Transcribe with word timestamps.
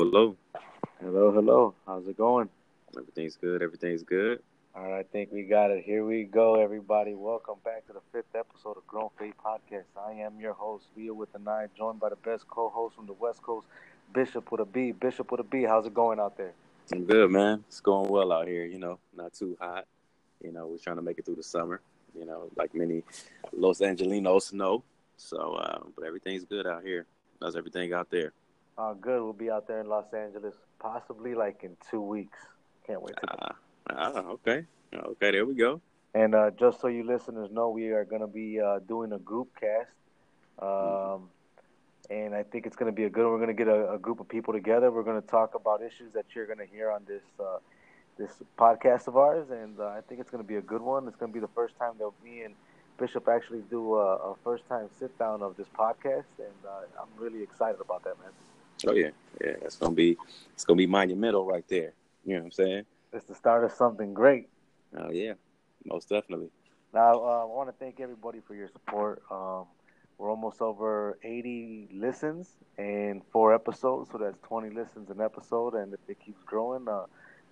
hello. 0.00 0.34
Hello, 1.02 1.30
hello. 1.30 1.74
How's 1.86 2.08
it 2.08 2.16
going? 2.16 2.48
Everything's 2.96 3.36
good. 3.36 3.60
Everything's 3.60 4.02
good. 4.02 4.40
All 4.74 4.90
right, 4.90 5.00
I 5.00 5.02
think 5.02 5.30
we 5.30 5.42
got 5.42 5.70
it. 5.70 5.84
Here 5.84 6.06
we 6.06 6.24
go, 6.24 6.54
everybody. 6.54 7.12
Welcome 7.12 7.56
back 7.66 7.86
to 7.88 7.92
the 7.92 8.00
fifth 8.10 8.34
episode 8.34 8.78
of 8.78 8.86
Grown 8.86 9.10
Faith 9.18 9.34
Podcast. 9.44 9.84
I 9.98 10.12
am 10.12 10.40
your 10.40 10.54
host, 10.54 10.86
Via 10.96 11.12
with 11.12 11.30
the 11.34 11.38
Nine, 11.38 11.68
joined 11.76 12.00
by 12.00 12.08
the 12.08 12.16
best 12.16 12.48
co-host 12.48 12.96
from 12.96 13.08
the 13.08 13.12
West 13.12 13.42
Coast, 13.42 13.66
Bishop 14.14 14.50
with 14.50 14.62
a 14.62 14.64
B. 14.64 14.92
Bishop 14.92 15.30
with 15.30 15.40
a 15.40 15.44
B. 15.44 15.64
How's 15.64 15.84
it 15.84 15.92
going 15.92 16.18
out 16.18 16.38
there? 16.38 16.52
I'm 16.90 17.04
good, 17.04 17.30
man. 17.30 17.62
It's 17.68 17.80
going 17.80 18.08
well 18.08 18.32
out 18.32 18.48
here. 18.48 18.64
You 18.64 18.78
know, 18.78 18.98
not 19.14 19.34
too 19.34 19.54
hot. 19.60 19.84
You 20.42 20.50
know, 20.50 20.66
we're 20.66 20.78
trying 20.78 20.96
to 20.96 21.02
make 21.02 21.18
it 21.18 21.26
through 21.26 21.36
the 21.36 21.42
summer. 21.42 21.82
You 22.18 22.24
know, 22.24 22.48
like 22.56 22.74
many 22.74 23.02
Los 23.52 23.80
Angelinos 23.80 24.54
know. 24.54 24.82
So, 25.18 25.56
uh, 25.60 25.80
but 25.94 26.06
everything's 26.06 26.46
good 26.46 26.66
out 26.66 26.84
here. 26.84 27.04
How's 27.42 27.54
everything 27.54 27.92
out 27.92 28.10
there? 28.10 28.32
Uh, 28.80 28.94
good. 28.94 29.22
We'll 29.22 29.34
be 29.34 29.50
out 29.50 29.68
there 29.68 29.80
in 29.80 29.88
Los 29.88 30.10
Angeles, 30.14 30.54
possibly 30.78 31.34
like 31.34 31.64
in 31.64 31.76
two 31.90 32.00
weeks. 32.00 32.38
Can't 32.86 33.02
wait. 33.02 33.14
To 33.20 33.54
uh, 33.90 34.22
okay. 34.36 34.64
Okay, 34.94 35.30
there 35.32 35.44
we 35.44 35.54
go. 35.54 35.82
And 36.14 36.34
uh, 36.34 36.50
just 36.58 36.80
so 36.80 36.88
you 36.88 37.04
listeners 37.04 37.50
know, 37.52 37.68
we 37.68 37.88
are 37.88 38.06
going 38.06 38.22
to 38.22 38.26
be 38.26 38.58
uh, 38.58 38.78
doing 38.88 39.12
a 39.12 39.18
group 39.18 39.48
cast. 39.60 39.90
Um, 40.58 40.68
mm-hmm. 40.68 41.24
And 42.08 42.34
I 42.34 42.42
think 42.42 42.64
it's 42.64 42.74
going 42.74 42.90
to 42.90 42.96
be 42.96 43.04
a 43.04 43.10
good. 43.10 43.24
One. 43.24 43.32
We're 43.32 43.44
going 43.44 43.56
to 43.56 43.64
get 43.64 43.68
a, 43.68 43.92
a, 43.92 43.98
group 43.98 44.18
of 44.18 44.28
people 44.28 44.54
together. 44.54 44.90
We're 44.90 45.02
going 45.02 45.20
to 45.20 45.28
talk 45.28 45.54
about 45.54 45.82
issues 45.82 46.14
that 46.14 46.24
you're 46.34 46.46
going 46.46 46.58
to 46.58 46.66
hear 46.66 46.90
on 46.90 47.02
this 47.06 47.22
uh, 47.38 47.58
this 48.16 48.30
podcast 48.58 49.08
of 49.08 49.16
ours, 49.16 49.50
and 49.50 49.78
uh, 49.78 49.88
I 49.88 50.00
think 50.08 50.22
it's 50.22 50.30
going 50.30 50.42
to 50.42 50.48
be 50.48 50.56
a 50.56 50.62
good 50.62 50.82
one. 50.82 51.06
It's 51.06 51.16
going 51.16 51.30
to 51.30 51.34
be 51.34 51.40
the 51.40 51.52
first 51.54 51.76
time 51.76 51.92
that 51.98 52.10
me 52.24 52.42
and 52.42 52.54
Bishop 52.98 53.28
actually 53.28 53.62
do 53.70 53.96
a, 53.96 54.32
a 54.32 54.34
first 54.42 54.66
time 54.66 54.88
sit 54.98 55.16
down 55.18 55.42
of 55.42 55.56
this 55.58 55.68
podcast, 55.78 56.32
and 56.38 56.60
uh, 56.66 57.00
I'm 57.00 57.22
really 57.22 57.42
excited 57.42 57.80
about 57.80 58.04
that, 58.04 58.18
man. 58.18 58.32
Oh 58.86 58.92
yeah, 58.92 59.10
yeah, 59.40 59.54
it's 59.62 59.76
gonna 59.76 59.94
be 59.94 60.16
it's 60.54 60.64
gonna 60.64 60.76
be 60.78 60.86
monumental 60.86 61.44
right 61.44 61.66
there. 61.68 61.92
You 62.24 62.34
know 62.34 62.40
what 62.40 62.46
I'm 62.46 62.52
saying? 62.52 62.84
It's 63.12 63.24
the 63.26 63.34
start 63.34 63.64
of 63.64 63.72
something 63.72 64.14
great. 64.14 64.48
Oh 64.96 65.10
yeah, 65.10 65.34
most 65.84 66.08
definitely. 66.08 66.50
Now 66.92 67.12
uh, 67.14 67.42
I 67.42 67.44
want 67.44 67.68
to 67.68 67.74
thank 67.78 68.00
everybody 68.00 68.40
for 68.46 68.54
your 68.54 68.68
support. 68.68 69.22
Um, 69.30 69.66
we're 70.18 70.30
almost 70.30 70.60
over 70.60 71.18
80 71.24 71.88
listens 71.94 72.48
and 72.76 73.22
four 73.32 73.54
episodes, 73.54 74.10
so 74.12 74.18
that's 74.18 74.36
20 74.42 74.68
listens 74.70 75.08
an 75.08 75.20
episode. 75.20 75.74
And 75.74 75.94
if 75.94 76.00
it 76.08 76.18
keeps 76.24 76.42
growing, 76.44 76.86
uh, 76.88 77.06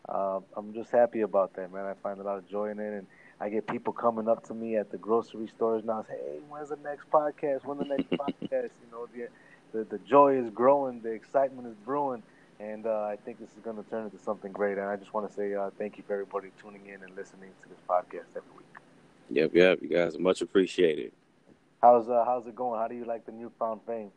uh, 0.09 0.41
I'm 0.57 0.75
just 0.75 0.91
happy 0.91 1.23
about 1.23 1.55
that, 1.55 1.73
man. 1.73 1.87
I 1.87 1.95
find 1.95 2.21
a 2.21 2.23
lot 2.23 2.37
of 2.37 2.47
joy 2.47 2.71
in 2.71 2.79
it, 2.79 2.93
and 2.93 3.07
I 3.41 3.49
get 3.49 3.67
people 3.67 3.93
coming 3.93 4.29
up 4.29 4.47
to 4.49 4.55
me 4.55 4.77
at 4.77 4.91
the 4.91 4.99
grocery 4.99 5.49
stores 5.49 5.83
now, 5.85 6.03
say, 6.03 6.17
"Hey, 6.17 6.41
when's 6.49 6.69
the 6.69 6.77
next 6.77 7.11
podcast? 7.11 7.65
When's 7.65 7.81
the 7.81 7.89
next 7.89 8.11
podcast?" 8.23 8.71
You 8.83 8.91
know, 8.93 9.07
the, 9.15 9.29
the 9.73 9.85
the 9.85 9.99
joy 9.99 10.37
is 10.37 10.51
growing, 10.51 11.01
the 11.01 11.13
excitement 11.13 11.67
is 11.69 11.75
brewing, 11.85 12.23
and 12.61 12.87
uh, 12.87 13.03
I 13.03 13.17
think 13.25 13.39
this 13.39 13.51
is 13.51 13.63
going 13.63 13.77
to 13.77 13.89
turn 13.91 14.05
into 14.05 14.19
something 14.19 14.53
great. 14.53 14.79
And 14.79 14.87
I 14.87 14.97
just 14.97 15.13
want 15.15 15.29
to 15.29 15.35
say 15.35 15.55
uh, 15.55 15.71
thank 15.79 15.97
you 15.97 16.05
for 16.07 16.15
everybody 16.15 16.51
tuning 16.61 16.87
in 16.87 17.03
and 17.03 17.15
listening 17.17 17.51
to 17.63 17.69
this 17.69 17.79
podcast 17.89 18.31
every 18.37 18.51
week. 18.57 18.67
Yep, 19.31 19.51
yep, 19.55 19.79
you 19.83 19.89
guys 19.89 20.17
are 20.17 20.21
much 20.21 20.41
appreciated. 20.41 21.13
How's 21.83 22.09
uh, 22.09 22.25
how's 22.25 22.47
it 22.47 22.57
going? 22.57 22.81
How 22.81 22.89
do 22.89 22.95
you 22.95 23.05
like 23.05 23.27
the 23.27 23.33
newfound 23.33 23.81
fame? 23.87 24.11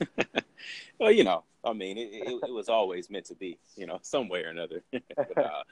well, 0.98 1.12
you 1.12 1.24
know, 1.24 1.44
I 1.64 1.72
mean, 1.72 1.96
it, 1.96 2.08
it, 2.12 2.40
it, 2.48 2.52
was 2.52 2.68
always 2.68 3.10
meant 3.10 3.26
to 3.26 3.34
be, 3.34 3.58
you 3.76 3.86
know, 3.86 4.00
some 4.02 4.28
way 4.28 4.42
or 4.42 4.48
another. 4.48 4.82
but, 5.16 5.38
uh, 5.38 5.62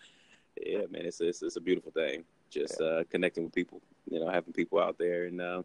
yeah, 0.65 0.83
man, 0.91 1.07
it's, 1.07 1.21
it's, 1.21 1.43
it's 1.43 1.57
a 1.57 1.61
beautiful 1.61 1.91
thing. 1.91 2.25
Just 2.51 2.77
yeah. 2.81 2.87
uh, 2.87 3.05
connecting 3.11 3.45
with 3.45 3.53
people, 3.55 3.81
you 4.09 4.21
know, 4.21 4.31
having 4.31 4.53
people 4.53 4.79
out 4.79 4.97
there, 4.97 5.25
and 5.25 5.41
uh, 5.41 5.63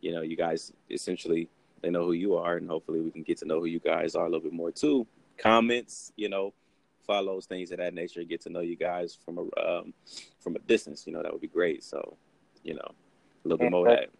you 0.00 0.12
know, 0.12 0.22
you 0.22 0.36
guys 0.36 0.72
essentially 0.90 1.48
they 1.82 1.90
know 1.90 2.04
who 2.04 2.12
you 2.12 2.36
are, 2.36 2.56
and 2.56 2.68
hopefully 2.68 3.00
we 3.00 3.10
can 3.10 3.22
get 3.22 3.38
to 3.38 3.44
know 3.44 3.60
who 3.60 3.66
you 3.66 3.80
guys 3.80 4.14
are 4.14 4.26
a 4.26 4.28
little 4.28 4.40
bit 4.40 4.52
more 4.52 4.70
too. 4.70 5.06
Comments, 5.38 6.12
you 6.16 6.28
know, 6.28 6.52
follows, 7.06 7.46
things 7.46 7.70
of 7.72 7.78
that 7.78 7.94
nature. 7.94 8.22
Get 8.24 8.42
to 8.42 8.50
know 8.50 8.60
you 8.60 8.76
guys 8.76 9.16
from 9.24 9.38
a 9.38 9.42
um, 9.66 9.94
from 10.40 10.56
a 10.56 10.58
distance. 10.60 11.06
You 11.06 11.12
know, 11.12 11.22
that 11.22 11.32
would 11.32 11.40
be 11.40 11.48
great. 11.48 11.82
So, 11.82 12.16
you 12.62 12.74
know, 12.74 12.94
a 13.44 13.48
little 13.48 13.58
bit 13.58 13.70
more 13.70 13.88
of 13.88 13.96
that. 13.96 14.10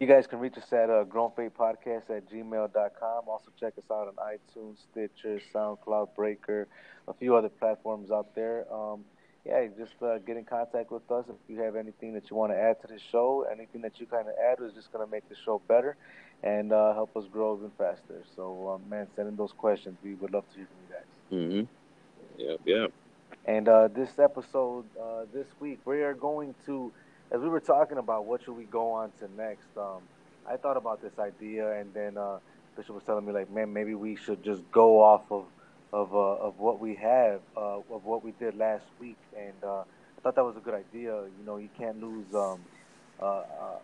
You 0.00 0.08
guys 0.08 0.26
can 0.26 0.40
reach 0.40 0.58
us 0.58 0.72
at 0.72 0.90
uh, 0.90 1.04
grownfaithpodcast 1.04 2.10
at 2.10 2.28
gmail.com. 2.28 3.28
Also, 3.28 3.52
check 3.60 3.74
us 3.78 3.84
out 3.88 4.08
on 4.08 4.14
iTunes, 4.16 4.78
Stitcher, 4.90 5.40
SoundCloud, 5.54 6.16
Breaker, 6.16 6.66
a 7.06 7.14
few 7.14 7.36
other 7.36 7.48
platforms 7.48 8.10
out 8.10 8.34
there. 8.34 8.66
Um, 8.72 9.04
yeah, 9.44 9.66
just 9.76 10.00
uh, 10.02 10.18
get 10.18 10.36
in 10.36 10.44
contact 10.44 10.90
with 10.92 11.10
us 11.10 11.24
if 11.28 11.34
you 11.48 11.60
have 11.62 11.74
anything 11.74 12.14
that 12.14 12.30
you 12.30 12.36
want 12.36 12.52
to 12.52 12.58
add 12.58 12.80
to 12.82 12.86
the 12.86 12.98
show. 13.10 13.44
Anything 13.50 13.82
that 13.82 13.98
you 13.98 14.06
kind 14.06 14.28
of 14.28 14.34
add 14.38 14.64
is 14.64 14.72
just 14.72 14.92
going 14.92 15.04
to 15.04 15.10
make 15.10 15.28
the 15.28 15.34
show 15.44 15.60
better 15.66 15.96
and 16.42 16.72
uh, 16.72 16.92
help 16.94 17.16
us 17.16 17.24
grow 17.32 17.56
even 17.56 17.70
faster. 17.76 18.22
So, 18.36 18.74
uh, 18.74 18.88
man, 18.88 19.06
send 19.16 19.28
in 19.28 19.36
those 19.36 19.52
questions. 19.52 19.96
We 20.02 20.14
would 20.14 20.32
love 20.32 20.44
to 20.50 20.56
hear 20.56 20.66
from 20.66 21.40
you 21.40 21.54
guys. 21.58 21.66
Mm-hmm. 22.38 22.42
Yep, 22.42 22.60
yep. 22.64 22.92
And 23.44 23.68
uh, 23.68 23.88
this 23.88 24.18
episode, 24.18 24.84
uh, 25.00 25.24
this 25.32 25.46
week, 25.58 25.80
we 25.84 26.02
are 26.02 26.14
going 26.14 26.54
to, 26.66 26.92
as 27.32 27.40
we 27.40 27.48
were 27.48 27.60
talking 27.60 27.98
about 27.98 28.24
what 28.26 28.44
should 28.44 28.56
we 28.56 28.64
go 28.64 28.92
on 28.92 29.10
to 29.18 29.28
next, 29.36 29.66
um, 29.76 30.02
I 30.48 30.56
thought 30.56 30.76
about 30.76 31.02
this 31.02 31.18
idea, 31.18 31.80
and 31.80 31.92
then 31.94 32.16
uh, 32.16 32.38
Bishop 32.76 32.94
was 32.94 33.04
telling 33.04 33.26
me, 33.26 33.32
like, 33.32 33.50
man, 33.50 33.72
maybe 33.72 33.94
we 33.94 34.16
should 34.16 34.42
just 34.44 34.62
go 34.70 35.02
off 35.02 35.22
of 35.30 35.44
of 35.92 36.14
uh, 36.14 36.46
of 36.48 36.58
what 36.58 36.80
we 36.80 36.94
have, 36.96 37.40
uh, 37.56 37.78
of 37.90 38.04
what 38.04 38.24
we 38.24 38.32
did 38.32 38.56
last 38.56 38.86
week, 38.98 39.18
and 39.36 39.54
I 39.64 39.84
thought 40.22 40.34
that 40.36 40.44
was 40.44 40.56
a 40.56 40.60
good 40.60 40.74
idea. 40.74 41.12
You 41.12 41.44
know, 41.44 41.56
you 41.56 41.68
can't 41.78 42.00
lose. 42.00 42.34
Um, 42.34 42.60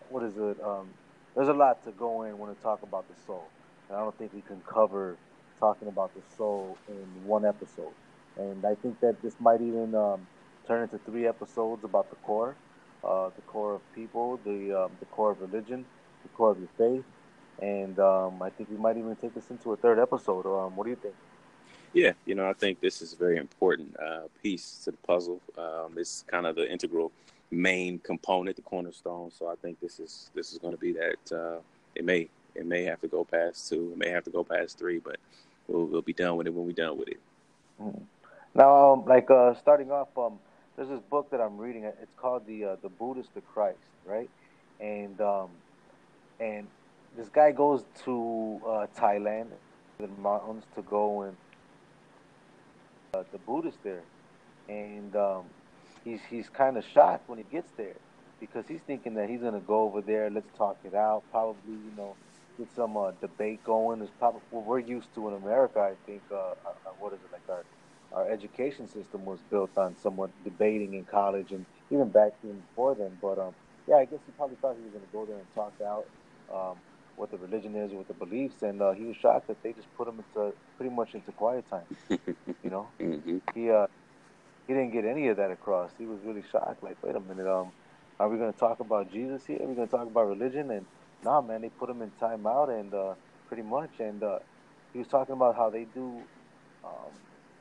what 0.09 0.23
is 0.23 0.35
it? 0.37 0.61
Um, 0.63 0.89
there's 1.35 1.47
a 1.47 1.53
lot 1.53 1.83
to 1.85 1.91
go 1.91 2.23
in 2.23 2.37
when 2.37 2.49
we 2.49 2.55
talk 2.55 2.81
about 2.83 3.05
the 3.07 3.15
soul. 3.25 3.45
And 3.87 3.97
I 3.97 4.01
don't 4.01 4.17
think 4.17 4.33
we 4.33 4.41
can 4.41 4.61
cover 4.67 5.17
talking 5.59 5.87
about 5.87 6.11
the 6.15 6.21
soul 6.35 6.77
in 6.87 7.25
one 7.25 7.45
episode. 7.45 7.93
And 8.37 8.65
I 8.65 8.75
think 8.75 8.99
that 9.01 9.21
this 9.21 9.35
might 9.39 9.61
even 9.61 9.95
um, 9.95 10.27
turn 10.67 10.83
into 10.83 10.97
three 10.99 11.27
episodes 11.27 11.83
about 11.83 12.09
the 12.09 12.15
core, 12.17 12.55
uh, 13.03 13.29
the 13.35 13.41
core 13.43 13.75
of 13.75 13.81
people, 13.93 14.39
the 14.45 14.83
um, 14.85 14.91
the 14.99 15.05
core 15.05 15.31
of 15.31 15.41
religion, 15.41 15.85
the 16.23 16.29
core 16.29 16.51
of 16.51 16.59
your 16.59 16.69
faith, 16.77 17.03
and 17.61 17.99
um, 17.99 18.41
I 18.41 18.49
think 18.49 18.69
we 18.69 18.77
might 18.77 18.97
even 18.97 19.15
take 19.15 19.33
this 19.33 19.49
into 19.49 19.73
a 19.73 19.77
third 19.77 19.99
episode. 19.99 20.45
Um, 20.45 20.75
what 20.75 20.85
do 20.85 20.91
you 20.91 20.95
think? 20.95 21.15
Yeah, 21.93 22.13
you 22.25 22.35
know, 22.35 22.47
I 22.47 22.53
think 22.53 22.79
this 22.81 23.01
is 23.01 23.13
a 23.13 23.15
very 23.15 23.37
important 23.37 23.95
uh, 23.99 24.21
piece 24.43 24.81
to 24.85 24.91
the 24.91 24.97
puzzle. 24.97 25.41
Um, 25.57 25.95
it's 25.97 26.23
kind 26.27 26.45
of 26.45 26.55
the 26.55 26.69
integral 26.71 27.11
main 27.51 27.99
component, 27.99 28.55
the 28.55 28.61
cornerstone. 28.61 29.31
So 29.31 29.47
I 29.47 29.55
think 29.55 29.79
this 29.79 29.99
is 29.99 30.29
this 30.35 30.51
is 30.53 30.59
going 30.59 30.73
to 30.73 30.79
be 30.79 30.93
that. 30.93 31.31
Uh, 31.35 31.59
it 31.95 32.05
may 32.05 32.29
it 32.55 32.65
may 32.65 32.83
have 32.83 33.01
to 33.01 33.07
go 33.07 33.23
past 33.23 33.69
two, 33.69 33.91
it 33.93 33.97
may 33.97 34.09
have 34.09 34.23
to 34.25 34.29
go 34.29 34.43
past 34.43 34.77
three, 34.77 34.99
but 34.99 35.17
we'll 35.67 35.85
we'll 35.85 36.01
be 36.01 36.13
done 36.13 36.35
with 36.37 36.47
it 36.47 36.53
when 36.53 36.65
we're 36.65 36.73
done 36.73 36.97
with 36.97 37.09
it. 37.09 37.19
Mm-hmm. 37.81 38.03
Now, 38.55 38.93
um, 38.93 39.05
like 39.05 39.29
uh, 39.31 39.53
starting 39.55 39.91
off, 39.91 40.15
um, 40.17 40.39
there's 40.75 40.89
this 40.89 41.01
book 41.09 41.29
that 41.31 41.41
I'm 41.41 41.57
reading. 41.57 41.83
It's 41.85 42.13
called 42.17 42.45
the 42.45 42.65
uh, 42.65 42.75
the 42.81 42.89
Buddhist 42.89 43.33
to 43.33 43.41
Christ, 43.41 43.77
right? 44.05 44.29
And 44.79 45.19
um, 45.21 45.49
and 46.39 46.67
this 47.17 47.29
guy 47.29 47.51
goes 47.51 47.83
to 48.05 48.61
uh, 48.65 48.87
Thailand, 48.95 49.47
the 49.99 50.07
mountains, 50.21 50.63
to 50.75 50.81
go 50.83 51.23
and 51.23 51.35
uh, 53.13 53.23
the 53.31 53.37
Buddhist 53.39 53.77
there, 53.83 54.03
and 54.67 55.15
um, 55.15 55.45
he's 56.03 56.19
he's 56.29 56.49
kind 56.49 56.77
of 56.77 56.85
shocked 56.85 57.27
when 57.27 57.37
he 57.37 57.45
gets 57.51 57.69
there 57.77 57.95
because 58.39 58.65
he's 58.67 58.81
thinking 58.85 59.15
that 59.15 59.29
he's 59.29 59.41
gonna 59.41 59.59
go 59.59 59.81
over 59.81 60.01
there, 60.01 60.29
let's 60.29 60.49
talk 60.57 60.77
it 60.83 60.93
out, 60.93 61.23
probably 61.31 61.73
you 61.73 61.91
know 61.97 62.15
get 62.57 62.67
some 62.75 62.95
uh, 62.97 63.11
debate 63.21 63.63
going. 63.63 64.01
Is 64.01 64.09
probably 64.19 64.41
what 64.51 64.65
we're 64.65 64.79
used 64.79 65.13
to 65.15 65.27
in 65.29 65.33
America. 65.35 65.79
I 65.79 65.95
think 66.05 66.21
uh, 66.31 66.35
uh, 66.35 66.49
uh, 66.65 66.89
what 66.99 67.13
is 67.13 67.19
it 67.19 67.31
like 67.31 67.49
our 67.49 67.63
our 68.11 68.29
education 68.31 68.87
system 68.87 69.25
was 69.25 69.39
built 69.49 69.71
on 69.77 69.95
somewhat 70.01 70.31
debating 70.43 70.93
in 70.95 71.05
college 71.05 71.51
and 71.51 71.65
even 71.91 72.09
back 72.09 72.33
even 72.43 72.59
before 72.59 72.95
then. 72.95 73.17
But 73.21 73.39
um, 73.39 73.53
yeah, 73.87 73.95
I 73.97 74.05
guess 74.05 74.19
he 74.25 74.31
probably 74.37 74.57
thought 74.57 74.75
he 74.77 74.83
was 74.83 74.93
gonna 74.93 75.11
go 75.13 75.25
there 75.25 75.37
and 75.37 75.55
talk 75.55 75.73
out. 75.85 76.05
Um, 76.53 76.77
what 77.19 77.31
the 77.31 77.37
religion 77.37 77.75
is, 77.75 77.91
what 77.91 78.07
the 78.07 78.13
beliefs, 78.13 78.61
and 78.61 78.81
uh, 78.81 78.93
he 78.93 79.03
was 79.03 79.17
shocked 79.17 79.47
that 79.47 79.61
they 79.61 79.73
just 79.73 79.93
put 79.97 80.07
him 80.07 80.15
into 80.19 80.53
pretty 80.77 80.95
much 80.95 81.13
into 81.13 81.33
quiet 81.33 81.69
time. 81.69 81.83
you 82.09 82.69
know, 82.69 82.87
mm-hmm. 82.97 83.39
he 83.53 83.69
uh, 83.69 83.87
he 84.65 84.73
didn't 84.73 84.91
get 84.91 85.03
any 85.03 85.27
of 85.27 85.35
that 85.37 85.51
across. 85.51 85.91
He 85.97 86.05
was 86.05 86.19
really 86.23 86.43
shocked. 86.49 86.81
Like, 86.81 86.95
wait 87.03 87.15
a 87.15 87.19
minute, 87.19 87.45
um, 87.45 87.71
are 88.19 88.29
we 88.29 88.37
going 88.37 88.53
to 88.53 88.57
talk 88.57 88.79
about 88.79 89.11
Jesus 89.11 89.45
here? 89.45 89.57
Are 89.61 89.67
we 89.67 89.75
going 89.75 89.87
to 89.87 89.91
talk 89.91 90.07
about 90.07 90.29
religion? 90.29 90.71
And 90.71 90.85
nah, 91.23 91.41
man, 91.41 91.61
they 91.61 91.69
put 91.69 91.89
him 91.89 92.01
in 92.01 92.11
timeout 92.21 92.69
and 92.69 92.93
uh, 92.93 93.15
pretty 93.49 93.63
much. 93.63 93.91
And 93.99 94.23
uh, 94.23 94.39
he 94.93 94.99
was 94.99 95.07
talking 95.09 95.33
about 95.33 95.57
how 95.57 95.69
they 95.69 95.87
do 95.93 96.21
um, 96.85 97.11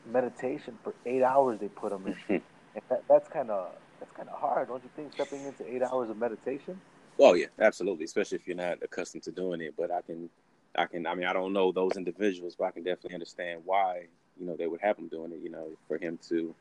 meditation 0.06 0.78
for 0.84 0.94
eight 1.04 1.22
hours. 1.24 1.58
They 1.58 1.68
put 1.68 1.90
him 1.90 2.06
in, 2.06 2.16
and 2.74 2.82
that, 2.90 3.02
that's 3.08 3.28
kind 3.28 3.50
of 3.50 3.70
that's 3.98 4.12
kind 4.12 4.28
of 4.28 4.38
hard, 4.38 4.68
don't 4.68 4.84
you 4.84 4.90
think? 4.94 5.12
Stepping 5.14 5.44
into 5.44 5.68
eight 5.68 5.82
hours 5.82 6.10
of 6.10 6.16
meditation. 6.16 6.80
Oh 7.18 7.34
yeah, 7.34 7.46
absolutely. 7.58 8.04
Especially 8.04 8.36
if 8.36 8.46
you're 8.46 8.56
not 8.56 8.82
accustomed 8.82 9.22
to 9.24 9.32
doing 9.32 9.60
it. 9.60 9.74
But 9.76 9.90
I 9.90 10.02
can, 10.02 10.28
I 10.76 10.86
can. 10.86 11.06
I 11.06 11.14
mean, 11.14 11.26
I 11.26 11.32
don't 11.32 11.52
know 11.52 11.72
those 11.72 11.96
individuals, 11.96 12.54
but 12.56 12.64
I 12.66 12.70
can 12.70 12.82
definitely 12.82 13.14
understand 13.14 13.62
why 13.64 14.06
you 14.38 14.46
know 14.46 14.56
they 14.56 14.66
would 14.66 14.80
have 14.80 14.98
him 14.98 15.08
doing 15.08 15.32
it. 15.32 15.40
You 15.42 15.50
know, 15.50 15.68
for 15.86 15.98
him 15.98 16.18
to 16.28 16.54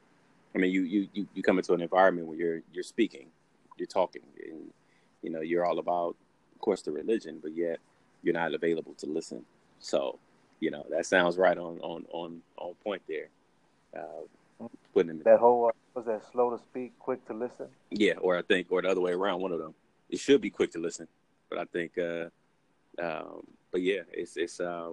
I 0.56 0.60
mean, 0.60 0.72
you, 0.72 0.84
you, 0.84 1.08
you, 1.14 1.28
you 1.36 1.44
come 1.44 1.58
into 1.60 1.74
an 1.74 1.82
environment 1.82 2.26
where 2.26 2.38
you're, 2.38 2.62
you're 2.74 2.84
speaking, 2.84 3.28
you're 3.78 3.86
talking, 3.86 4.24
and, 4.44 4.72
you 5.22 5.30
know, 5.30 5.42
you're 5.42 5.66
all 5.66 5.78
about, 5.78 6.16
of 6.56 6.62
course, 6.62 6.82
the 6.82 6.92
religion, 6.92 7.40
but 7.44 7.54
yet 7.56 7.80
you're 8.24 8.34
not 8.34 8.54
available 8.54 8.94
to 8.96 9.06
listen. 9.06 9.46
So 9.80 10.18
you 10.60 10.72
know, 10.72 10.86
that 10.90 11.06
sounds 11.06 11.38
right 11.38 11.58
on 11.58 11.80
on 11.82 12.06
on 12.12 12.42
on 12.58 12.74
point 12.84 13.02
there. 13.08 13.28
Uh, 13.96 14.68
putting 14.94 15.12
in 15.12 15.20
that 15.24 15.40
whole 15.40 15.68
uh, 15.68 15.72
was 15.94 16.06
that 16.06 16.22
slow 16.32 16.56
to 16.56 16.62
speak, 16.64 16.98
quick 17.00 17.26
to 17.28 17.34
listen. 17.34 17.68
Yeah, 17.92 18.14
or 18.20 18.38
I 18.38 18.42
think, 18.42 18.68
or 18.70 18.82
the 18.82 18.90
other 18.90 19.02
way 19.02 19.12
around, 19.12 19.42
one 19.42 19.52
of 19.52 19.60
them. 19.60 19.74
It 20.10 20.20
should 20.20 20.42
be 20.42 20.50
quick 20.50 20.72
to 20.72 20.80
listen, 20.80 21.08
but 21.50 21.60
I 21.60 21.66
think, 21.66 21.98
uh, 21.98 22.28
um, 23.02 23.46
but 23.72 23.82
yeah, 23.82 24.02
it's 24.12 24.38
it's 24.38 24.60
uh, 24.60 24.92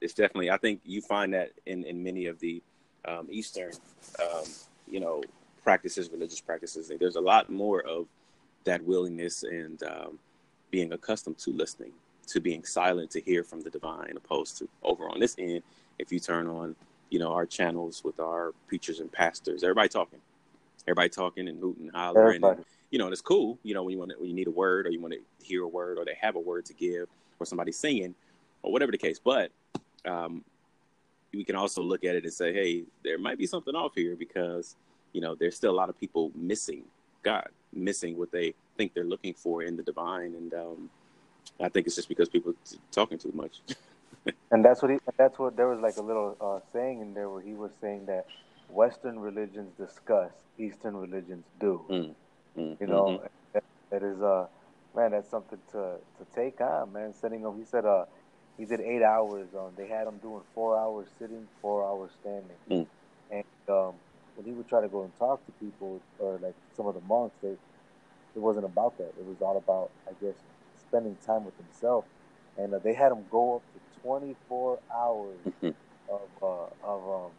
it's 0.00 0.14
definitely. 0.14 0.50
I 0.50 0.58
think 0.58 0.80
you 0.84 1.00
find 1.00 1.32
that 1.34 1.52
in 1.66 1.84
in 1.84 2.02
many 2.02 2.26
of 2.26 2.38
the 2.40 2.62
um, 3.06 3.26
Eastern, 3.30 3.72
um, 4.20 4.44
you 4.88 5.00
know, 5.00 5.22
practices, 5.62 6.10
religious 6.10 6.40
practices. 6.40 6.90
There's 6.98 7.16
a 7.16 7.20
lot 7.20 7.50
more 7.50 7.80
of 7.82 8.06
that 8.64 8.82
willingness 8.84 9.42
and 9.42 9.82
um, 9.82 10.18
being 10.70 10.92
accustomed 10.92 11.38
to 11.38 11.50
listening, 11.50 11.92
to 12.28 12.40
being 12.40 12.64
silent 12.64 13.10
to 13.12 13.20
hear 13.20 13.42
from 13.42 13.62
the 13.62 13.70
divine, 13.70 14.14
opposed 14.16 14.58
to 14.58 14.68
over 14.82 15.08
on 15.08 15.18
this 15.18 15.34
end. 15.38 15.62
If 15.98 16.12
you 16.12 16.20
turn 16.20 16.46
on, 16.46 16.76
you 17.10 17.18
know, 17.18 17.32
our 17.32 17.46
channels 17.46 18.02
with 18.04 18.20
our 18.20 18.52
preachers 18.68 19.00
and 19.00 19.10
pastors, 19.10 19.62
everybody 19.64 19.88
talking, 19.88 20.20
everybody 20.86 21.08
talking 21.08 21.48
and 21.48 21.58
hooting 21.58 21.90
hollering, 21.92 22.44
and, 22.44 22.64
you 22.92 22.98
know, 22.98 23.06
and 23.06 23.12
it's 23.12 23.22
cool. 23.22 23.58
You 23.64 23.74
know, 23.74 23.82
when 23.82 23.92
you 23.92 23.98
want 23.98 24.12
to, 24.12 24.16
when 24.18 24.28
you 24.28 24.34
need 24.34 24.46
a 24.46 24.52
word 24.52 24.86
or 24.86 24.90
you 24.90 25.00
want 25.00 25.14
to 25.14 25.44
hear 25.44 25.64
a 25.64 25.68
word 25.68 25.98
or 25.98 26.04
they 26.04 26.16
have 26.20 26.36
a 26.36 26.40
word 26.40 26.64
to 26.66 26.74
give 26.74 27.08
or 27.40 27.46
somebody's 27.46 27.78
singing 27.78 28.14
or 28.62 28.70
whatever 28.70 28.92
the 28.92 28.98
case. 28.98 29.18
But 29.18 29.50
um, 30.04 30.44
we 31.32 31.42
can 31.42 31.56
also 31.56 31.82
look 31.82 32.04
at 32.04 32.14
it 32.14 32.22
and 32.22 32.32
say, 32.32 32.52
hey, 32.52 32.84
there 33.02 33.18
might 33.18 33.38
be 33.38 33.46
something 33.46 33.74
off 33.74 33.92
here 33.96 34.14
because 34.14 34.76
you 35.12 35.20
know 35.20 35.34
there's 35.34 35.56
still 35.56 35.72
a 35.72 35.74
lot 35.74 35.88
of 35.88 35.98
people 35.98 36.30
missing 36.36 36.84
God, 37.22 37.48
missing 37.72 38.16
what 38.18 38.30
they 38.30 38.54
think 38.76 38.94
they're 38.94 39.04
looking 39.04 39.34
for 39.34 39.62
in 39.62 39.76
the 39.76 39.82
divine, 39.82 40.34
and 40.34 40.54
um, 40.54 40.90
I 41.60 41.68
think 41.68 41.86
it's 41.86 41.96
just 41.96 42.08
because 42.08 42.28
people 42.28 42.54
t- 42.68 42.78
talking 42.90 43.18
too 43.18 43.32
much. 43.34 43.60
and 44.50 44.64
that's 44.64 44.82
what 44.82 44.90
he. 44.90 44.98
That's 45.16 45.38
what 45.38 45.56
there 45.56 45.68
was 45.68 45.80
like 45.80 45.96
a 45.96 46.02
little 46.02 46.36
uh, 46.40 46.60
saying 46.72 47.00
in 47.00 47.14
there 47.14 47.30
where 47.30 47.40
he 47.40 47.54
was 47.54 47.70
saying 47.80 48.06
that 48.06 48.26
Western 48.68 49.18
religions 49.18 49.70
discuss, 49.78 50.32
Eastern 50.58 50.96
religions 50.96 51.44
do. 51.60 51.84
Mm. 51.88 52.14
Mm, 52.58 52.80
you 52.80 52.86
know, 52.86 53.04
mm-hmm. 53.04 53.26
that, 53.52 53.64
that 53.90 54.02
is 54.02 54.20
uh, 54.20 54.46
man, 54.94 55.12
that's 55.12 55.30
something 55.30 55.58
to 55.72 55.96
to 56.18 56.24
take 56.34 56.60
on, 56.60 56.92
man. 56.92 57.14
Sitting 57.14 57.46
up, 57.46 57.56
he 57.56 57.64
said, 57.64 57.84
uh, 57.84 58.04
he 58.58 58.64
did 58.64 58.80
eight 58.80 59.02
hours 59.02 59.48
on. 59.54 59.72
They 59.76 59.88
had 59.88 60.06
him 60.06 60.18
doing 60.18 60.42
four 60.54 60.78
hours 60.78 61.08
sitting, 61.18 61.46
four 61.60 61.84
hours 61.84 62.10
standing, 62.20 62.56
mm. 62.70 62.86
and 63.30 63.44
um, 63.68 63.94
when 64.36 64.46
he 64.46 64.52
would 64.52 64.68
try 64.68 64.80
to 64.80 64.88
go 64.88 65.02
and 65.02 65.18
talk 65.18 65.44
to 65.46 65.52
people 65.52 66.00
or 66.18 66.38
like 66.42 66.54
some 66.76 66.86
of 66.86 66.94
the 66.94 67.00
monks, 67.02 67.34
they 67.42 67.56
it 68.34 68.40
wasn't 68.40 68.64
about 68.64 68.96
that. 68.98 69.12
It 69.18 69.26
was 69.26 69.36
all 69.40 69.56
about, 69.56 69.90
I 70.08 70.12
guess, 70.24 70.34
spending 70.80 71.16
time 71.26 71.44
with 71.44 71.56
himself. 71.56 72.04
And 72.56 72.74
uh, 72.74 72.78
they 72.78 72.94
had 72.94 73.12
him 73.12 73.24
go 73.30 73.56
up 73.56 73.62
to 73.74 74.00
24 74.02 74.78
hours 74.94 75.38
mm-hmm. 75.46 75.68
of 76.10 76.20
uh, 76.42 76.86
of 76.86 77.24
um, 77.24 77.30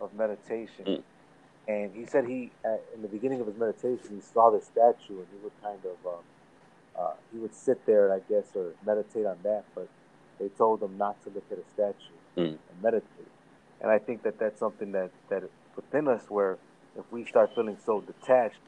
of 0.00 0.14
meditation. 0.14 0.84
Mm. 0.84 1.02
And 1.68 1.94
he 1.94 2.06
said 2.06 2.26
he, 2.26 2.52
at, 2.64 2.82
in 2.94 3.02
the 3.02 3.08
beginning 3.08 3.40
of 3.40 3.46
his 3.46 3.56
meditation, 3.56 4.08
he 4.14 4.20
saw 4.20 4.50
the 4.50 4.60
statue, 4.60 5.18
and 5.18 5.26
he 5.32 5.38
would 5.42 5.52
kind 5.62 5.80
of, 5.84 6.12
um, 6.12 6.24
uh, 6.98 7.12
he 7.32 7.38
would 7.38 7.54
sit 7.54 7.84
there, 7.86 8.12
I 8.12 8.20
guess, 8.28 8.44
or 8.54 8.72
meditate 8.84 9.26
on 9.26 9.38
that. 9.42 9.64
But 9.74 9.88
they 10.38 10.48
told 10.48 10.82
him 10.82 10.96
not 10.96 11.22
to 11.24 11.30
look 11.30 11.44
at 11.50 11.58
a 11.58 11.64
statue 11.74 12.16
mm. 12.36 12.58
and 12.70 12.82
meditate. 12.82 13.28
And 13.80 13.90
I 13.90 13.98
think 13.98 14.22
that 14.22 14.38
that's 14.38 14.58
something 14.58 14.92
that 14.92 15.10
that 15.28 15.42
within 15.74 16.08
us 16.08 16.22
where 16.28 16.56
if 16.98 17.04
we 17.10 17.24
start 17.24 17.54
feeling 17.54 17.76
so 17.84 18.00
detached, 18.00 18.60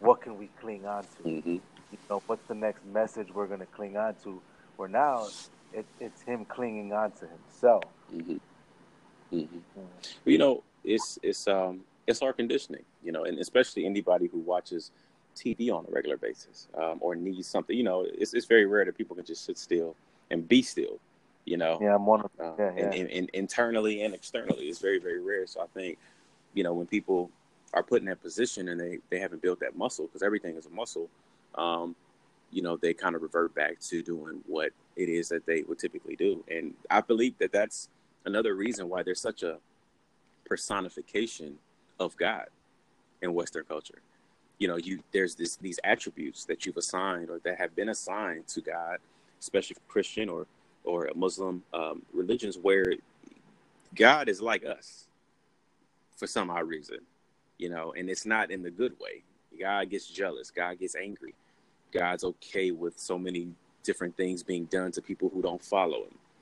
what 0.00 0.22
can 0.22 0.38
we 0.38 0.48
cling 0.60 0.86
on 0.86 1.02
to? 1.02 1.22
Mm-hmm. 1.22 1.50
You 1.50 1.98
know, 2.10 2.22
what's 2.26 2.46
the 2.48 2.54
next 2.54 2.84
message 2.86 3.28
we're 3.32 3.46
going 3.46 3.60
to 3.60 3.66
cling 3.66 3.96
on 3.96 4.14
to? 4.24 4.40
Where 4.76 4.88
now 4.88 5.28
it, 5.72 5.86
it's 6.00 6.22
him 6.22 6.44
clinging 6.44 6.92
on 6.92 7.12
to 7.12 7.26
himself. 7.26 7.84
Mm-hmm. 8.14 8.36
Mm-hmm. 9.32 9.56
You 10.24 10.38
know, 10.38 10.62
it's 10.84 11.18
it's 11.22 11.46
um 11.48 11.82
it's 12.06 12.22
our 12.22 12.32
conditioning. 12.32 12.84
You 13.02 13.12
know, 13.12 13.24
and 13.24 13.38
especially 13.38 13.86
anybody 13.86 14.26
who 14.26 14.38
watches 14.38 14.90
TV 15.36 15.70
on 15.70 15.84
a 15.86 15.90
regular 15.90 16.16
basis 16.16 16.68
um, 16.76 16.98
or 17.00 17.14
needs 17.14 17.46
something. 17.46 17.76
You 17.76 17.84
know, 17.84 18.06
it's 18.06 18.34
it's 18.34 18.46
very 18.46 18.66
rare 18.66 18.84
that 18.84 18.96
people 18.96 19.16
can 19.16 19.24
just 19.24 19.44
sit 19.44 19.58
still 19.58 19.94
and 20.30 20.46
be 20.48 20.62
still. 20.62 20.98
You 21.44 21.56
know, 21.56 21.78
yeah, 21.80 21.94
I'm 21.94 22.06
one 22.06 22.22
of 22.22 22.30
them. 22.36 22.54
Uh, 22.58 22.62
yeah, 22.62 22.72
yeah. 22.76 22.84
And, 22.84 22.94
and, 22.94 23.10
and 23.10 23.30
internally 23.32 24.02
and 24.02 24.14
externally, 24.14 24.64
it's 24.64 24.80
very 24.80 24.98
very 24.98 25.20
rare. 25.20 25.46
So 25.46 25.60
I 25.60 25.66
think 25.74 25.98
you 26.56 26.64
know, 26.64 26.72
when 26.72 26.86
people 26.86 27.30
are 27.74 27.82
put 27.82 28.00
in 28.00 28.06
that 28.06 28.22
position 28.22 28.70
and 28.70 28.80
they, 28.80 28.98
they 29.10 29.20
haven't 29.20 29.42
built 29.42 29.60
that 29.60 29.76
muscle, 29.76 30.06
because 30.06 30.22
everything 30.22 30.56
is 30.56 30.66
a 30.66 30.70
muscle, 30.70 31.08
um, 31.54 31.94
you 32.50 32.62
know, 32.62 32.76
they 32.76 32.94
kind 32.94 33.14
of 33.14 33.22
revert 33.22 33.54
back 33.54 33.78
to 33.80 34.02
doing 34.02 34.40
what 34.46 34.70
it 34.96 35.08
is 35.08 35.28
that 35.28 35.44
they 35.46 35.62
would 35.62 35.78
typically 35.78 36.16
do. 36.16 36.42
And 36.50 36.74
I 36.90 37.02
believe 37.02 37.36
that 37.38 37.52
that's 37.52 37.90
another 38.24 38.54
reason 38.54 38.88
why 38.88 39.02
there's 39.02 39.20
such 39.20 39.42
a 39.42 39.58
personification 40.46 41.58
of 42.00 42.16
God 42.16 42.46
in 43.22 43.34
Western 43.34 43.64
culture. 43.64 44.02
You 44.58 44.68
know, 44.68 44.76
you 44.76 45.00
there's 45.12 45.34
this 45.34 45.56
these 45.56 45.80
attributes 45.84 46.44
that 46.46 46.66
you've 46.66 46.76
assigned 46.78 47.30
or 47.30 47.40
that 47.44 47.58
have 47.58 47.76
been 47.76 47.90
assigned 47.90 48.48
to 48.48 48.60
God, 48.62 48.98
especially 49.40 49.76
Christian 49.88 50.28
or 50.28 50.46
or 50.84 51.10
Muslim 51.16 51.62
um, 51.74 52.02
religions, 52.14 52.58
where 52.58 52.86
God 53.94 54.28
is 54.28 54.40
like 54.42 54.64
us 54.64 55.08
for 56.16 56.26
some 56.26 56.50
odd 56.50 56.68
reason, 56.68 56.98
you 57.58 57.68
know, 57.70 57.94
and 57.96 58.10
it's 58.10 58.26
not 58.26 58.50
in 58.50 58.62
the 58.62 58.70
good 58.70 58.94
way. 59.00 59.22
God 59.60 59.90
gets 59.90 60.08
jealous. 60.08 60.50
God 60.50 60.78
gets 60.78 60.96
angry. 60.96 61.34
God's 61.92 62.24
okay 62.24 62.70
with 62.72 62.98
so 62.98 63.18
many 63.18 63.48
different 63.84 64.16
things 64.16 64.42
being 64.42 64.66
done 64.66 64.92
to 64.92 65.02
people 65.02 65.30
who 65.30 65.42
don't 65.42 65.62
follow 65.64 66.04
him. 66.04 66.32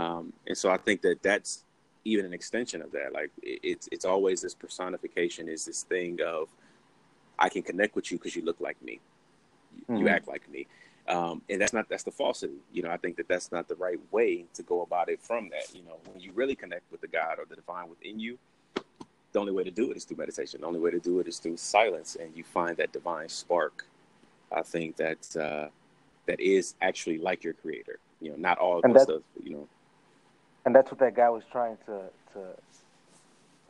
Um, 0.00 0.32
and 0.46 0.56
so 0.56 0.70
I 0.70 0.76
think 0.78 1.02
that 1.02 1.22
that's 1.22 1.64
even 2.04 2.24
an 2.24 2.32
extension 2.32 2.82
of 2.82 2.92
that. 2.92 3.12
Like 3.12 3.30
it's 3.42 3.88
it's 3.92 4.04
always 4.04 4.40
this 4.40 4.54
personification 4.54 5.48
is 5.48 5.64
this 5.64 5.82
thing 5.82 6.18
of 6.24 6.48
I 7.38 7.48
can 7.48 7.62
connect 7.62 7.94
with 7.94 8.10
you 8.10 8.18
because 8.18 8.34
you 8.34 8.42
look 8.42 8.60
like 8.60 8.80
me, 8.82 9.00
mm-hmm. 9.82 9.96
you 9.96 10.08
act 10.08 10.26
like 10.28 10.48
me, 10.50 10.66
um, 11.08 11.42
and 11.48 11.60
that's 11.60 11.72
not 11.72 11.88
that's 11.88 12.02
the 12.02 12.10
falsity. 12.10 12.54
You 12.72 12.82
know, 12.82 12.90
I 12.90 12.96
think 12.96 13.16
that 13.16 13.28
that's 13.28 13.52
not 13.52 13.68
the 13.68 13.76
right 13.76 14.00
way 14.10 14.44
to 14.54 14.62
go 14.62 14.82
about 14.82 15.08
it. 15.08 15.20
From 15.20 15.48
that, 15.50 15.74
you 15.74 15.82
know, 15.82 15.96
when 16.12 16.20
you 16.20 16.32
really 16.32 16.54
connect 16.54 16.90
with 16.90 17.00
the 17.00 17.08
God 17.08 17.38
or 17.38 17.44
the 17.48 17.56
divine 17.56 17.88
within 17.88 18.18
you, 18.18 18.38
the 19.32 19.38
only 19.38 19.52
way 19.52 19.64
to 19.64 19.70
do 19.70 19.90
it 19.90 19.96
is 19.96 20.04
through 20.04 20.16
meditation. 20.16 20.60
The 20.60 20.66
only 20.66 20.80
way 20.80 20.90
to 20.90 20.98
do 20.98 21.20
it 21.20 21.28
is 21.28 21.38
through 21.38 21.56
silence, 21.56 22.16
and 22.20 22.34
you 22.36 22.44
find 22.44 22.76
that 22.78 22.92
divine 22.92 23.28
spark. 23.28 23.86
I 24.50 24.62
think 24.62 24.96
that 24.96 25.36
uh, 25.36 25.68
that 26.26 26.40
is 26.40 26.74
actually 26.80 27.18
like 27.18 27.44
your 27.44 27.54
creator. 27.54 27.98
You 28.20 28.30
know, 28.30 28.36
not 28.36 28.58
all 28.58 28.80
of 28.80 29.00
stuff. 29.00 29.22
You 29.42 29.50
know, 29.50 29.68
and 30.68 30.74
that's 30.74 30.90
what 30.90 31.00
that 31.00 31.16
guy 31.16 31.30
was 31.30 31.44
trying 31.50 31.78
to 31.86 32.02
to 32.34 32.40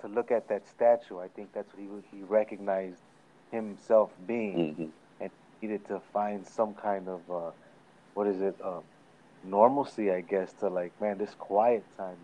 to 0.01 0.09
look 0.09 0.33
at 0.33 0.49
that 0.49 0.67
statue. 0.69 1.21
I 1.21 1.29
think 1.29 1.53
that's 1.53 1.73
what 1.73 1.81
he 1.81 2.17
he 2.17 2.25
recognized 2.25 2.99
himself 3.53 4.11
being, 4.27 4.57
mm-hmm. 4.59 4.87
and 5.21 5.31
needed 5.63 5.87
to 5.87 6.01
find 6.13 6.45
some 6.45 6.75
kind 6.75 7.07
of 7.09 7.21
uh, 7.31 7.53
what 8.15 8.27
is 8.27 8.41
it 8.41 8.57
um, 8.65 8.83
normalcy, 9.45 10.11
I 10.11 10.23
guess, 10.23 10.53
to 10.55 10.69
like 10.69 10.91
man, 11.01 11.19
this 11.19 11.37
quiet 11.39 11.85
time 11.97 12.17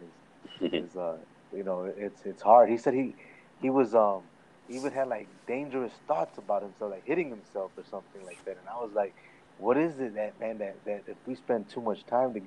is 0.61 0.73
is 0.91 0.97
uh, 0.97 1.19
you 1.55 1.63
know 1.63 1.85
it's 1.97 2.23
it's 2.25 2.43
hard. 2.43 2.69
He 2.69 2.77
said 2.77 2.95
he 2.95 3.15
he 3.63 3.71
was 3.71 3.95
um 3.95 4.23
even 4.69 4.91
had 4.93 5.07
like 5.07 5.29
dangerous 5.47 5.93
thoughts 6.09 6.37
about 6.37 6.63
himself, 6.63 6.91
like 6.91 7.07
hitting 7.07 7.29
himself 7.29 7.71
or 7.77 7.85
something 7.89 8.27
like 8.27 8.45
that. 8.45 8.57
And 8.59 8.69
I 8.69 8.83
was 8.83 8.91
like, 8.93 9.15
what 9.59 9.77
is 9.77 10.01
it 10.01 10.17
that 10.17 10.41
man 10.41 10.59
that 10.59 10.85
that 10.85 11.05
if 11.07 11.17
we 11.29 11.37
spend 11.37 11.69
too 11.69 11.81
much 11.81 12.05
time 12.07 12.35
to, 12.35 12.41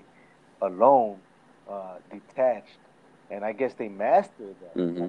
alone, 0.62 1.20
uh, 1.70 1.96
detached, 2.12 2.80
and 3.30 3.44
I 3.44 3.54
guess 3.54 3.74
they 3.74 3.90
mastered 3.90 4.56
that. 4.62 4.76
Mm-hmm. 4.76 5.08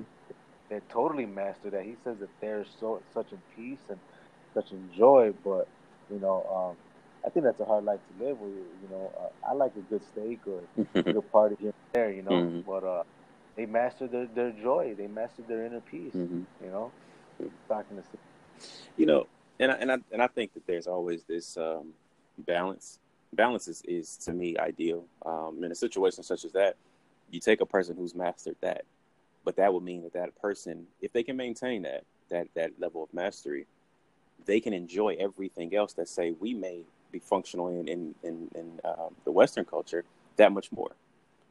They 0.69 0.81
totally 0.91 1.27
mastered 1.27 1.73
that. 1.73 1.85
He 1.85 1.97
says 2.05 2.19
that 2.19 2.29
they're 2.41 2.67
so 2.79 3.01
such 3.15 3.33
in 3.33 3.39
peace 3.57 3.81
and 3.89 3.99
such 4.55 4.71
in 4.73 4.91
joy, 4.97 5.33
but 5.45 5.67
you 6.11 6.19
know, 6.19 6.45
um, 6.55 6.77
I 7.25 7.31
think 7.31 7.45
that's 7.45 7.61
a 7.61 7.65
hard 7.65 7.85
life 7.85 8.01
to 8.19 8.25
live. 8.25 8.41
Where 8.41 8.51
you, 8.51 8.89
know, 8.91 9.13
uh, 9.19 9.51
I 9.51 9.55
like 9.55 9.73
a 9.77 9.81
good 9.81 10.03
steak 10.13 10.41
or 10.47 10.61
a 10.95 11.03
good 11.03 11.33
party 11.33 11.57
here 11.59 11.69
and 11.69 11.93
there, 11.93 12.13
you 12.13 12.23
know, 12.23 12.31
mm-hmm. 12.31 12.61
but 12.61 12.85
uh, 12.85 13.03
they 13.57 13.67
mastered 13.67 14.13
their, 14.13 14.27
their 14.27 14.51
joy. 14.53 14.95
They 14.97 15.07
mastered 15.07 15.49
their 15.49 15.65
inner 15.65 15.81
peace. 15.81 16.15
Mm-hmm. 16.15 16.43
You 16.63 16.71
know, 16.71 16.93
talking 17.69 17.97
to 17.97 18.03
you 18.97 19.07
know, 19.07 19.27
and 19.59 19.73
I, 19.73 19.75
and 19.77 19.93
I 19.93 19.99
and 20.13 20.23
I 20.23 20.27
think 20.27 20.55
that 20.55 20.67
there's 20.67 20.87
always 20.87 21.25
this 21.25 21.57
um, 21.57 21.93
balance. 22.39 22.99
Balance 23.35 23.69
is, 23.69 23.83
is 23.87 24.17
to 24.19 24.33
me 24.33 24.57
ideal. 24.59 25.05
Um, 25.25 25.63
in 25.63 25.71
a 25.71 25.75
situation 25.75 26.23
such 26.23 26.45
as 26.45 26.53
that, 26.53 26.77
you 27.31 27.41
take 27.41 27.61
a 27.61 27.67
person 27.67 27.97
who's 27.97 28.15
mastered 28.15 28.57
that, 28.63 28.85
but 29.45 29.57
that 29.57 29.73
would 29.73 29.83
mean 29.83 30.03
that 30.03 30.15
that 30.15 30.41
person, 30.41 30.87
if 31.03 31.13
they 31.13 31.23
can 31.23 31.37
maintain 31.37 31.83
that 31.83 32.05
that 32.31 32.49
that 32.55 32.73
level 32.79 33.03
of 33.03 33.13
mastery, 33.15 33.67
they 34.47 34.61
can 34.61 34.73
enjoy 34.73 35.17
everything 35.21 35.75
else 35.75 35.93
that 35.95 36.09
say 36.09 36.33
we 36.41 36.55
may 36.55 36.83
be 37.13 37.19
functional 37.19 37.69
in 37.69 37.89
in 37.89 38.15
in, 38.23 38.49
in 38.55 38.81
um, 38.85 39.15
the 39.25 39.33
Western 39.33 39.65
culture 39.65 40.05
that 40.37 40.53
much 40.53 40.73
more, 40.73 40.91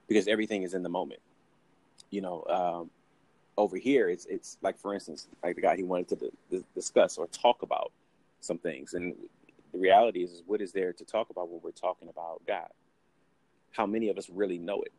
because 0.08 0.28
everything 0.28 0.64
is 0.64 0.74
in 0.74 0.84
the 0.84 0.90
moment 0.90 1.20
you 2.10 2.22
know, 2.22 2.44
um, 2.50 2.90
over 3.58 3.78
here, 3.78 4.10
it's 4.10 4.26
it's 4.26 4.58
like 4.62 4.78
for 4.78 4.94
instance, 4.94 5.28
like 5.44 5.56
the 5.56 5.62
guy 5.62 5.76
he 5.76 5.84
wanted 5.84 6.08
to 6.10 6.32
d- 6.52 6.66
discuss 6.76 7.18
or 7.18 7.28
talk 7.28 7.64
about 7.64 7.92
some 8.40 8.58
things, 8.58 8.94
and 8.94 9.16
the 9.72 9.80
reality 9.80 10.24
is, 10.24 10.32
is, 10.32 10.44
what 10.46 10.62
is 10.62 10.72
there 10.72 10.94
to 10.94 11.06
talk 11.06 11.30
about 11.30 11.50
when 11.50 11.62
we're 11.64 11.72
talking 11.72 12.10
about 12.10 12.42
God? 12.48 12.70
How 13.72 13.86
many 13.86 14.10
of 14.10 14.18
us 14.18 14.30
really 14.30 14.58
know 14.58 14.82
it? 14.82 14.94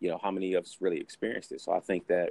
you 0.00 0.08
know, 0.08 0.18
how 0.22 0.30
many 0.30 0.54
of 0.54 0.64
us 0.64 0.76
really 0.80 1.00
experienced 1.00 1.52
it? 1.52 1.60
So 1.60 1.72
I 1.72 1.80
think 1.80 2.06
that 2.08 2.30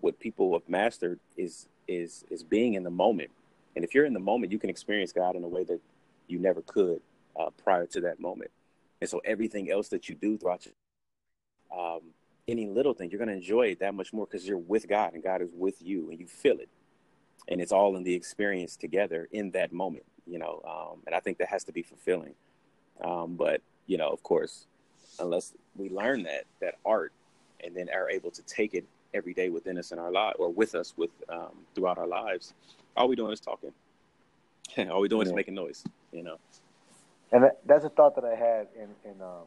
what 0.00 0.18
people 0.18 0.52
have 0.52 0.68
mastered 0.68 1.18
is 1.36 1.68
is 1.86 2.24
is 2.30 2.42
being 2.42 2.74
in 2.74 2.84
the 2.84 2.90
moment. 2.90 3.30
And 3.74 3.84
if 3.84 3.94
you're 3.94 4.06
in 4.06 4.12
the 4.12 4.20
moment, 4.20 4.52
you 4.52 4.58
can 4.58 4.70
experience 4.70 5.12
God 5.12 5.36
in 5.36 5.44
a 5.44 5.48
way 5.48 5.64
that 5.64 5.80
you 6.26 6.38
never 6.38 6.62
could 6.62 7.00
uh, 7.38 7.50
prior 7.62 7.86
to 7.86 8.00
that 8.02 8.20
moment. 8.20 8.50
And 9.00 9.08
so 9.08 9.20
everything 9.24 9.70
else 9.70 9.88
that 9.88 10.08
you 10.08 10.14
do 10.14 10.36
throughout 10.36 10.66
your, 10.66 10.74
um, 11.78 12.00
any 12.48 12.66
little 12.66 12.94
thing, 12.94 13.10
you're 13.10 13.18
going 13.18 13.28
to 13.28 13.34
enjoy 13.34 13.68
it 13.68 13.80
that 13.80 13.94
much 13.94 14.12
more 14.12 14.26
because 14.26 14.46
you're 14.46 14.58
with 14.58 14.88
God 14.88 15.14
and 15.14 15.22
God 15.22 15.42
is 15.42 15.48
with 15.52 15.80
you 15.80 16.10
and 16.10 16.18
you 16.18 16.26
feel 16.26 16.58
it. 16.58 16.68
And 17.46 17.60
it's 17.60 17.70
all 17.70 17.96
in 17.96 18.02
the 18.02 18.14
experience 18.14 18.76
together 18.76 19.28
in 19.30 19.52
that 19.52 19.72
moment, 19.72 20.04
you 20.28 20.38
know. 20.38 20.62
Um, 20.64 21.00
and 21.06 21.14
I 21.14 21.20
think 21.20 21.38
that 21.38 21.48
has 21.48 21.64
to 21.64 21.72
be 21.72 21.82
fulfilling. 21.82 22.34
Um, 23.02 23.34
but, 23.36 23.62
you 23.86 23.96
know, 23.96 24.08
of 24.08 24.22
course, 24.22 24.66
unless 25.18 25.52
we 25.76 25.88
learn 25.90 26.24
that, 26.24 26.44
that 26.60 26.76
art 26.84 27.12
and 27.64 27.74
then 27.74 27.88
are 27.90 28.10
able 28.10 28.30
to 28.32 28.42
take 28.42 28.74
it 28.74 28.84
every 29.14 29.34
day 29.34 29.48
within 29.48 29.78
us 29.78 29.92
in 29.92 29.98
our 29.98 30.12
life 30.12 30.34
or 30.38 30.50
with 30.50 30.74
us 30.74 30.94
with 30.96 31.10
um, 31.28 31.52
throughout 31.74 31.98
our 31.98 32.06
lives, 32.06 32.54
all 32.96 33.08
we 33.08 33.16
doing 33.16 33.32
is 33.32 33.40
talking. 33.40 33.72
all 34.90 35.00
we 35.00 35.08
doing 35.08 35.26
yeah. 35.26 35.32
is 35.32 35.34
making 35.34 35.54
noise, 35.54 35.84
you 36.12 36.22
know. 36.22 36.36
And 37.32 37.50
that's 37.66 37.84
a 37.84 37.90
thought 37.90 38.14
that 38.16 38.24
I 38.24 38.34
had 38.34 38.68
in, 38.76 39.10
in 39.10 39.20
um, 39.20 39.44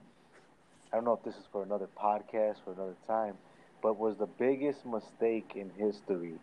I 0.92 0.98
don't 0.98 1.06
know 1.06 1.14
if 1.14 1.24
this 1.24 1.36
is 1.36 1.46
for 1.52 1.64
another 1.64 1.88
podcast 2.00 2.58
for 2.64 2.74
another 2.74 2.96
time, 3.08 3.36
but 3.82 3.98
was 3.98 4.18
the 4.18 4.28
biggest 4.28 4.86
mistake 4.86 5.54
in 5.56 5.72
history 5.78 6.36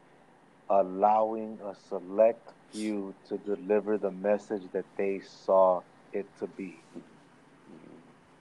allowing 0.71 1.59
a 1.65 1.75
select 1.89 2.53
few 2.71 3.15
to 3.29 3.39
deliver 3.39 3.97
the 3.97 4.11
message 4.11 4.63
that 4.73 4.85
they 4.97 5.21
saw 5.21 5.81
it 6.13 6.27
to 6.39 6.47
be. 6.47 6.79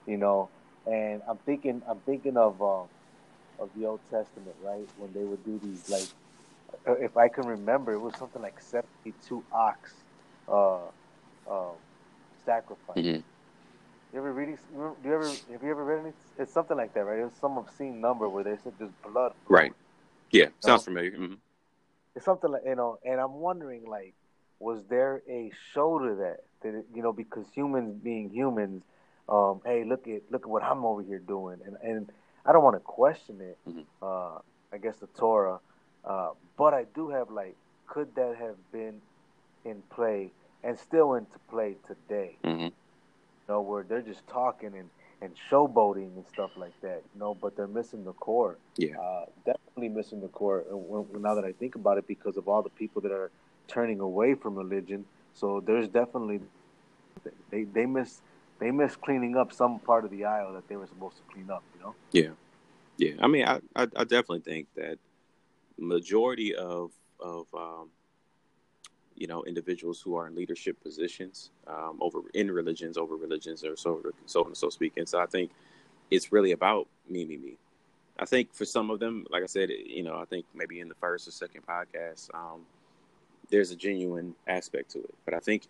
You 0.06 0.16
know, 0.16 0.48
and 0.86 1.22
I'm 1.28 1.38
thinking 1.38 1.82
I'm 1.88 2.00
thinking 2.00 2.36
of 2.36 2.60
um, 2.62 2.86
of 3.58 3.70
the 3.76 3.86
Old 3.86 4.00
Testament, 4.10 4.56
right? 4.62 4.88
When 4.98 5.12
they 5.12 5.24
would 5.24 5.44
do 5.44 5.60
these 5.62 5.88
like, 5.90 6.06
uh, 6.86 7.02
if 7.02 7.16
I 7.16 7.28
can 7.28 7.46
remember, 7.46 7.92
it 7.92 7.98
was 7.98 8.14
something 8.16 8.40
like 8.40 8.60
72 8.60 9.44
ox 9.52 9.92
uh, 10.48 10.78
uh, 11.48 11.72
sacrifice. 12.46 12.96
Mm-hmm. 12.96 13.20
You 14.12 14.18
ever 14.18 14.32
reading? 14.32 14.58
Do 14.74 14.94
you 15.04 15.14
ever 15.14 15.28
have 15.28 15.62
you 15.62 15.70
ever 15.70 15.84
read 15.84 16.00
any? 16.00 16.12
It's 16.38 16.52
something 16.52 16.76
like 16.76 16.94
that, 16.94 17.04
right? 17.04 17.18
It 17.18 17.24
was 17.24 17.32
some 17.40 17.58
obscene 17.58 18.00
number 18.00 18.28
where 18.28 18.44
they 18.44 18.56
said 18.64 18.72
there's 18.78 18.90
blood. 19.06 19.34
Right. 19.48 19.72
Yeah, 20.30 20.46
sounds 20.60 20.84
familiar. 20.84 21.12
Mm-hmm. 21.12 21.34
It's 22.18 22.24
something 22.24 22.50
like 22.50 22.62
you 22.66 22.74
know, 22.74 22.98
and 23.04 23.20
I'm 23.20 23.34
wondering 23.34 23.86
like, 23.86 24.12
was 24.58 24.82
there 24.90 25.22
a 25.30 25.52
show 25.72 26.00
to 26.00 26.16
that? 26.16 26.38
That 26.62 26.84
you 26.92 27.00
know, 27.00 27.12
because 27.12 27.46
humans 27.54 27.94
being 28.02 28.28
humans, 28.30 28.82
um, 29.28 29.60
hey, 29.64 29.84
look 29.84 30.08
at 30.08 30.22
look 30.28 30.42
at 30.42 30.48
what 30.48 30.64
I'm 30.64 30.84
over 30.84 31.00
here 31.00 31.20
doing, 31.20 31.60
and 31.64 31.76
and 31.80 32.10
I 32.44 32.50
don't 32.50 32.64
want 32.64 32.74
to 32.74 32.80
question 32.80 33.40
it. 33.40 33.56
Mm-hmm. 33.68 33.82
Uh, 34.02 34.40
I 34.72 34.78
guess 34.82 34.96
the 34.96 35.06
Torah, 35.06 35.60
uh, 36.04 36.30
but 36.56 36.74
I 36.74 36.86
do 36.92 37.08
have 37.10 37.30
like, 37.30 37.54
could 37.86 38.12
that 38.16 38.34
have 38.34 38.56
been 38.72 39.00
in 39.64 39.80
play 39.88 40.32
and 40.64 40.76
still 40.76 41.14
into 41.14 41.38
play 41.48 41.76
today? 41.86 42.36
Mm-hmm. 42.42 42.62
You 42.62 42.72
know, 43.48 43.60
where 43.60 43.84
they're 43.84 44.02
just 44.02 44.26
talking 44.26 44.74
and 44.76 44.90
and 45.20 45.32
showboating 45.50 46.14
and 46.14 46.24
stuff 46.32 46.50
like 46.56 46.78
that. 46.82 47.02
You 47.14 47.20
know, 47.20 47.34
but 47.34 47.56
they're 47.56 47.66
missing 47.66 48.04
the 48.04 48.12
core. 48.12 48.56
Yeah, 48.76 48.98
uh, 48.98 49.26
definitely 49.44 49.88
missing 49.88 50.20
the 50.20 50.28
core. 50.28 50.64
Now 51.18 51.34
that 51.34 51.44
I 51.44 51.52
think 51.52 51.74
about 51.74 51.98
it, 51.98 52.06
because 52.06 52.36
of 52.36 52.48
all 52.48 52.62
the 52.62 52.70
people 52.70 53.02
that 53.02 53.12
are 53.12 53.30
turning 53.66 54.00
away 54.00 54.34
from 54.34 54.54
religion, 54.54 55.04
so 55.34 55.60
there's 55.64 55.88
definitely 55.88 56.40
they 57.50 57.64
they 57.64 57.86
miss 57.86 58.20
they 58.58 58.70
miss 58.70 58.96
cleaning 58.96 59.36
up 59.36 59.52
some 59.52 59.78
part 59.80 60.04
of 60.04 60.10
the 60.10 60.24
aisle 60.24 60.52
that 60.54 60.68
they 60.68 60.76
were 60.76 60.86
supposed 60.86 61.16
to 61.16 61.22
clean 61.32 61.50
up. 61.50 61.62
You 61.76 61.82
know. 61.82 61.94
Yeah, 62.12 62.30
yeah. 62.96 63.14
I 63.20 63.26
mean, 63.26 63.44
I 63.44 63.60
I, 63.74 63.82
I 63.82 64.04
definitely 64.04 64.40
think 64.40 64.68
that 64.76 64.98
majority 65.78 66.54
of 66.54 66.92
of 67.20 67.46
um, 67.54 67.90
you 69.18 69.26
know 69.26 69.42
individuals 69.44 70.00
who 70.00 70.16
are 70.16 70.26
in 70.26 70.34
leadership 70.34 70.80
positions 70.82 71.50
um, 71.66 71.98
over 72.00 72.20
in 72.34 72.50
religions 72.50 72.96
over 72.96 73.16
religions 73.16 73.64
or 73.64 73.76
so 73.76 74.00
so 74.26 74.44
and 74.44 74.56
so 74.56 74.68
speaking. 74.68 75.06
So 75.06 75.18
I 75.18 75.26
think 75.26 75.50
it's 76.10 76.32
really 76.32 76.52
about 76.52 76.86
me, 77.08 77.24
me, 77.24 77.36
me. 77.36 77.56
I 78.18 78.24
think 78.24 78.52
for 78.52 78.64
some 78.64 78.90
of 78.90 78.98
them, 78.98 79.26
like 79.30 79.42
I 79.42 79.46
said, 79.46 79.70
you 79.70 80.02
know, 80.02 80.18
I 80.18 80.24
think 80.24 80.44
maybe 80.54 80.80
in 80.80 80.88
the 80.88 80.94
first 80.94 81.28
or 81.28 81.30
second 81.30 81.62
podcast, 81.66 82.34
um, 82.34 82.62
there's 83.50 83.70
a 83.70 83.76
genuine 83.76 84.34
aspect 84.46 84.90
to 84.92 84.98
it. 84.98 85.14
But 85.24 85.34
I 85.34 85.38
think 85.38 85.64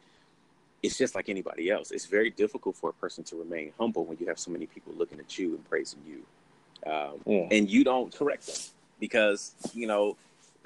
it's 0.83 0.97
just 0.97 1.15
like 1.15 1.29
anybody 1.29 1.71
else. 1.71 1.91
It's 1.91 2.07
very 2.07 2.31
difficult 2.31 2.77
for 2.77 2.91
a 2.91 2.95
person 2.95 3.25
to 3.25 3.37
remain 3.37 3.73
humble 3.79 4.05
when 4.05 4.17
you 4.19 4.27
have 4.27 4.39
so 4.39 4.51
many 4.51 4.67
people 4.67 4.95
looking 4.97 5.19
at 5.19 5.39
you 5.39 5.55
and 5.55 5.69
praising 5.69 6.01
you, 6.07 6.91
um, 6.91 7.21
yeah. 7.27 7.49
and 7.51 7.69
you 7.69 7.85
don't 7.85 8.15
correct 8.15 8.47
them 8.47 8.57
because 9.01 9.55
you 9.75 9.87
know 9.87 10.17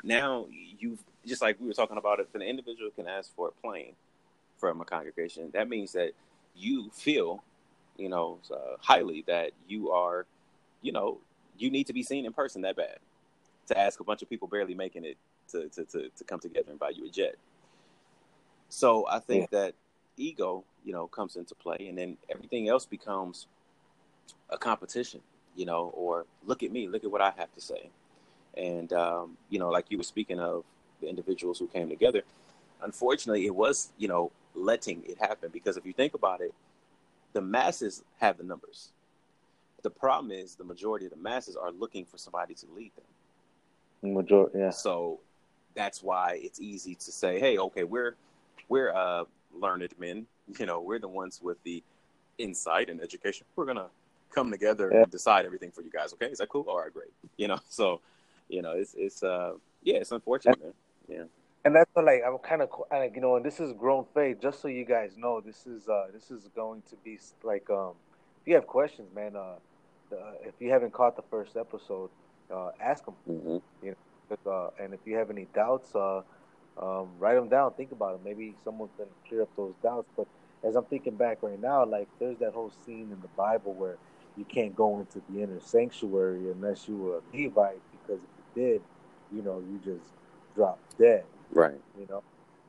now 0.05 0.47
you've 0.79 1.03
just 1.27 1.43
like 1.43 1.61
we 1.61 1.67
were 1.67 1.75
talking 1.75 1.99
about. 1.99 2.21
If 2.21 2.35
an 2.35 2.43
individual 2.43 2.91
can 2.91 3.07
ask 3.07 3.35
for 3.35 3.49
a 3.49 3.53
plane 3.53 3.95
from 4.59 4.81
a 4.81 4.85
congregation, 4.85 5.51
that 5.53 5.69
means 5.69 5.93
that 5.93 6.13
you 6.55 6.91
feel, 6.93 7.43
you 7.97 8.09
know, 8.09 8.39
uh, 8.51 8.77
highly 8.81 9.25
that 9.27 9.53
you 9.69 9.91
are, 9.91 10.27
you 10.81 10.93
know, 10.93 11.19
you 11.59 11.71
need 11.71 11.87
to 11.87 11.93
be 11.93 12.03
seen 12.03 12.27
in 12.27 12.33
person 12.33 12.63
that 12.63 12.77
bad 12.77 12.99
to 13.69 13.79
ask 13.79 14.01
a 14.01 14.05
bunch 14.05 14.23
of 14.23 14.29
people 14.29 14.49
barely 14.49 14.75
making 14.75 15.05
it 15.05 15.17
to 15.51 15.69
to 15.69 15.85
to, 15.85 16.09
to 16.17 16.25
come 16.25 16.41
together 16.41 16.71
and 16.71 16.79
buy 16.79 16.91
you 16.91 17.07
a 17.07 17.09
jet. 17.09 17.37
So 18.69 19.07
I 19.09 19.19
think 19.19 19.49
yeah. 19.53 19.61
that 19.61 19.75
ego, 20.17 20.65
you 20.85 20.93
know, 20.93 21.07
comes 21.07 21.37
into 21.37 21.55
play, 21.55 21.87
and 21.89 21.97
then 21.97 22.17
everything 22.31 22.69
else 22.69 22.87
becomes 22.87 23.47
a 24.51 24.59
competition, 24.59 25.21
you 25.57 25.67
know, 25.67 25.93
or 25.95 26.27
look 26.47 26.63
at 26.63 26.73
me, 26.73 26.89
look 26.89 27.05
at 27.05 27.11
what 27.11 27.21
I 27.21 27.33
have 27.37 27.53
to 27.55 27.61
say, 27.61 27.91
and 28.57 28.93
um, 28.93 29.37
you 29.51 29.59
know, 29.59 29.69
like 29.71 29.87
you 29.91 29.99
were 29.99 30.05
speaking 30.05 30.41
of 30.41 30.65
the 31.03 31.09
individuals 31.09 31.59
who 31.59 31.67
came 31.67 31.89
together. 31.89 32.23
Unfortunately, 32.83 33.47
it 33.47 33.55
was, 33.55 33.91
you 33.99 34.09
know, 34.09 34.33
letting 34.55 35.03
it 35.07 35.19
happen 35.19 35.51
because 35.53 35.77
if 35.77 35.85
you 35.85 35.93
think 35.93 36.15
about 36.15 36.41
it, 36.41 36.55
the 37.33 37.41
masses 37.41 38.03
have 38.21 38.39
the 38.39 38.45
numbers. 38.45 38.89
The 39.83 39.91
problem 39.91 40.31
is 40.31 40.55
the 40.55 40.65
majority 40.65 41.07
of 41.07 41.13
the 41.13 41.19
masses 41.19 41.57
are 41.57 41.73
looking 41.73 42.05
for 42.05 42.19
somebody 42.19 42.55
to 42.55 42.67
lead 42.75 42.93
them. 42.95 44.15
Majority, 44.15 44.59
yeah. 44.59 44.71
So 44.71 45.21
that's 45.75 46.03
why 46.03 46.39
it's 46.43 46.61
easy 46.61 46.95
to 46.97 47.13
say, 47.13 47.39
"Hey, 47.39 47.59
okay, 47.59 47.85
we're 47.85 48.17
we're 48.69 48.93
uh, 48.95 49.25
learned 49.55 49.89
men. 49.99 50.27
You 50.59 50.67
know, 50.67 50.81
we're 50.81 50.99
the 50.99 51.09
ones 51.09 51.41
with 51.43 51.63
the 51.63 51.83
insight 52.39 52.91
and 52.91 53.01
education. 53.01 53.47
We're 53.57 53.67
gonna 53.67 53.89
come 54.35 54.51
together 54.51 54.91
yeah. 54.93 55.03
and 55.03 55.11
decide 55.11 55.47
everything 55.47 55.71
for 55.71 55.83
you 55.83 55.91
guys. 55.91 56.13
Okay, 56.15 56.27
is 56.27 56.39
that 56.39 56.49
cool? 56.49 56.65
All 56.69 56.79
right, 56.79 56.93
great. 56.93 57.11
You 57.37 57.49
know, 57.49 57.59
so 57.69 58.01
you 58.49 58.63
know, 58.63 58.73
it's 58.73 58.95
it's 58.97 59.23
uh 59.23 59.55
yeah, 59.83 59.97
it's 59.97 60.13
unfortunate, 60.13 60.61
man. 60.63 60.73
Yeah. 61.13 61.25
And 61.65 61.77
that's 61.77 61.91
what, 61.93 62.05
like 62.05 62.23
I'm 62.27 62.39
kind 62.39 62.63
of 62.63 62.71
like 62.91 63.15
you 63.15 63.21
know, 63.21 63.37
and 63.37 63.45
this 63.45 63.61
is 63.61 63.73
grown 63.73 64.05
faith. 64.15 64.41
Just 64.41 64.61
so 64.61 64.69
you 64.69 64.85
guys 64.85 65.13
know, 65.17 65.41
this 65.41 65.67
is 65.67 65.89
uh 65.89 66.07
this 66.13 66.31
is 66.31 66.49
going 66.55 66.83
to 66.91 66.97
be 67.05 67.19
like 67.43 67.69
um 67.71 67.93
if 68.41 68.49
you 68.49 68.55
have 68.55 68.67
questions, 68.67 69.09
man, 69.15 69.37
uh, 69.37 69.57
uh 70.13 70.33
if 70.43 70.55
you 70.59 70.71
haven't 70.71 70.93
caught 70.93 71.17
the 71.17 71.23
first 71.31 71.57
episode, 71.57 72.11
uh 72.53 72.71
ask 72.81 73.05
them. 73.05 73.15
Mm-hmm. 73.29 73.87
You 73.87 73.95
know, 73.95 74.51
uh, 74.51 74.71
and 74.83 74.95
if 74.95 75.01
you 75.05 75.17
have 75.17 75.31
any 75.31 75.47
doubts, 75.55 75.95
uh 75.95 76.23
um, 76.81 77.09
write 77.19 77.35
them 77.35 77.49
down, 77.49 77.73
think 77.75 77.93
about 77.93 78.15
it. 78.15 78.21
Maybe 78.25 78.55
someone 78.65 78.89
can 78.97 79.07
clear 79.29 79.43
up 79.43 79.51
those 79.57 79.75
doubts. 79.83 80.09
But 80.17 80.27
as 80.65 80.75
I'm 80.75 80.85
thinking 80.85 81.17
back 81.17 81.43
right 81.43 81.61
now, 81.61 81.85
like 81.85 82.09
there's 82.19 82.39
that 82.39 82.55
whole 82.55 82.73
scene 82.85 83.11
in 83.13 83.21
the 83.21 83.29
Bible 83.37 83.75
where 83.75 83.99
you 84.37 84.45
can't 84.45 84.75
go 84.75 84.99
into 84.99 85.21
the 85.29 85.43
inner 85.43 85.61
sanctuary 85.61 86.51
unless 86.51 86.89
you 86.89 86.97
were 86.97 87.19
a 87.19 87.37
Levite, 87.37 87.81
because 87.93 88.23
if 88.23 88.57
you 88.57 88.63
did, 88.63 88.83
you 89.35 89.43
know, 89.43 89.61
you 89.61 89.81
just 89.85 90.09
drop 90.55 90.79
dead. 90.99 91.25
Right. 91.51 91.81
You 91.99 92.07
know, 92.09 92.23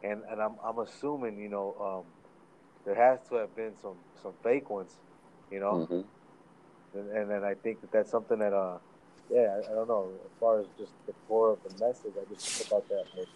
and 0.03 0.21
and 0.29 0.41
I'm 0.41 0.55
I'm 0.63 0.79
assuming 0.79 1.37
you 1.37 1.49
know 1.49 1.75
um, 1.79 2.03
there 2.85 2.95
has 2.95 3.19
to 3.29 3.35
have 3.35 3.55
been 3.55 3.73
some 3.81 3.95
some 4.21 4.33
fake 4.43 4.69
ones, 4.69 4.95
you 5.51 5.59
know, 5.59 5.87
mm-hmm. 5.89 6.99
and 6.99 7.11
and 7.11 7.29
then 7.29 7.43
I 7.43 7.53
think 7.53 7.81
that 7.81 7.91
that's 7.91 8.11
something 8.11 8.39
that 8.39 8.53
uh 8.53 8.77
yeah 9.31 9.55
I, 9.55 9.71
I, 9.71 9.75
don't 9.75 9.87
know 9.87 10.09
as 10.25 10.31
far 10.39 10.59
as 10.59 10.65
just 10.77 10.91
the 11.07 11.13
core 11.27 11.51
of 11.51 11.59
the 11.63 11.85
message 11.85 12.13
I 12.19 12.33
just 12.33 12.47
think 12.47 12.67
about 12.69 12.89
that. 12.89 13.05
Like, 13.17 13.27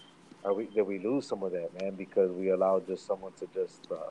are 0.43 0.53
we 0.53 0.65
did 0.65 0.83
we 0.83 0.99
lose 0.99 1.27
some 1.27 1.43
of 1.43 1.51
that, 1.53 1.69
man? 1.81 1.95
Because 1.95 2.31
we 2.31 2.49
allowed 2.49 2.87
just 2.87 3.05
someone 3.05 3.31
to 3.39 3.47
just 3.53 3.87
uh, 3.91 4.09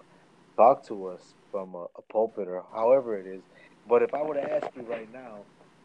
talk 0.57 0.87
to 0.87 1.09
us 1.09 1.35
from 1.51 1.75
a, 1.75 1.87
a, 1.97 2.03
pulpit 2.11 2.49
or 2.49 2.65
however 2.73 3.19
it 3.19 3.27
is. 3.27 3.43
But 3.89 4.03
if 4.03 4.15
I 4.15 4.23
were 4.23 4.35
to 4.35 4.53
ask 4.53 4.67
you 4.75 4.83
right 4.83 5.11
now, 5.13 5.39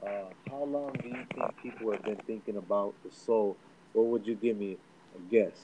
uh, 0.05 0.29
how 0.49 0.63
long 0.63 0.93
do 0.93 1.07
you 1.07 1.25
think 1.33 1.61
people 1.61 1.91
have 1.91 2.03
been 2.03 2.19
thinking 2.25 2.57
about 2.57 2.93
the 3.05 3.11
soul? 3.11 3.57
What 3.93 4.07
would 4.07 4.27
you 4.27 4.35
give 4.35 4.57
me 4.57 4.77
a 5.15 5.31
guess? 5.31 5.57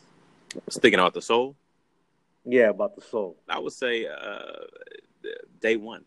Sticking 0.69 0.99
out 0.99 1.13
the 1.13 1.21
soul? 1.21 1.55
Yeah, 2.45 2.69
about 2.69 2.95
the 2.95 3.01
soul. 3.01 3.35
I 3.49 3.59
would 3.59 3.73
say 3.73 4.07
uh, 4.07 4.65
day 5.61 5.75
one. 5.75 6.05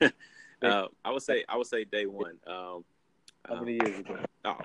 uh, 0.00 0.86
I 1.04 1.10
would 1.10 1.22
say 1.22 1.44
I 1.48 1.56
would 1.56 1.66
say 1.66 1.84
day 1.84 2.06
one. 2.06 2.38
Um, 2.46 2.84
how 3.48 3.60
many 3.60 3.74
years 3.74 4.00
ago? 4.00 4.16
Oh, 4.44 4.58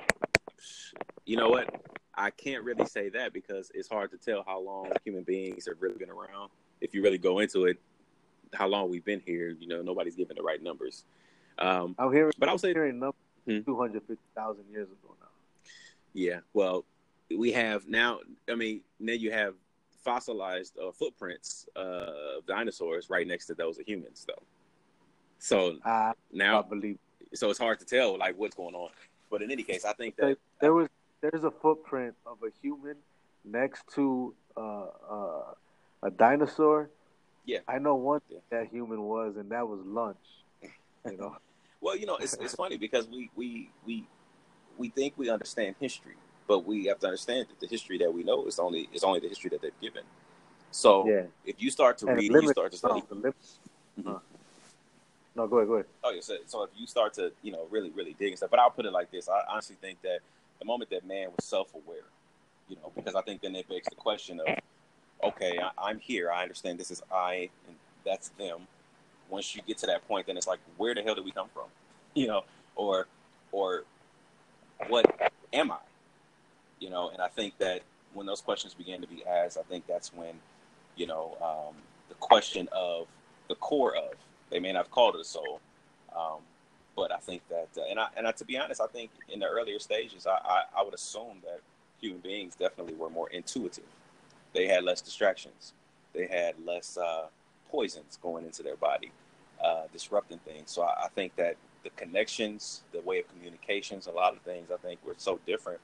you 1.25 1.37
know 1.37 1.49
what? 1.49 1.69
I 2.15 2.29
can't 2.31 2.63
really 2.63 2.85
say 2.85 3.09
that 3.09 3.33
because 3.33 3.71
it's 3.73 3.89
hard 3.89 4.11
to 4.11 4.17
tell 4.17 4.43
how 4.45 4.59
long 4.59 4.91
human 5.03 5.23
beings 5.23 5.67
have 5.67 5.81
really 5.81 5.97
been 5.97 6.09
around. 6.09 6.49
If 6.81 6.93
you 6.93 7.03
really 7.03 7.17
go 7.17 7.39
into 7.39 7.65
it, 7.65 7.77
how 8.53 8.67
long 8.67 8.89
we've 8.89 9.03
been 9.03 9.21
here, 9.25 9.55
you 9.59 9.67
know, 9.67 9.81
nobody's 9.81 10.15
giving 10.15 10.37
the 10.37 10.43
right 10.43 10.61
numbers. 10.61 11.03
Um, 11.59 11.95
I'm 11.99 12.11
hearing, 12.11 12.31
but 12.37 12.49
I 12.49 12.53
would 12.53 12.61
say, 12.61 12.73
hearing 12.73 12.99
hmm. 12.99 13.59
250,000 13.61 14.63
years 14.71 14.87
ago 14.87 15.15
now. 15.19 15.24
Yeah, 16.15 16.39
well, 16.53 16.85
we 17.37 17.51
have 17.51 17.89
now. 17.89 18.19
I 18.49 18.55
mean, 18.55 18.81
now 19.01 19.13
you 19.13 19.31
have 19.31 19.53
fossilized 20.01 20.77
uh, 20.79 20.91
footprints 20.93 21.67
uh, 21.75 22.37
of 22.37 22.45
dinosaurs 22.47 23.09
right 23.09 23.27
next 23.27 23.47
to 23.47 23.53
those 23.53 23.77
of 23.79 23.85
humans, 23.85 24.25
though. 24.25 24.41
So 25.39 25.77
uh, 25.83 26.13
now, 26.31 26.59
I 26.59 26.61
believe. 26.61 26.97
So 27.33 27.49
it's 27.49 27.59
hard 27.59 27.79
to 27.79 27.85
tell 27.85 28.17
like 28.17 28.37
what's 28.37 28.55
going 28.55 28.75
on. 28.75 28.91
But 29.29 29.41
in 29.41 29.51
any 29.51 29.63
case, 29.63 29.83
I 29.83 29.91
think 29.91 30.15
that 30.15 30.37
there 30.61 30.73
was 30.73 30.87
there's 31.19 31.43
a 31.43 31.51
footprint 31.51 32.15
of 32.25 32.37
a 32.43 32.49
human 32.61 32.95
next 33.43 33.83
to 33.95 34.33
uh, 34.55 34.85
uh, 35.11 35.53
a 36.03 36.11
dinosaur. 36.11 36.89
Yeah, 37.43 37.59
I 37.67 37.77
know 37.77 37.95
one 37.95 38.21
yeah. 38.29 38.39
that 38.51 38.67
human 38.67 39.01
was, 39.01 39.35
and 39.35 39.51
that 39.51 39.67
was 39.67 39.81
lunch. 39.83 40.17
You 41.05 41.17
know. 41.17 41.35
well, 41.81 41.97
you 41.97 42.05
know, 42.05 42.15
it's 42.15 42.35
it's 42.35 42.55
funny 42.55 42.77
because 42.77 43.05
we 43.09 43.29
we 43.35 43.69
we 43.85 44.07
we 44.77 44.89
think 44.89 45.13
we 45.17 45.29
understand 45.29 45.75
history, 45.79 46.15
but 46.47 46.65
we 46.65 46.85
have 46.85 46.99
to 46.99 47.07
understand 47.07 47.47
that 47.49 47.59
the 47.59 47.67
history 47.67 47.97
that 47.99 48.13
we 48.13 48.23
know 48.23 48.45
is 48.45 48.59
only 48.59 48.89
is 48.93 49.03
only 49.03 49.19
the 49.19 49.29
history 49.29 49.49
that 49.49 49.61
they've 49.61 49.81
given. 49.81 50.03
So 50.71 51.07
yeah. 51.07 51.23
if 51.45 51.61
you 51.61 51.71
start 51.71 51.97
to 51.99 52.07
and 52.07 52.17
read, 52.17 52.31
you 52.31 52.49
start 52.49 52.71
to 52.71 52.77
study. 52.77 53.01
Mm-hmm. 53.01 54.09
Uh, 54.09 54.19
no, 55.35 55.47
go 55.47 55.57
ahead, 55.57 55.67
go 55.67 55.73
ahead. 55.75 55.85
Oh, 56.03 56.11
yeah. 56.11 56.21
So, 56.21 56.35
so 56.45 56.63
if 56.63 56.69
you 56.77 56.87
start 56.87 57.13
to, 57.15 57.31
you 57.43 57.51
know, 57.51 57.67
really, 57.69 57.91
really 57.91 58.15
dig 58.17 58.29
and 58.29 58.37
stuff, 58.37 58.49
but 58.49 58.59
I'll 58.59 58.69
put 58.69 58.85
it 58.85 58.91
like 58.91 59.11
this: 59.11 59.29
I 59.29 59.41
honestly 59.49 59.75
think 59.79 60.01
that 60.01 60.19
the 60.59 60.65
moment 60.65 60.89
that 60.91 61.05
man 61.05 61.27
was 61.35 61.45
self-aware, 61.45 62.05
you 62.69 62.75
know, 62.77 62.91
because 62.95 63.15
I 63.15 63.21
think 63.21 63.41
then 63.41 63.55
it 63.55 63.67
begs 63.67 63.87
the 63.89 63.95
question 63.95 64.39
of, 64.39 64.57
okay, 65.23 65.59
I, 65.77 65.89
am 65.89 65.99
here. 65.99 66.31
I 66.31 66.41
understand 66.41 66.79
this 66.79 66.91
is 66.91 67.01
I, 67.11 67.49
and 67.67 67.75
that's 68.05 68.29
them. 68.29 68.67
Once 69.29 69.55
you 69.55 69.61
get 69.67 69.77
to 69.79 69.87
that 69.87 70.07
point, 70.07 70.27
then 70.27 70.37
it's 70.37 70.47
like, 70.47 70.59
where 70.77 70.93
the 70.93 71.01
hell 71.01 71.15
did 71.15 71.25
we 71.25 71.31
come 71.31 71.47
from? 71.53 71.65
You 72.17 72.27
know, 72.27 72.45
or, 72.77 73.07
or, 73.51 73.83
what 74.87 75.33
am 75.53 75.71
I? 75.71 75.77
You 76.79 76.89
know, 76.89 77.09
and 77.09 77.21
I 77.21 77.27
think 77.27 77.57
that 77.59 77.81
when 78.13 78.25
those 78.25 78.41
questions 78.41 78.73
began 78.73 79.01
to 79.01 79.07
be 79.07 79.23
asked, 79.25 79.57
I 79.57 79.63
think 79.63 79.85
that's 79.87 80.13
when, 80.13 80.35
you 80.95 81.07
know, 81.07 81.37
um, 81.41 81.75
the 82.09 82.15
question 82.15 82.67
of 82.71 83.07
the 83.47 83.55
core 83.55 83.95
of 83.95 84.13
they 84.49 84.59
may 84.59 84.71
not 84.71 84.85
have 84.85 84.91
called 84.91 85.15
it 85.15 85.21
a 85.21 85.25
soul, 85.25 85.59
um, 86.15 86.39
but 86.95 87.11
I 87.11 87.17
think 87.17 87.41
that, 87.49 87.69
uh, 87.77 87.85
and 87.89 87.99
I, 87.99 88.07
and 88.15 88.27
I, 88.27 88.31
to 88.33 88.45
be 88.45 88.57
honest, 88.57 88.79
I 88.79 88.87
think 88.87 89.11
in 89.29 89.39
the 89.39 89.47
earlier 89.47 89.79
stages, 89.79 90.27
I, 90.27 90.37
I, 90.43 90.63
I 90.77 90.83
would 90.83 90.93
assume 90.93 91.41
that 91.43 91.59
human 91.99 92.19
beings 92.19 92.55
definitely 92.55 92.93
were 92.93 93.09
more 93.09 93.29
intuitive. 93.29 93.85
They 94.53 94.67
had 94.67 94.83
less 94.83 95.01
distractions. 95.01 95.73
They 96.13 96.27
had 96.27 96.55
less 96.65 96.97
uh, 96.97 97.25
poisons 97.69 98.17
going 98.21 98.45
into 98.45 98.63
their 98.63 98.77
body, 98.77 99.11
uh, 99.63 99.83
disrupting 99.91 100.39
things. 100.39 100.71
So 100.71 100.83
I, 100.83 101.05
I, 101.05 101.07
think 101.13 101.35
that 101.35 101.57
the 101.85 101.91
connections, 101.91 102.81
the 102.91 102.99
way 102.99 103.19
of 103.19 103.29
communications, 103.29 104.07
a 104.07 104.11
lot 104.11 104.33
of 104.33 104.41
things, 104.41 104.71
I 104.71 104.77
think 104.77 104.99
were 105.05 105.15
so 105.17 105.39
different. 105.47 105.79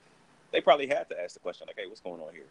They 0.52 0.60
probably 0.60 0.88
had 0.88 1.08
to 1.10 1.22
ask 1.22 1.36
the 1.36 1.40
question, 1.40 1.68
like, 1.68 1.78
"Hey, 1.78 1.88
what's 1.88 2.02
going 2.02 2.22
on 2.22 2.34
here?" 2.34 2.50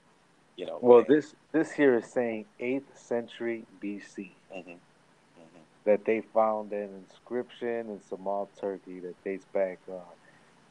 You 0.56 0.64
know. 0.64 0.78
Well, 0.80 1.00
and, 1.00 1.06
this 1.06 1.34
this 1.52 1.70
here 1.70 1.96
is 1.96 2.06
saying 2.06 2.46
eighth 2.58 2.98
century 2.98 3.66
BC. 3.82 4.30
Mm-hmm 4.56 4.76
that 5.84 6.04
they 6.04 6.20
found 6.20 6.72
an 6.72 6.90
inscription 7.08 7.88
in 7.90 8.00
Samal, 8.10 8.48
Turkey 8.60 9.00
that 9.00 9.24
dates 9.24 9.46
back 9.52 9.78
uh, 9.90 9.96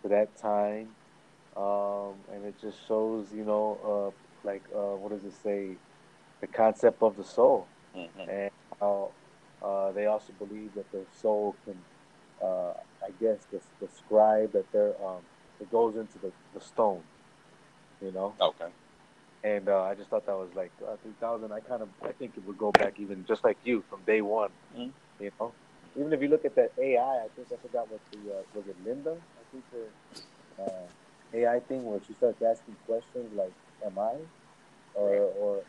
to 0.01 0.07
that 0.09 0.35
time. 0.37 0.89
Um, 1.57 2.13
and 2.31 2.45
it 2.45 2.55
just 2.61 2.87
shows, 2.87 3.27
you 3.33 3.43
know, 3.43 4.13
uh, 4.13 4.47
like, 4.47 4.63
uh, 4.73 4.95
what 4.95 5.09
does 5.09 5.23
it 5.25 5.33
say? 5.43 5.75
The 6.41 6.47
concept 6.47 7.01
of 7.01 7.17
the 7.17 7.23
soul. 7.23 7.67
Mm-hmm. 7.95 8.29
And 8.29 8.51
how 8.79 9.11
uh, 9.61 9.91
they 9.91 10.05
also 10.05 10.31
believe 10.37 10.73
that 10.75 10.89
the 10.91 11.03
soul 11.21 11.55
can, 11.65 11.77
uh, 12.43 12.73
I 13.03 13.11
guess, 13.19 13.37
the 13.51 13.87
scribe 13.97 14.53
that 14.53 14.71
there, 14.71 14.93
um, 15.05 15.21
it 15.59 15.71
goes 15.71 15.95
into 15.95 16.17
the, 16.19 16.31
the 16.53 16.61
stone, 16.61 17.03
you 18.01 18.11
know? 18.11 18.33
Okay 18.39 18.67
and 19.43 19.69
uh, 19.69 19.83
I 19.83 19.95
just 19.95 20.09
thought 20.09 20.25
that 20.25 20.35
was 20.35 20.49
like 20.55 20.71
uh, 20.85 20.95
3000. 21.03 21.51
I 21.51 21.59
kind 21.61 21.81
of 21.81 21.89
I 22.03 22.11
think 22.11 22.33
it 22.35 22.45
would 22.45 22.57
go 22.57 22.71
back 22.71 22.99
even 22.99 23.25
just 23.27 23.43
like 23.43 23.57
you 23.63 23.83
from 23.89 23.99
day 24.05 24.21
one. 24.21 24.49
Mm-hmm. 24.75 25.23
You 25.23 25.31
know, 25.39 25.53
even 25.97 26.11
if 26.13 26.21
you 26.21 26.27
look 26.27 26.45
at 26.45 26.55
that 26.55 26.71
AI, 26.77 27.01
I 27.01 27.27
think 27.35 27.47
I 27.51 27.55
forgot 27.67 27.89
what 27.89 28.01
the 28.11 28.17
uh, 28.31 28.41
was 28.53 28.65
it 28.67 28.75
Linda? 28.85 29.15
I 29.15 29.43
think 29.51 29.63
the 29.71 30.63
uh, 30.63 30.87
AI 31.33 31.59
thing 31.59 31.85
where 31.85 31.99
she 32.05 32.13
starts 32.13 32.41
asking 32.41 32.75
questions 32.85 33.31
like, 33.35 33.53
"Am 33.85 33.97
I?" 33.97 34.15
or 34.95 35.09
or 35.39 35.61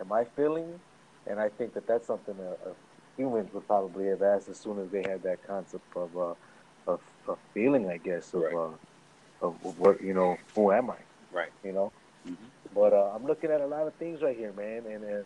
"Am 0.00 0.12
I 0.12 0.24
feeling?" 0.24 0.80
And 1.26 1.38
I 1.38 1.50
think 1.50 1.74
that 1.74 1.86
that's 1.86 2.06
something 2.06 2.34
uh, 2.40 2.70
humans 3.16 3.52
would 3.52 3.66
probably 3.66 4.06
have 4.06 4.22
asked 4.22 4.48
as 4.48 4.58
soon 4.58 4.78
as 4.78 4.88
they 4.90 5.02
had 5.02 5.22
that 5.22 5.46
concept 5.46 5.84
of 5.96 6.16
uh, 6.16 6.34
of, 6.86 7.00
of 7.28 7.38
feeling, 7.54 7.88
I 7.88 7.98
guess, 7.98 8.32
of, 8.34 8.42
right. 8.42 8.54
uh, 8.54 9.46
of 9.46 9.78
what 9.78 10.02
you 10.02 10.14
know, 10.14 10.38
who 10.54 10.72
am 10.72 10.90
I? 10.90 10.96
Right. 11.32 11.52
You 11.64 11.72
know. 11.72 11.92
Mm-hmm. 12.26 12.46
But 12.74 12.92
uh, 12.92 13.12
I'm 13.14 13.26
looking 13.26 13.50
at 13.50 13.60
a 13.60 13.66
lot 13.66 13.86
of 13.86 13.94
things 13.94 14.22
right 14.22 14.36
here, 14.36 14.52
man, 14.52 14.84
and, 14.86 15.04
and 15.04 15.24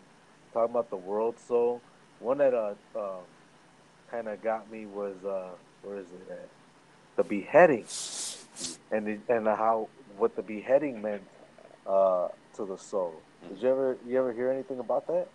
talking 0.53 0.71
about 0.71 0.89
the 0.89 0.97
world. 0.97 1.35
So 1.47 1.81
one 2.19 2.37
that 2.39 2.53
uh, 2.53 2.73
uh 2.95 3.17
kind 4.09 4.27
of 4.27 4.41
got 4.41 4.71
me 4.71 4.85
was 4.85 5.15
uh, 5.25 5.49
where 5.83 5.97
is 5.97 6.07
it 6.07 6.31
at? 6.31 6.49
The 7.15 7.23
beheading, 7.23 7.85
and 8.91 9.07
the, 9.07 9.19
and 9.29 9.47
how 9.47 9.89
what 10.17 10.35
the 10.35 10.41
beheading 10.41 11.01
meant 11.01 11.23
uh, 11.85 12.29
to 12.55 12.65
the 12.65 12.77
soul. 12.77 13.21
Did 13.49 13.61
you 13.61 13.69
ever 13.69 13.97
you 14.07 14.17
ever 14.17 14.33
hear 14.33 14.51
anything 14.51 14.79
about 14.79 15.07
that? 15.07 15.27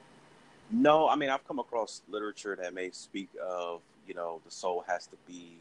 No, 0.71 1.09
I 1.09 1.17
mean 1.17 1.31
I've 1.31 1.47
come 1.47 1.59
across 1.59 2.03
literature 2.09 2.57
that 2.61 2.75
may 2.75 2.91
speak 2.91 3.29
of 3.43 3.81
you 4.07 4.15
know 4.15 4.41
the 4.45 4.51
soul 4.51 4.85
has 4.87 5.07
to 5.09 5.17
be 5.27 5.57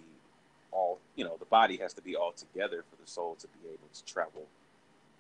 all 0.72 1.00
you 1.16 1.24
know 1.24 1.36
the 1.40 1.46
body 1.46 1.78
has 1.78 1.94
to 1.94 2.02
be 2.02 2.16
all 2.16 2.32
together 2.32 2.84
for 2.90 3.02
the 3.02 3.10
soul 3.10 3.36
to 3.40 3.48
be 3.48 3.70
able 3.70 3.88
to 3.94 4.06
travel 4.06 4.46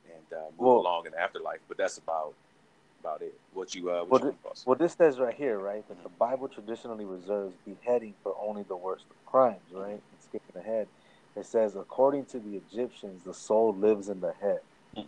and 0.05 0.37
uh, 0.37 0.43
move 0.51 0.59
well, 0.59 0.77
along 0.77 1.05
in 1.05 1.11
the 1.11 1.19
afterlife. 1.19 1.59
But 1.67 1.77
that's 1.77 1.97
about 1.97 2.33
about 2.99 3.21
it. 3.21 3.33
What 3.53 3.73
you 3.75 3.91
uh, 3.91 4.03
what 4.03 4.21
well, 4.21 4.31
you 4.31 4.55
well, 4.65 4.75
this 4.75 4.93
says 4.93 5.19
right 5.19 5.35
here, 5.35 5.57
right, 5.57 5.87
that 5.87 6.01
the 6.03 6.09
Bible 6.09 6.47
traditionally 6.47 7.05
reserves 7.05 7.55
beheading 7.65 8.13
for 8.23 8.35
only 8.41 8.63
the 8.63 8.75
worst 8.75 9.05
of 9.09 9.31
crimes, 9.31 9.59
right? 9.71 9.91
And 9.91 10.01
skipping 10.21 10.61
ahead, 10.61 10.87
it 11.35 11.45
says, 11.45 11.75
according 11.75 12.25
to 12.25 12.39
the 12.39 12.57
Egyptians, 12.57 13.23
the 13.23 13.33
soul 13.33 13.73
lives 13.73 14.09
in 14.09 14.19
the 14.19 14.33
head, 14.41 14.59
mm. 14.95 15.05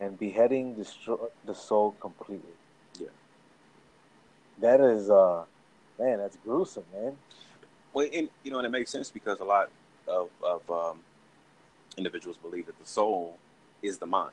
and 0.00 0.18
beheading 0.18 0.74
destroy 0.74 1.16
the 1.44 1.54
soul 1.54 1.92
completely. 2.00 2.52
That 4.60 4.80
is, 4.80 5.10
uh, 5.10 5.44
man, 5.98 6.18
that's 6.18 6.36
gruesome, 6.44 6.84
man. 6.92 7.16
Well, 7.92 8.08
and 8.12 8.28
you 8.44 8.50
know, 8.50 8.58
and 8.58 8.66
it 8.66 8.70
makes 8.70 8.90
sense 8.90 9.10
because 9.10 9.40
a 9.40 9.44
lot 9.44 9.70
of 10.06 10.30
of 10.42 10.70
um, 10.70 11.00
individuals 11.96 12.36
believe 12.36 12.66
that 12.66 12.78
the 12.78 12.86
soul 12.86 13.38
is 13.82 13.98
the 13.98 14.06
mind. 14.06 14.32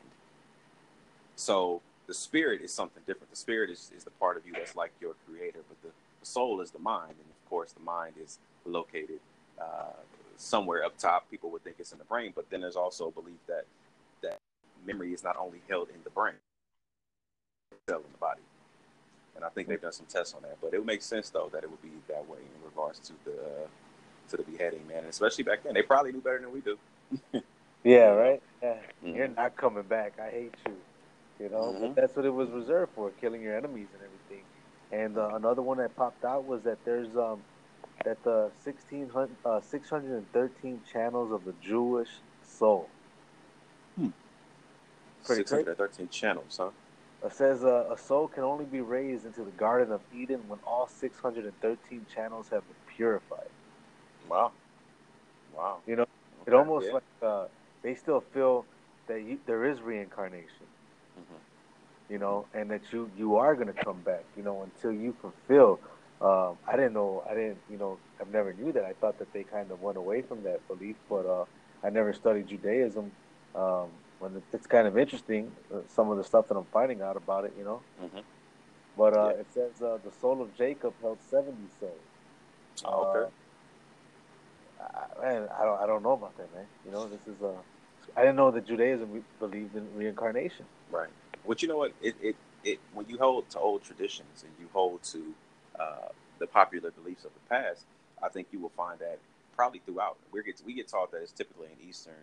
So 1.35 1.81
the 2.07 2.13
spirit 2.13 2.61
is 2.61 2.73
something 2.73 3.03
different. 3.07 3.29
The 3.31 3.37
spirit 3.37 3.69
is, 3.69 3.91
is 3.95 4.03
the 4.03 4.11
part 4.11 4.37
of 4.37 4.45
you 4.45 4.53
that's 4.53 4.75
like 4.75 4.91
your 5.01 5.13
creator, 5.27 5.59
but 5.67 5.81
the, 5.81 5.89
the 6.19 6.25
soul 6.25 6.61
is 6.61 6.71
the 6.71 6.79
mind. 6.79 7.11
And 7.11 7.29
of 7.29 7.49
course, 7.49 7.71
the 7.73 7.81
mind 7.81 8.15
is 8.21 8.39
located 8.65 9.19
uh, 9.59 9.93
somewhere 10.37 10.83
up 10.83 10.97
top. 10.97 11.29
People 11.29 11.51
would 11.51 11.63
think 11.63 11.77
it's 11.79 11.91
in 11.91 11.97
the 11.99 12.05
brain, 12.05 12.33
but 12.35 12.49
then 12.49 12.61
there's 12.61 12.75
also 12.75 13.07
a 13.07 13.11
belief 13.11 13.39
that 13.47 13.65
that 14.21 14.37
memory 14.85 15.13
is 15.13 15.23
not 15.23 15.37
only 15.37 15.61
held 15.69 15.89
in 15.89 16.03
the 16.03 16.09
brain, 16.09 16.35
held 17.87 18.05
in 18.05 18.11
the 18.11 18.17
body. 18.17 18.41
And 19.37 19.45
I 19.45 19.49
think 19.49 19.69
they've 19.69 19.79
done 19.79 19.93
some 19.93 20.07
tests 20.07 20.33
on 20.33 20.41
that. 20.41 20.57
But 20.61 20.73
it 20.73 20.79
would 20.79 20.87
make 20.87 21.01
sense 21.01 21.29
though 21.29 21.49
that 21.53 21.63
it 21.63 21.69
would 21.69 21.81
be 21.81 21.91
that 22.09 22.27
way 22.27 22.39
in 22.39 22.65
regards 22.65 22.99
to 22.99 23.13
the 23.23 23.31
uh, 23.31 23.67
to 24.29 24.37
the 24.37 24.43
beheading, 24.43 24.85
man. 24.87 24.99
And 24.99 25.07
especially 25.07 25.45
back 25.45 25.63
then, 25.63 25.73
they 25.73 25.83
probably 25.83 26.11
knew 26.11 26.21
better 26.21 26.39
than 26.39 26.51
we 26.51 26.59
do. 26.59 26.77
yeah, 27.83 28.07
right. 28.07 28.41
Yeah. 28.61 28.73
Mm-hmm. 29.05 29.15
You're 29.15 29.27
not 29.29 29.55
coming 29.55 29.83
back. 29.83 30.13
I 30.19 30.29
hate 30.29 30.55
you. 30.65 30.75
You 31.39 31.49
know, 31.49 31.75
mm-hmm. 31.77 31.93
that's 31.93 32.15
what 32.15 32.25
it 32.25 32.33
was 32.33 32.49
reserved 32.49 32.93
for, 32.95 33.11
killing 33.21 33.43
your 33.43 33.55
enemies 33.55 33.87
and 33.93 34.01
everything. 34.01 34.43
And 34.91 35.17
uh, 35.17 35.35
another 35.35 35.61
one 35.61 35.77
that 35.77 35.95
popped 35.95 36.25
out 36.25 36.45
was 36.45 36.63
that 36.63 36.83
there's 36.83 37.15
um 37.15 37.41
that 38.03 38.21
the 38.23 38.49
1600 38.63 39.29
uh, 39.45 39.61
613 39.61 40.81
channels 40.91 41.31
of 41.31 41.45
the 41.45 41.53
Jewish 41.61 42.09
soul. 42.43 42.89
Hmm. 43.95 44.09
613 45.23 46.09
channels, 46.09 46.57
huh? 46.59 46.69
It 47.25 47.33
says 47.33 47.63
uh, 47.63 47.89
a 47.91 47.97
soul 47.97 48.27
can 48.27 48.43
only 48.43 48.65
be 48.65 48.81
raised 48.81 49.25
into 49.25 49.43
the 49.43 49.51
Garden 49.51 49.91
of 49.91 50.01
Eden 50.15 50.41
when 50.47 50.59
all 50.67 50.87
613 50.87 52.05
channels 52.13 52.49
have 52.49 52.63
been 52.67 52.95
purified. 52.95 53.49
Wow. 54.29 54.51
Wow. 55.55 55.77
You 55.87 55.95
know, 55.95 56.01
okay, 56.03 56.11
it 56.47 56.53
almost 56.53 56.87
yeah. 56.87 56.93
like 56.93 57.03
uh, 57.23 57.45
they 57.81 57.95
still 57.95 58.21
feel 58.33 58.65
that 59.07 59.23
you, 59.23 59.39
there 59.47 59.65
is 59.65 59.81
reincarnation. 59.81 60.67
Mm-hmm. 61.19 62.13
You 62.13 62.19
know, 62.19 62.45
and 62.53 62.69
that 62.69 62.81
you 62.91 63.09
you 63.17 63.35
are 63.37 63.55
going 63.55 63.67
to 63.67 63.83
come 63.83 63.99
back. 64.01 64.23
You 64.35 64.43
know, 64.43 64.61
until 64.61 64.91
you 64.91 65.15
fulfill. 65.19 65.79
Um, 66.19 66.57
I 66.67 66.75
didn't 66.75 66.93
know. 66.93 67.23
I 67.29 67.33
didn't. 67.33 67.57
You 67.69 67.77
know, 67.77 67.97
I've 68.21 68.31
never 68.31 68.53
knew 68.53 68.71
that. 68.71 68.85
I 68.85 68.93
thought 68.93 69.19
that 69.19 69.33
they 69.33 69.43
kind 69.43 69.71
of 69.71 69.81
went 69.81 69.97
away 69.97 70.21
from 70.21 70.43
that 70.43 70.65
belief, 70.67 70.95
but 71.09 71.25
uh, 71.25 71.45
I 71.83 71.89
never 71.89 72.13
studied 72.13 72.47
Judaism. 72.47 73.11
Um, 73.55 73.87
when 74.19 74.41
it's 74.53 74.67
kind 74.67 74.87
of 74.87 74.97
interesting, 74.97 75.51
uh, 75.73 75.79
some 75.87 76.09
of 76.09 76.17
the 76.17 76.23
stuff 76.23 76.47
that 76.47 76.55
I'm 76.55 76.65
finding 76.65 77.01
out 77.01 77.17
about 77.17 77.45
it. 77.45 77.53
You 77.57 77.63
know. 77.63 77.81
Mm-hmm. 78.03 78.19
But 78.97 79.15
uh, 79.15 79.27
yeah. 79.27 79.41
it 79.41 79.47
says 79.53 79.81
uh, 79.81 79.99
the 80.03 80.11
soul 80.19 80.41
of 80.41 80.55
Jacob 80.57 80.93
held 81.01 81.19
70 81.29 81.55
souls. 81.79 81.93
Oh, 82.83 83.09
okay. 83.09 83.31
Uh, 84.81 85.21
Man, 85.21 85.47
I 85.59 85.63
don't 85.63 85.81
I 85.81 85.87
don't 85.87 86.03
know 86.03 86.13
about 86.13 86.35
that, 86.37 86.53
man. 86.53 86.65
You 86.85 86.91
know, 86.91 87.07
this 87.07 87.21
is 87.27 87.41
uh, 87.41 87.51
I 88.15 88.21
didn't 88.21 88.35
know 88.35 88.51
that 88.51 88.65
Judaism 88.65 89.23
believed 89.39 89.75
in 89.75 89.87
reincarnation. 89.95 90.65
Right. 90.91 91.09
Well, 91.45 91.55
you 91.59 91.67
know 91.67 91.77
what? 91.77 91.93
It 92.01 92.15
it, 92.21 92.35
it 92.63 92.79
when 92.93 93.07
you 93.07 93.17
hold 93.17 93.49
to 93.51 93.59
old 93.59 93.83
traditions 93.83 94.43
and 94.43 94.51
you 94.59 94.67
hold 94.73 95.03
to 95.03 95.33
uh, 95.79 96.09
the 96.39 96.47
popular 96.47 96.91
beliefs 96.91 97.25
of 97.25 97.31
the 97.33 97.49
past, 97.49 97.83
I 98.21 98.29
think 98.29 98.47
you 98.51 98.59
will 98.59 98.71
find 98.75 98.99
that 98.99 99.19
probably 99.55 99.81
throughout. 99.85 100.17
We 100.31 100.43
get 100.43 100.61
we 100.65 100.73
get 100.73 100.87
taught 100.87 101.11
that 101.11 101.21
it's 101.21 101.31
typically 101.31 101.67
in 101.67 101.89
Eastern 101.89 102.13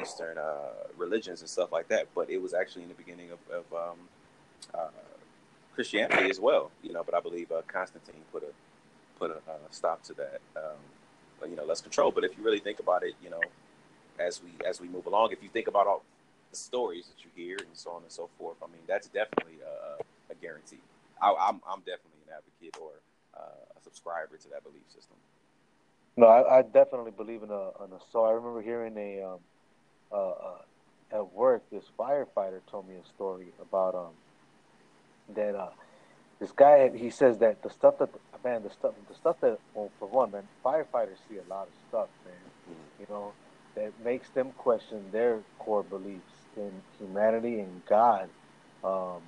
Eastern 0.00 0.38
uh, 0.38 0.88
religions 0.96 1.40
and 1.40 1.48
stuff 1.48 1.72
like 1.72 1.88
that, 1.88 2.08
but 2.14 2.30
it 2.30 2.40
was 2.40 2.54
actually 2.54 2.82
in 2.82 2.88
the 2.88 2.94
beginning 2.94 3.30
of, 3.30 3.38
of 3.50 3.90
um, 3.90 3.98
uh, 4.74 4.88
Christianity 5.74 6.30
as 6.30 6.40
well. 6.40 6.70
You 6.82 6.92
know, 6.92 7.04
but 7.04 7.14
I 7.14 7.20
believe 7.20 7.52
uh, 7.52 7.62
Constantine 7.68 8.22
put 8.32 8.42
a 8.42 8.52
put 9.18 9.30
a 9.30 9.36
uh, 9.50 9.56
stop 9.70 10.02
to 10.04 10.14
that. 10.14 10.40
Um, 10.56 10.78
you 11.48 11.56
know, 11.56 11.64
less 11.64 11.80
control. 11.80 12.10
But 12.10 12.24
if 12.24 12.36
you 12.36 12.44
really 12.44 12.58
think 12.60 12.80
about 12.80 13.02
it, 13.02 13.14
you 13.22 13.30
know, 13.30 13.40
as 14.18 14.40
we 14.42 14.66
as 14.66 14.80
we 14.80 14.88
move 14.88 15.06
along, 15.06 15.32
if 15.32 15.42
you 15.42 15.48
think 15.48 15.68
about 15.68 15.86
all 15.86 16.02
the 16.50 16.56
stories 16.56 17.06
that 17.06 17.24
you 17.24 17.30
hear 17.34 17.56
and 17.58 17.74
so 17.74 17.90
on 17.90 18.02
and 18.02 18.10
so 18.10 18.28
forth, 18.38 18.56
I 18.62 18.66
mean, 18.66 18.82
that's 18.86 19.08
definitely 19.08 19.58
a, 19.62 20.32
a 20.32 20.34
guarantee. 20.36 20.78
I, 21.20 21.30
am 21.30 21.36
I'm, 21.38 21.60
I'm 21.68 21.78
definitely 21.80 22.22
an 22.28 22.34
advocate 22.38 22.80
or 22.80 22.90
uh, 23.36 23.76
a 23.76 23.82
subscriber 23.82 24.36
to 24.36 24.48
that 24.50 24.62
belief 24.62 24.84
system. 24.94 25.16
No, 26.16 26.26
I, 26.26 26.58
I 26.58 26.62
definitely 26.62 27.10
believe 27.10 27.42
in 27.42 27.50
a, 27.50 27.68
in 27.84 27.92
a 27.92 28.00
soul. 28.12 28.26
I 28.26 28.32
remember 28.32 28.62
hearing 28.62 28.96
a 28.96 29.22
um, 29.22 29.40
uh, 30.14 30.30
uh, 30.30 31.18
at 31.18 31.34
work, 31.34 31.62
this 31.70 31.84
firefighter 31.98 32.60
told 32.70 32.88
me 32.88 32.94
a 32.94 33.06
story 33.08 33.48
about 33.60 33.94
um, 33.94 35.34
that 35.34 35.54
uh, 35.54 35.70
this 36.40 36.52
guy. 36.52 36.90
He 36.96 37.10
says 37.10 37.38
that 37.38 37.62
the 37.62 37.70
stuff 37.70 37.98
that 37.98 38.10
man, 38.44 38.62
the 38.62 38.70
stuff, 38.70 38.94
the 39.08 39.14
stuff 39.14 39.36
that 39.40 39.58
well, 39.74 39.90
for 39.98 40.08
one, 40.08 40.30
man, 40.30 40.46
firefighters 40.64 41.18
see 41.28 41.36
a 41.36 41.48
lot 41.50 41.68
of 41.68 41.74
stuff, 41.88 42.08
man. 42.24 42.34
Mm-hmm. 42.70 43.00
You 43.00 43.06
know, 43.10 43.32
that 43.74 43.92
makes 44.04 44.28
them 44.30 44.52
question 44.56 45.04
their 45.12 45.40
core 45.58 45.82
beliefs 45.82 46.22
in 46.56 46.70
humanity 46.98 47.60
and 47.60 47.82
God. 47.86 48.28
Um, 48.82 49.22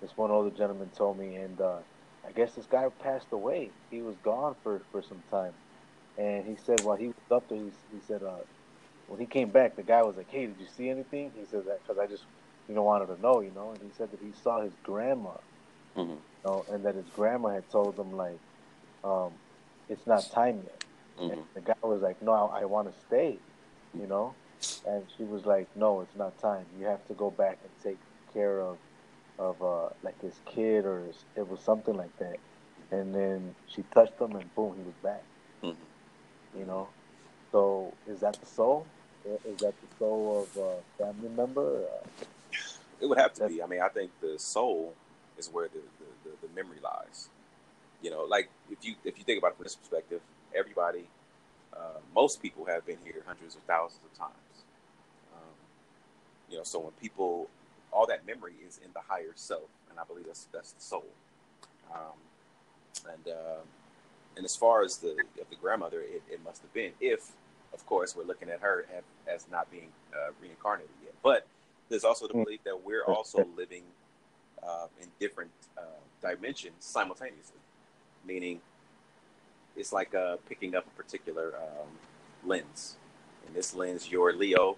this 0.00 0.16
one 0.16 0.30
older 0.30 0.50
gentleman 0.50 0.90
told 0.96 1.18
me, 1.18 1.36
and 1.36 1.60
uh, 1.60 1.78
I 2.26 2.32
guess 2.32 2.52
this 2.52 2.66
guy 2.66 2.88
passed 3.02 3.28
away. 3.32 3.70
He 3.90 4.02
was 4.02 4.16
gone 4.22 4.56
for, 4.62 4.82
for 4.90 5.02
some 5.02 5.22
time, 5.30 5.52
and 6.18 6.44
he 6.44 6.56
said 6.56 6.80
while 6.82 6.96
he 6.96 7.08
was 7.08 7.16
up 7.30 7.48
there, 7.48 7.58
he, 7.58 7.70
he 7.92 8.00
said 8.06 8.22
uh, 8.22 8.36
when 9.08 9.20
he 9.20 9.26
came 9.26 9.50
back, 9.50 9.76
the 9.76 9.82
guy 9.82 10.02
was 10.02 10.16
like, 10.16 10.30
"Hey, 10.30 10.46
did 10.46 10.56
you 10.58 10.66
see 10.76 10.88
anything?" 10.88 11.32
He 11.38 11.44
said 11.46 11.66
that 11.66 11.82
because 11.82 11.98
I 11.98 12.06
just 12.06 12.24
you 12.68 12.74
know 12.74 12.82
wanted 12.82 13.06
to 13.14 13.20
know, 13.20 13.40
you 13.40 13.52
know, 13.54 13.70
and 13.70 13.78
he 13.78 13.90
said 13.96 14.10
that 14.10 14.20
he 14.20 14.32
saw 14.42 14.60
his 14.60 14.72
grandma, 14.82 15.30
mm-hmm. 15.96 16.10
you 16.10 16.18
know, 16.44 16.64
and 16.70 16.84
that 16.84 16.94
his 16.94 17.06
grandma 17.14 17.50
had 17.50 17.68
told 17.70 17.98
him 17.98 18.16
like, 18.16 18.38
um, 19.02 19.32
"It's 19.88 20.06
not 20.06 20.30
time 20.30 20.62
yet." 20.64 20.84
Mm-hmm. 21.18 21.32
And 21.32 21.42
the 21.54 21.60
guy 21.60 21.74
was 21.82 22.02
like, 22.02 22.20
"No, 22.22 22.32
I, 22.32 22.62
I 22.62 22.64
want 22.64 22.92
to 22.92 23.00
stay," 23.06 23.38
you 23.98 24.06
know, 24.06 24.34
and 24.86 25.04
she 25.16 25.24
was 25.24 25.44
like, 25.44 25.68
"No, 25.76 26.00
it's 26.00 26.16
not 26.16 26.38
time. 26.40 26.64
You 26.78 26.86
have 26.86 27.06
to 27.08 27.14
go 27.14 27.30
back 27.30 27.58
and 27.62 27.70
take 27.82 27.98
care 28.32 28.60
of 28.60 28.78
of 29.38 29.62
uh, 29.62 29.88
like 30.02 30.20
his 30.22 30.34
kid 30.46 30.84
or 30.86 31.00
his, 31.00 31.24
it 31.36 31.48
was 31.48 31.60
something 31.60 31.94
like 31.94 32.16
that." 32.18 32.38
And 32.90 33.14
then 33.14 33.54
she 33.66 33.82
touched 33.94 34.20
him, 34.20 34.32
and 34.36 34.54
boom, 34.54 34.74
he 34.76 34.82
was 34.82 34.94
back. 35.02 35.22
Mm-hmm. 35.62 36.58
You 36.58 36.66
know, 36.66 36.88
so 37.50 37.92
is 38.06 38.20
that 38.20 38.34
the 38.40 38.46
soul? 38.46 38.86
Is 39.24 39.58
that 39.60 39.74
the 39.80 39.96
soul 39.98 40.42
of 40.42 40.62
a 40.62 41.02
family 41.02 41.30
member? 41.30 41.84
it 43.00 43.08
would 43.08 43.18
have 43.18 43.34
to 43.34 43.48
be. 43.48 43.62
I 43.62 43.66
mean, 43.66 43.80
I 43.80 43.88
think 43.88 44.10
the 44.20 44.38
soul 44.38 44.94
is 45.38 45.48
where 45.48 45.68
the, 45.68 45.80
the, 45.98 46.30
the, 46.30 46.46
the, 46.46 46.54
memory 46.54 46.78
lies. 46.82 47.28
You 48.02 48.10
know, 48.10 48.24
like 48.24 48.48
if 48.70 48.84
you 48.84 48.94
if 49.04 49.18
you 49.18 49.24
think 49.24 49.38
about 49.38 49.52
it 49.52 49.56
from 49.56 49.64
this 49.64 49.76
perspective, 49.76 50.20
everybody, 50.54 51.04
uh, 51.72 52.00
most 52.14 52.42
people 52.42 52.64
have 52.66 52.86
been 52.86 52.98
here 53.04 53.22
hundreds 53.26 53.56
of 53.56 53.62
thousands 53.62 54.00
of 54.10 54.18
times. 54.18 54.64
Um, 55.34 55.54
you 56.50 56.56
know, 56.56 56.64
so 56.64 56.80
when 56.80 56.92
people, 56.92 57.48
all 57.92 58.06
that 58.06 58.26
memory 58.26 58.54
is 58.66 58.78
in 58.84 58.90
the 58.92 59.00
higher 59.00 59.32
self, 59.34 59.68
and 59.90 59.98
I 59.98 60.04
believe 60.04 60.26
that's 60.26 60.46
that's 60.52 60.72
the 60.72 60.82
soul. 60.82 61.06
Um, 61.92 62.18
and 63.12 63.32
uh, 63.32 63.62
and 64.36 64.44
as 64.44 64.56
far 64.56 64.82
as 64.82 64.98
the 64.98 65.12
of 65.40 65.48
the 65.50 65.56
grandmother, 65.60 66.00
it, 66.00 66.22
it 66.30 66.44
must 66.44 66.62
have 66.62 66.72
been 66.72 66.92
if 67.00 67.32
of 67.74 67.84
course, 67.86 68.16
we're 68.16 68.24
looking 68.24 68.48
at 68.48 68.60
her 68.60 68.86
as 69.26 69.46
not 69.50 69.70
being 69.70 69.88
uh, 70.14 70.30
reincarnated 70.40 70.90
yet. 71.04 71.14
But 71.22 71.46
there's 71.88 72.04
also 72.04 72.26
the 72.26 72.34
belief 72.34 72.62
that 72.64 72.84
we're 72.84 73.04
also 73.04 73.46
living 73.56 73.82
uh, 74.62 74.86
in 75.02 75.08
different 75.20 75.50
uh, 75.76 75.82
dimensions 76.22 76.76
simultaneously, 76.78 77.58
meaning 78.26 78.60
it's 79.76 79.92
like 79.92 80.14
uh, 80.14 80.36
picking 80.48 80.74
up 80.74 80.86
a 80.86 81.02
particular 81.02 81.52
um, 81.56 81.88
lens. 82.44 82.96
In 83.46 83.52
this 83.52 83.74
lens, 83.74 84.10
you're 84.10 84.32
Leo, 84.32 84.76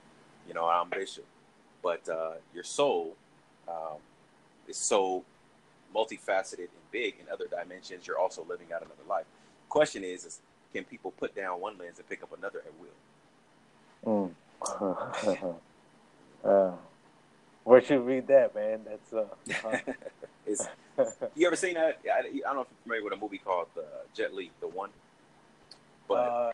you 0.49 0.55
know, 0.55 0.67
I'm 0.67 0.89
Bishop, 0.89 1.27
but 1.83 2.09
uh, 2.09 2.33
your 2.55 2.65
soul 2.65 3.15
um, 3.69 3.99
is 4.67 4.77
so 4.77 5.25
multifaceted 5.95 6.59
and 6.59 6.91
big 6.91 7.15
in 7.21 7.27
other 7.33 7.47
dimensions. 7.47 8.07
You're 8.07 8.19
also 8.19 8.45
living 8.49 8.69
out 8.75 8.81
another 8.83 9.05
life. 9.09 9.27
Question 9.69 10.03
is, 10.03 10.25
is 10.25 10.41
can 10.77 10.85
people 10.85 11.11
put 11.11 11.35
down 11.35 11.59
one 11.59 11.79
lens 11.79 11.99
and 11.99 12.07
pick 12.07 12.23
up 12.23 12.37
another 12.37 12.62
at 12.67 12.73
will? 14.05 14.31
Mm. 14.62 15.55
uh, 16.45 16.73
where 17.65 17.81
should 17.81 18.01
we 18.01 18.17
read 18.17 18.27
that, 18.27 18.55
man? 18.55 18.81
That's 18.85 19.12
uh. 19.12 20.65
you 21.35 21.47
ever 21.47 21.57
seen 21.57 21.75
that? 21.75 22.01
I, 22.05 22.19
I, 22.19 22.23
don't 22.23 22.57
know 22.57 22.61
if 22.61 22.69
you're 22.69 22.83
familiar 22.83 23.05
with 23.05 23.15
a 23.15 23.17
movie 23.17 23.39
called 23.39 23.69
uh, 23.77 23.81
Jet 24.15 24.35
Li, 24.35 24.51
the 24.61 24.69
one. 24.69 24.91
But 26.07 26.15
uh, 26.15 26.53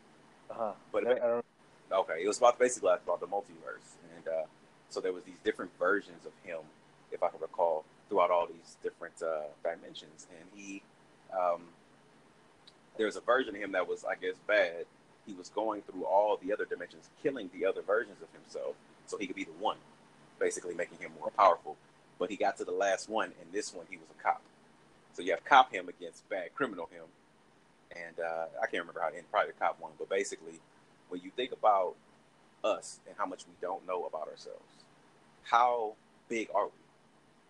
uh-huh. 0.50 0.72
but 0.92 1.04
okay, 1.04 2.22
it 2.22 2.28
was 2.28 2.38
about 2.38 2.60
basically 2.60 2.90
about 2.92 3.18
the 3.20 3.26
multiverse, 3.26 3.98
and 4.16 4.28
uh, 4.28 4.46
so 4.88 5.00
there 5.00 5.12
was 5.12 5.24
these 5.24 5.38
different 5.42 5.72
versions 5.78 6.24
of 6.24 6.32
him, 6.44 6.60
if 7.10 7.22
I 7.22 7.28
can 7.28 7.40
recall, 7.40 7.84
throughout 8.08 8.30
all 8.30 8.46
these 8.46 8.76
different 8.82 9.20
uh, 9.20 9.48
dimensions, 9.62 10.28
and 10.30 10.48
he 10.54 10.82
um, 11.36 11.62
there's 12.96 13.16
a 13.16 13.20
version 13.20 13.54
of 13.54 13.60
him 13.60 13.72
that 13.72 13.88
was, 13.88 14.04
I 14.04 14.14
guess, 14.14 14.34
bad. 14.46 14.86
He 15.26 15.34
was 15.34 15.48
going 15.48 15.82
through 15.82 16.04
all 16.04 16.38
the 16.42 16.52
other 16.52 16.64
dimensions, 16.64 17.08
killing 17.22 17.50
the 17.54 17.66
other 17.66 17.82
versions 17.82 18.18
of 18.22 18.28
himself, 18.32 18.74
so 19.06 19.18
he 19.18 19.26
could 19.26 19.36
be 19.36 19.44
the 19.44 19.52
one, 19.52 19.76
basically 20.38 20.74
making 20.74 20.98
him 20.98 21.12
more 21.18 21.30
powerful. 21.30 21.76
But 22.18 22.30
he 22.30 22.36
got 22.36 22.56
to 22.58 22.64
the 22.64 22.72
last 22.72 23.08
one, 23.08 23.32
and 23.40 23.52
this 23.52 23.72
one 23.72 23.86
he 23.88 23.96
was 23.96 24.06
a 24.18 24.22
cop. 24.22 24.42
So 25.14 25.22
you 25.22 25.32
have 25.32 25.44
cop 25.44 25.72
him 25.72 25.88
against 25.88 26.28
bad 26.28 26.54
criminal 26.54 26.88
him, 26.92 27.04
and 27.96 28.18
uh, 28.18 28.46
I 28.60 28.66
can't 28.66 28.82
remember 28.82 29.00
how 29.00 29.10
to 29.10 29.16
end 29.16 29.30
probably 29.30 29.52
the 29.52 29.58
cop 29.58 29.80
one, 29.80 29.92
but 29.98 30.08
basically, 30.08 30.60
when 31.08 31.20
you 31.22 31.30
think 31.36 31.52
about 31.52 31.94
us 32.64 32.98
and 33.06 33.14
how 33.18 33.26
much 33.26 33.44
we 33.46 33.54
don't 33.60 33.86
know 33.86 34.04
about 34.04 34.28
ourselves, 34.28 34.84
how 35.44 35.94
big 36.28 36.48
are 36.54 36.66
we? 36.66 36.70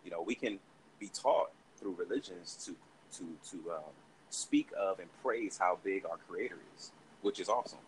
You 0.04 0.10
know, 0.10 0.22
we 0.22 0.34
can 0.34 0.58
be 0.98 1.08
taught 1.08 1.50
through 1.78 1.94
religions 1.98 2.56
to 2.66 2.74
to 3.16 3.24
to 3.50 3.70
um, 3.72 3.92
speak 4.32 4.70
of 4.78 4.98
and 4.98 5.08
praise 5.22 5.58
how 5.58 5.78
big 5.84 6.06
our 6.06 6.16
creator 6.28 6.56
is, 6.76 6.90
which 7.20 7.38
is 7.38 7.48
awesome. 7.48 7.78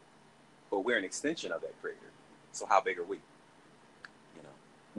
But 0.71 0.81
we're 0.81 0.99
an 0.99 1.05
extension 1.05 1.53
of 1.53 1.61
that 1.63 1.81
creator. 1.81 2.01
So 2.53 2.67
how 2.67 2.81
big 2.81 2.99
are 2.99 3.05
we? 3.05 3.17
You 4.37 4.43
know, 4.43 4.51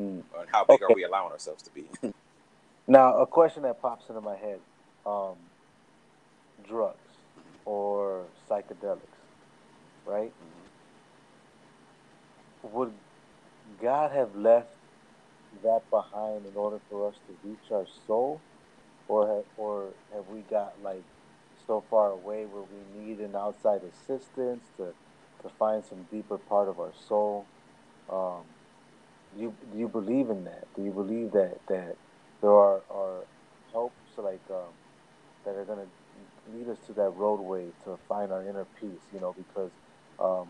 mm. 0.03 0.23
and 0.39 0.49
how 0.51 0.65
big 0.65 0.81
okay. 0.81 0.91
are 0.91 0.95
we 0.95 1.03
allowing 1.03 1.31
ourselves 1.31 1.63
to 1.63 1.69
be? 1.71 1.85
now, 2.87 3.17
a 3.17 3.25
question 3.25 3.63
that 3.63 3.81
pops 3.81 4.09
into 4.09 4.21
my 4.21 4.35
head: 4.35 4.59
um, 5.05 5.35
drugs 6.67 6.97
or 7.65 8.25
psychedelics, 8.49 8.99
right? 10.05 10.31
Mm-hmm. 12.63 12.75
Would 12.75 12.93
God 13.81 14.11
have 14.11 14.35
left 14.35 14.75
that 15.63 15.89
behind 15.89 16.45
in 16.45 16.55
order 16.55 16.79
for 16.89 17.07
us 17.07 17.15
to 17.27 17.47
reach 17.47 17.71
our 17.71 17.85
soul, 18.07 18.41
or 19.07 19.27
have, 19.27 19.45
or 19.57 19.89
have 20.13 20.27
we 20.27 20.41
got 20.41 20.73
like 20.83 21.03
so 21.67 21.83
far 21.89 22.11
away 22.11 22.45
where 22.45 22.63
we 22.63 23.05
need 23.05 23.19
an 23.19 23.35
outside 23.35 23.81
assistance 23.83 24.63
to, 24.77 24.93
to 25.41 25.49
find 25.57 25.83
some 25.83 26.07
deeper 26.11 26.37
part 26.37 26.67
of 26.69 26.79
our 26.79 26.91
soul. 27.07 27.45
Um, 28.09 28.43
do 29.35 29.41
you 29.41 29.53
do 29.73 29.79
you 29.79 29.87
believe 29.87 30.29
in 30.29 30.45
that? 30.45 30.67
Do 30.75 30.83
you 30.83 30.91
believe 30.91 31.31
that 31.31 31.59
that 31.67 31.95
there 32.41 32.51
are, 32.51 32.81
are 32.89 33.23
helps 33.71 33.95
like 34.17 34.39
um, 34.49 34.71
that 35.43 35.55
are 35.55 35.65
going 35.65 35.79
to 35.79 36.57
lead 36.57 36.69
us 36.69 36.77
to 36.87 36.93
that 36.93 37.09
roadway 37.09 37.65
to 37.83 37.97
find 38.07 38.31
our 38.31 38.41
inner 38.43 38.65
peace? 38.79 39.03
You 39.13 39.19
know, 39.19 39.35
because 39.35 39.71
um, 40.19 40.47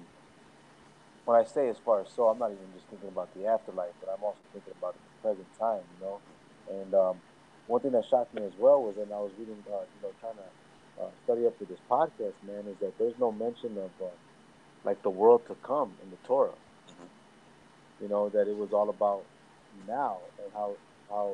when 1.25 1.39
I 1.39 1.43
say 1.45 1.69
as 1.69 1.77
far 1.83 2.01
as 2.01 2.09
soul, 2.09 2.29
I'm 2.29 2.37
not 2.37 2.51
even 2.51 2.67
just 2.75 2.85
thinking 2.87 3.09
about 3.09 3.33
the 3.33 3.47
afterlife, 3.47 3.93
but 3.99 4.13
I'm 4.13 4.23
also 4.23 4.39
thinking 4.53 4.73
about 4.77 4.93
the 4.93 5.21
present 5.27 5.47
time. 5.57 5.81
You 5.97 6.05
know, 6.05 6.19
and 6.69 6.93
um, 6.93 7.17
one 7.67 7.81
thing 7.81 7.91
that 7.93 8.05
shocked 8.05 8.33
me 8.35 8.43
as 8.43 8.53
well 8.59 8.83
was, 8.83 8.97
and 8.97 9.11
I 9.11 9.17
was 9.17 9.31
reading, 9.39 9.57
uh, 9.65 9.81
you 9.81 9.99
know, 10.03 10.13
trying 10.21 10.35
to 10.35 10.49
uh, 11.01 11.07
study 11.23 11.45
up 11.45 11.57
to 11.59 11.65
this 11.65 11.79
podcast, 11.89 12.33
man, 12.45 12.65
is 12.67 12.77
that 12.79 12.97
there's 12.97 13.17
no 13.19 13.31
mention 13.31 13.77
of 13.77 13.91
uh, 14.01 14.09
like 14.83 15.01
the 15.03 15.09
world 15.09 15.41
to 15.47 15.55
come 15.63 15.93
in 16.03 16.09
the 16.09 16.17
Torah. 16.27 16.49
Mm-hmm. 16.49 18.03
You 18.03 18.09
know 18.09 18.29
that 18.29 18.47
it 18.47 18.55
was 18.55 18.73
all 18.73 18.89
about 18.89 19.23
now 19.87 20.17
and 20.43 20.51
how 20.53 20.71
how 21.09 21.33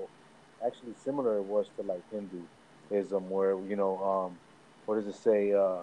actually 0.65 0.93
similar 1.03 1.37
it 1.37 1.43
was 1.43 1.67
to 1.77 1.83
like 1.83 2.01
Hinduism, 2.11 3.29
where 3.29 3.59
you 3.61 3.75
know 3.75 3.97
um, 4.03 4.37
what 4.85 4.95
does 4.95 5.07
it 5.07 5.19
say? 5.19 5.53
Uh, 5.53 5.79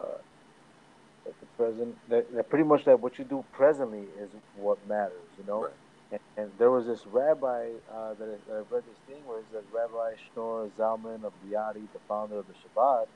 that 1.29 1.41
the 1.41 1.47
present 1.63 1.97
that, 2.09 2.35
that 2.35 2.49
pretty 2.49 2.65
much 2.65 2.85
that 2.85 3.01
what 3.01 3.19
you 3.19 3.25
do 3.25 3.45
presently 3.53 4.05
is 4.21 4.31
what 4.57 4.79
matters, 4.89 5.29
you 5.39 5.45
know. 5.47 5.63
Right. 5.63 5.73
And, 6.11 6.21
and, 6.39 6.51
there 6.59 6.71
was 6.71 6.87
this 6.87 7.05
rabbi 7.13 7.69
uh, 7.93 8.15
that, 8.15 8.25
I, 8.25 8.51
that 8.51 8.55
I 8.55 8.75
read 8.75 8.83
this 8.89 8.97
thing 9.07 9.23
where 9.27 9.41
it 9.41 9.45
says 9.53 9.63
Rabbi 9.75 10.15
Shneur 10.35 10.71
Zalman 10.79 11.23
of 11.23 11.35
Liadi, 11.47 11.83
the 11.93 11.99
founder 12.09 12.39
of 12.39 12.47
the 12.47 12.55
Chabad. 12.55 13.07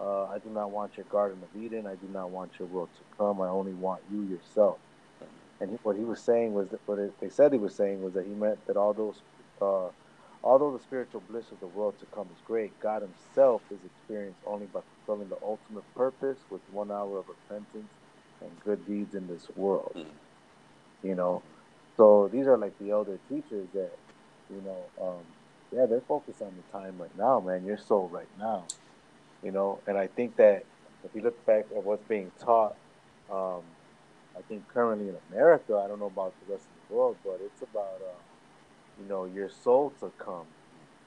Uh, 0.00 0.24
I 0.24 0.38
do 0.38 0.50
not 0.50 0.70
want 0.70 0.96
your 0.96 1.06
Garden 1.06 1.38
of 1.42 1.62
Eden. 1.62 1.86
I 1.86 1.94
do 1.94 2.08
not 2.12 2.30
want 2.30 2.52
your 2.58 2.68
world 2.68 2.88
to 2.96 3.16
come. 3.16 3.40
I 3.40 3.48
only 3.48 3.72
want 3.72 4.02
you 4.12 4.22
yourself. 4.22 4.78
And 5.60 5.70
he, 5.70 5.76
what 5.82 5.96
he 5.96 6.04
was 6.04 6.20
saying 6.20 6.52
was 6.52 6.68
that 6.70 6.80
what 6.86 6.98
it, 6.98 7.18
they 7.20 7.28
said 7.28 7.52
he 7.52 7.58
was 7.58 7.74
saying 7.74 8.02
was 8.02 8.14
that 8.14 8.26
he 8.26 8.32
meant 8.32 8.64
that 8.66 8.76
all 8.76 8.92
those 8.92 9.20
uh, 9.62 9.88
Although 10.44 10.76
the 10.76 10.82
spiritual 10.82 11.22
bliss 11.30 11.50
of 11.50 11.60
the 11.60 11.66
world 11.66 11.98
to 12.00 12.06
come 12.14 12.28
is 12.30 12.42
great, 12.46 12.78
God 12.78 13.00
Himself 13.00 13.62
is 13.70 13.78
experienced 13.82 14.40
only 14.46 14.66
by 14.66 14.80
fulfilling 15.06 15.30
the 15.30 15.38
ultimate 15.42 15.84
purpose 15.94 16.36
with 16.50 16.60
one 16.70 16.90
hour 16.90 17.18
of 17.18 17.24
repentance 17.28 17.90
and 18.42 18.50
good 18.62 18.86
deeds 18.86 19.14
in 19.14 19.26
this 19.26 19.48
world. 19.56 19.92
Mm. 19.96 20.04
You 21.02 21.14
know, 21.14 21.42
so 21.96 22.28
these 22.30 22.46
are 22.46 22.58
like 22.58 22.78
the 22.78 22.90
elder 22.90 23.18
teachers 23.30 23.66
that, 23.72 23.92
you 24.50 24.62
know, 24.62 24.76
um, 25.02 25.24
yeah, 25.72 25.86
they're 25.86 26.02
focused 26.02 26.42
on 26.42 26.52
the 26.56 26.78
time 26.78 26.94
right 26.98 27.16
now, 27.18 27.40
man. 27.40 27.64
Your 27.64 27.78
soul 27.78 28.10
right 28.12 28.28
now, 28.38 28.64
you 29.44 29.52
know. 29.52 29.78
And 29.86 29.96
I 29.98 30.06
think 30.06 30.36
that 30.36 30.64
if 31.04 31.14
you 31.14 31.22
look 31.22 31.44
back 31.46 31.66
at 31.76 31.84
what's 31.84 32.06
being 32.08 32.32
taught, 32.40 32.74
um, 33.30 33.62
I 34.36 34.42
think 34.48 34.66
currently 34.68 35.08
in 35.08 35.16
America, 35.30 35.76
I 35.76 35.86
don't 35.86 36.00
know 36.00 36.06
about 36.06 36.32
the 36.46 36.54
rest 36.54 36.64
of 36.66 36.88
the 36.88 36.94
world, 36.94 37.16
but 37.24 37.40
it's 37.44 37.62
about. 37.62 38.00
Uh, 38.00 38.14
you 39.00 39.08
know, 39.08 39.24
your 39.24 39.48
soul 39.48 39.92
to 40.00 40.10
come, 40.18 40.46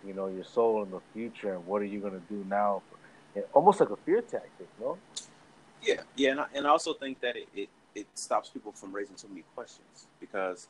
you 0.05 0.13
know, 0.13 0.27
your 0.27 0.43
soul 0.43 0.83
in 0.83 0.91
the 0.91 0.99
future, 1.13 1.53
and 1.53 1.65
what 1.65 1.81
are 1.81 1.85
you 1.85 1.99
going 1.99 2.13
to 2.13 2.25
do 2.29 2.45
now? 2.49 2.81
Almost 3.53 3.79
like 3.79 3.89
a 3.89 3.95
fear 3.97 4.21
tactic, 4.21 4.67
no? 4.79 4.97
Yeah, 5.81 6.01
yeah, 6.15 6.31
and 6.31 6.39
I, 6.41 6.45
and 6.55 6.67
I 6.67 6.69
also 6.69 6.93
think 6.93 7.21
that 7.21 7.35
it, 7.35 7.47
it, 7.55 7.69
it 7.93 8.07
stops 8.15 8.49
people 8.49 8.71
from 8.71 8.93
raising 8.93 9.15
too 9.15 9.27
many 9.27 9.43
questions 9.55 10.07
because 10.19 10.67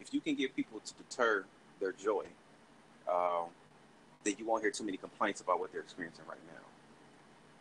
if 0.00 0.12
you 0.12 0.20
can 0.20 0.34
get 0.34 0.54
people 0.54 0.80
to 0.80 0.94
deter 0.94 1.44
their 1.80 1.92
joy, 1.92 2.24
um, 3.10 3.46
then 4.22 4.34
you 4.38 4.46
won't 4.46 4.62
hear 4.62 4.70
too 4.70 4.84
many 4.84 4.96
complaints 4.96 5.40
about 5.40 5.60
what 5.60 5.72
they're 5.72 5.80
experiencing 5.80 6.24
right 6.28 6.38
now. 6.46 6.63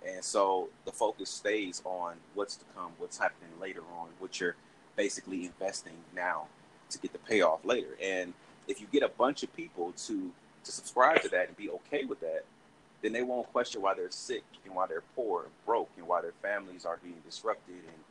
And 0.07 0.23
so 0.23 0.69
the 0.85 0.91
focus 0.91 1.29
stays 1.29 1.81
on 1.85 2.15
what's 2.33 2.55
to 2.57 2.65
come, 2.75 2.91
what's 2.97 3.17
happening 3.17 3.51
later 3.59 3.81
on, 3.97 4.09
what 4.19 4.39
you're 4.39 4.55
basically 4.95 5.45
investing 5.45 5.93
now 6.15 6.47
to 6.89 6.97
get 6.99 7.13
the 7.13 7.19
payoff 7.19 7.65
later. 7.65 7.97
And 8.01 8.33
if 8.67 8.81
you 8.81 8.87
get 8.91 9.03
a 9.03 9.09
bunch 9.09 9.43
of 9.43 9.55
people 9.55 9.93
to 10.07 10.31
to 10.63 10.71
subscribe 10.71 11.21
to 11.21 11.29
that 11.29 11.49
and 11.49 11.57
be 11.57 11.69
okay 11.69 12.05
with 12.05 12.21
that, 12.21 12.45
then 13.01 13.11
they 13.11 13.21
won't 13.21 13.51
question 13.51 13.81
why 13.81 13.93
they're 13.93 14.09
sick 14.11 14.43
and 14.65 14.73
why 14.73 14.87
they're 14.87 15.03
poor 15.15 15.43
and 15.43 15.51
broke 15.65 15.89
and 15.97 16.07
why 16.07 16.21
their 16.21 16.33
families 16.41 16.85
are 16.85 16.99
being 17.03 17.21
disrupted 17.25 17.75
and 17.75 18.03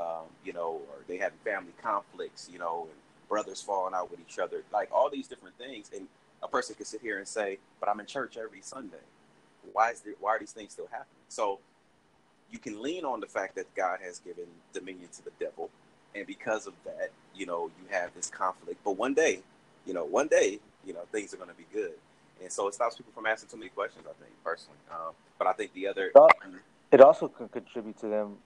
um, 0.00 0.26
you 0.44 0.52
know, 0.52 0.80
or 0.90 1.04
they 1.08 1.18
have 1.18 1.32
family 1.44 1.72
conflicts, 1.82 2.48
you 2.52 2.58
know, 2.58 2.86
and 2.90 2.94
brothers 3.28 3.62
falling 3.62 3.94
out 3.94 4.10
with 4.10 4.20
each 4.20 4.38
other, 4.38 4.62
like 4.72 4.88
all 4.92 5.10
these 5.10 5.28
different 5.28 5.56
things. 5.58 5.90
And 5.94 6.06
a 6.42 6.48
person 6.48 6.74
could 6.74 6.86
sit 6.86 7.00
here 7.00 7.18
and 7.18 7.28
say, 7.28 7.58
"But 7.80 7.88
I'm 7.88 8.00
in 8.00 8.06
church 8.06 8.36
every 8.36 8.62
Sunday. 8.62 9.04
Why 9.72 9.90
is 9.92 10.00
there, 10.00 10.14
why 10.20 10.30
are 10.36 10.38
these 10.38 10.52
things 10.52 10.72
still 10.72 10.88
happening?" 10.90 11.19
So 11.30 11.60
you 12.50 12.58
can 12.58 12.82
lean 12.82 13.04
on 13.04 13.20
the 13.20 13.26
fact 13.26 13.54
that 13.54 13.72
God 13.74 14.00
has 14.02 14.18
given 14.18 14.46
dominion 14.72 15.08
to 15.14 15.24
the 15.24 15.30
devil, 15.38 15.70
and 16.14 16.26
because 16.26 16.66
of 16.66 16.74
that, 16.84 17.10
you 17.34 17.46
know, 17.46 17.70
you 17.80 17.88
have 17.90 18.12
this 18.14 18.28
conflict. 18.28 18.80
But 18.84 18.96
one 18.96 19.14
day, 19.14 19.40
you 19.86 19.94
know, 19.94 20.04
one 20.04 20.26
day, 20.26 20.58
you 20.84 20.92
know, 20.92 21.02
things 21.12 21.32
are 21.32 21.36
going 21.36 21.48
to 21.48 21.54
be 21.54 21.66
good. 21.72 21.92
And 22.42 22.50
so 22.50 22.66
it 22.66 22.74
stops 22.74 22.96
people 22.96 23.12
from 23.14 23.26
asking 23.26 23.50
too 23.50 23.58
many 23.58 23.70
questions, 23.70 24.04
I 24.08 24.12
think, 24.22 24.32
personally. 24.42 24.78
Um, 24.90 25.12
but 25.38 25.46
I 25.46 25.52
think 25.52 25.72
the 25.72 25.86
other. 25.86 26.10
It 26.90 27.00
also 27.00 27.28
can 27.28 27.48
contribute 27.48 27.98
to 28.00 28.08
them 28.08 28.38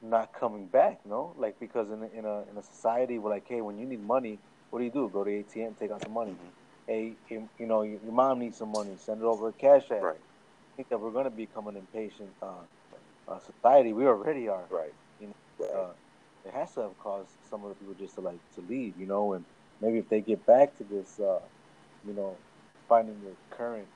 not 0.00 0.32
coming 0.32 0.66
back, 0.66 1.00
no? 1.04 1.34
Like, 1.36 1.58
because 1.58 1.90
in 1.90 2.02
a, 2.02 2.18
in 2.18 2.24
a, 2.24 2.42
in 2.50 2.56
a 2.56 2.62
society 2.62 3.18
where, 3.18 3.34
like, 3.34 3.48
hey, 3.48 3.60
when 3.60 3.78
you 3.78 3.86
need 3.86 4.04
money, 4.06 4.38
what 4.70 4.78
do 4.78 4.84
you 4.84 4.90
do? 4.90 5.10
Go 5.12 5.24
to 5.24 5.30
ATM, 5.30 5.78
take 5.78 5.90
out 5.90 6.02
some 6.02 6.12
money. 6.12 6.32
Mm-hmm. 6.32 6.48
Hey, 6.86 7.12
you, 7.28 7.66
know, 7.66 7.82
your, 7.82 7.98
your, 8.04 8.12
mom 8.12 8.40
needs 8.40 8.58
some 8.58 8.70
money, 8.70 8.90
send 8.98 9.20
it 9.20 9.24
over 9.24 9.48
a 9.48 9.52
cash 9.52 9.84
app. 9.90 10.02
Right. 10.02 10.16
I 10.72 10.76
think 10.76 10.88
that 10.88 11.00
we're 11.00 11.10
going 11.10 11.24
to 11.24 11.30
become 11.30 11.68
an 11.68 11.76
impatient 11.76 12.30
uh, 12.42 12.46
uh, 13.28 13.38
society. 13.40 13.92
We 13.92 14.06
already 14.06 14.48
are. 14.48 14.64
Right. 14.70 14.94
You 15.20 15.28
know, 15.28 15.34
right. 15.58 15.70
Uh, 15.70 16.48
it 16.48 16.54
has 16.54 16.72
to 16.74 16.80
have 16.80 16.98
caused 16.98 17.28
some 17.50 17.62
of 17.62 17.68
the 17.68 17.74
people 17.74 17.94
just 17.94 18.14
to, 18.14 18.20
like, 18.22 18.38
to 18.54 18.62
leave, 18.68 18.94
you 18.98 19.06
know, 19.06 19.34
and 19.34 19.44
maybe 19.80 19.98
if 19.98 20.08
they 20.08 20.20
get 20.20 20.44
back 20.46 20.76
to 20.78 20.84
this, 20.84 21.20
uh, 21.20 21.38
you 22.06 22.14
know, 22.14 22.36
finding 22.88 23.16
your 23.22 23.34
current, 23.50 23.86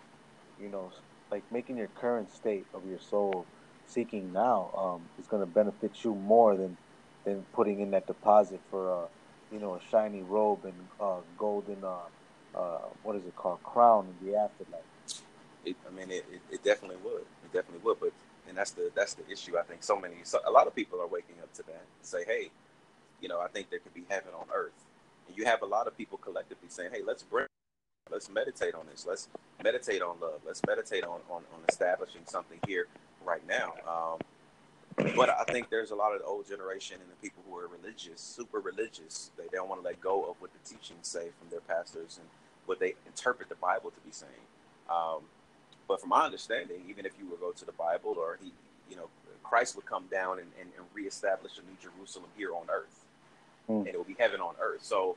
you 0.61 0.69
know, 0.69 0.93
like 1.31 1.43
making 1.51 1.77
your 1.77 1.89
current 2.01 2.31
state 2.31 2.67
of 2.75 2.87
your 2.89 3.01
soul 3.01 3.47
seeking 3.87 4.33
now 4.33 4.71
um, 4.77 5.01
is 5.19 5.27
going 5.27 5.43
to 5.43 5.47
benefit 5.47 5.93
you 6.05 6.15
more 6.15 6.57
than 6.57 6.77
than 7.25 7.45
putting 7.53 7.81
in 7.81 7.91
that 7.91 8.07
deposit 8.07 8.61
for 8.71 8.89
a, 8.89 8.99
uh, 8.99 9.07
you 9.53 9.59
know, 9.59 9.75
a 9.75 9.81
shiny 9.91 10.23
robe 10.23 10.65
and 10.65 10.75
uh, 11.01 11.17
golden, 11.37 11.77
uh, 11.83 12.59
uh, 12.59 12.79
what 13.03 13.17
is 13.17 13.27
it 13.27 13.35
called, 13.35 13.61
crown 13.65 14.07
in 14.21 14.29
the 14.29 14.39
afterlife. 14.39 15.16
It, 15.67 15.77
I 15.87 15.91
mean, 15.93 16.11
it, 16.11 16.25
it, 16.33 16.43
it, 16.53 16.65
definitely 16.65 16.99
would. 17.05 17.23
It 17.45 17.53
definitely 17.53 17.81
would. 17.85 18.01
But 18.01 18.13
and 18.49 18.57
that's 18.57 18.73
the 18.73 18.91
that's 18.95 19.15
the 19.15 19.29
issue. 19.31 19.59
I 19.59 19.65
think 19.65 19.83
so 19.85 20.01
many, 20.01 20.17
so, 20.25 20.41
a 20.47 20.51
lot 20.51 20.67
of 20.69 20.75
people 20.77 21.01
are 21.03 21.09
waking 21.09 21.37
up 21.43 21.53
to 21.55 21.65
that. 21.65 21.85
and 21.99 22.03
Say, 22.07 22.25
hey, 22.27 22.51
you 23.21 23.29
know, 23.29 23.41
I 23.41 23.49
think 23.49 23.71
there 23.71 23.81
could 23.81 23.95
be 23.95 24.05
heaven 24.09 24.33
on 24.39 24.47
earth 24.55 24.73
and 25.29 25.37
you 25.37 25.45
have 25.45 25.63
a 25.63 25.67
lot 25.67 25.87
of 25.87 25.97
people 25.97 26.19
collectively 26.19 26.69
saying, 26.69 26.91
"Hey, 26.93 27.03
let's 27.05 27.23
bring, 27.23 27.47
let's 28.11 28.31
meditate 28.31 28.75
on 28.75 28.87
this. 28.91 29.07
Let's 29.07 29.29
meditate 29.63 30.03
on 30.03 30.21
love. 30.21 30.41
Let's 30.47 30.63
meditate 30.67 31.05
on 31.05 31.21
on, 31.31 31.43
on 31.55 31.61
establishing 31.69 32.23
something 32.27 32.59
here 32.67 32.87
right 33.25 33.47
now." 33.47 33.75
Um, 33.89 34.19
but 35.17 35.31
I 35.31 35.45
think 35.53 35.71
there's 35.71 35.91
a 35.91 35.95
lot 35.95 36.15
of 36.15 36.21
the 36.21 36.27
old 36.27 36.49
generation 36.49 36.99
and 37.01 37.11
the 37.11 37.17
people 37.17 37.43
who 37.49 37.57
are 37.59 37.69
religious, 37.69 38.21
super 38.21 38.61
religious. 38.61 39.31
They 39.37 39.45
don't 39.53 39.69
want 39.69 39.83
to 39.83 39.87
let 39.87 40.01
go 40.01 40.25
of 40.31 40.37
what 40.41 40.51
the 40.53 40.69
teachings 40.69 41.09
say 41.09 41.29
from 41.39 41.51
their 41.51 41.61
pastors 41.61 42.19
and 42.19 42.29
what 42.67 42.81
they 42.81 42.95
interpret 43.07 43.49
the 43.49 43.57
Bible 43.57 43.91
to 43.91 44.01
be 44.01 44.13
saying. 44.13 44.33
Um, 44.91 45.23
but 45.89 46.01
from 46.01 46.11
my 46.11 46.25
understanding, 46.25 46.83
even 46.89 47.07
if 47.07 47.13
you 47.19 47.29
would 47.31 47.41
go 47.41 47.53
to 47.53 47.65
the 47.65 47.73
Bible 47.73 48.17
or 48.19 48.39
he, 48.43 48.53
you 48.91 48.97
know, 48.97 49.09
Christ 49.43 49.77
would 49.77 49.87
come 49.87 50.07
down 50.11 50.39
and, 50.39 50.49
and, 50.61 50.71
and 50.77 50.87
reestablish 50.93 51.53
a 51.59 51.63
new 51.63 51.77
Jerusalem 51.81 52.27
here 52.37 52.53
on 52.53 52.65
earth 52.69 53.07
mm. 53.69 53.79
and 53.79 53.89
it 53.89 53.97
will 53.97 54.05
be 54.05 54.17
heaven 54.19 54.41
on 54.41 54.55
earth. 54.61 54.83
So, 54.83 55.17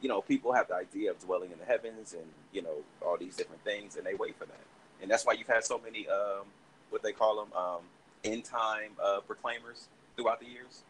you 0.00 0.08
know, 0.08 0.20
people 0.20 0.52
have 0.52 0.68
the 0.68 0.74
idea 0.74 1.10
of 1.10 1.18
dwelling 1.20 1.50
in 1.52 1.58
the 1.58 1.64
heavens 1.64 2.12
and 2.12 2.24
you 2.52 2.62
know 2.62 2.76
all 3.00 3.16
these 3.16 3.36
different 3.36 3.62
things, 3.64 3.96
and 3.96 4.04
they 4.04 4.14
wait 4.14 4.36
for 4.36 4.46
that. 4.46 4.60
And 5.00 5.10
that's 5.10 5.24
why 5.24 5.34
you've 5.34 5.48
had 5.48 5.64
so 5.64 5.80
many 5.82 6.08
um, 6.08 6.46
what 6.90 7.02
they 7.02 7.12
call 7.12 7.44
them 7.44 7.52
um, 7.56 7.80
end 8.24 8.44
time 8.44 8.92
uh, 9.02 9.20
proclaimers 9.20 9.86
throughout 10.16 10.40
the 10.40 10.46
years. 10.46 10.82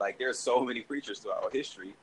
Like 0.00 0.18
there's 0.18 0.38
so 0.38 0.64
many 0.64 0.80
preachers 0.80 1.18
throughout 1.18 1.52
history 1.52 1.94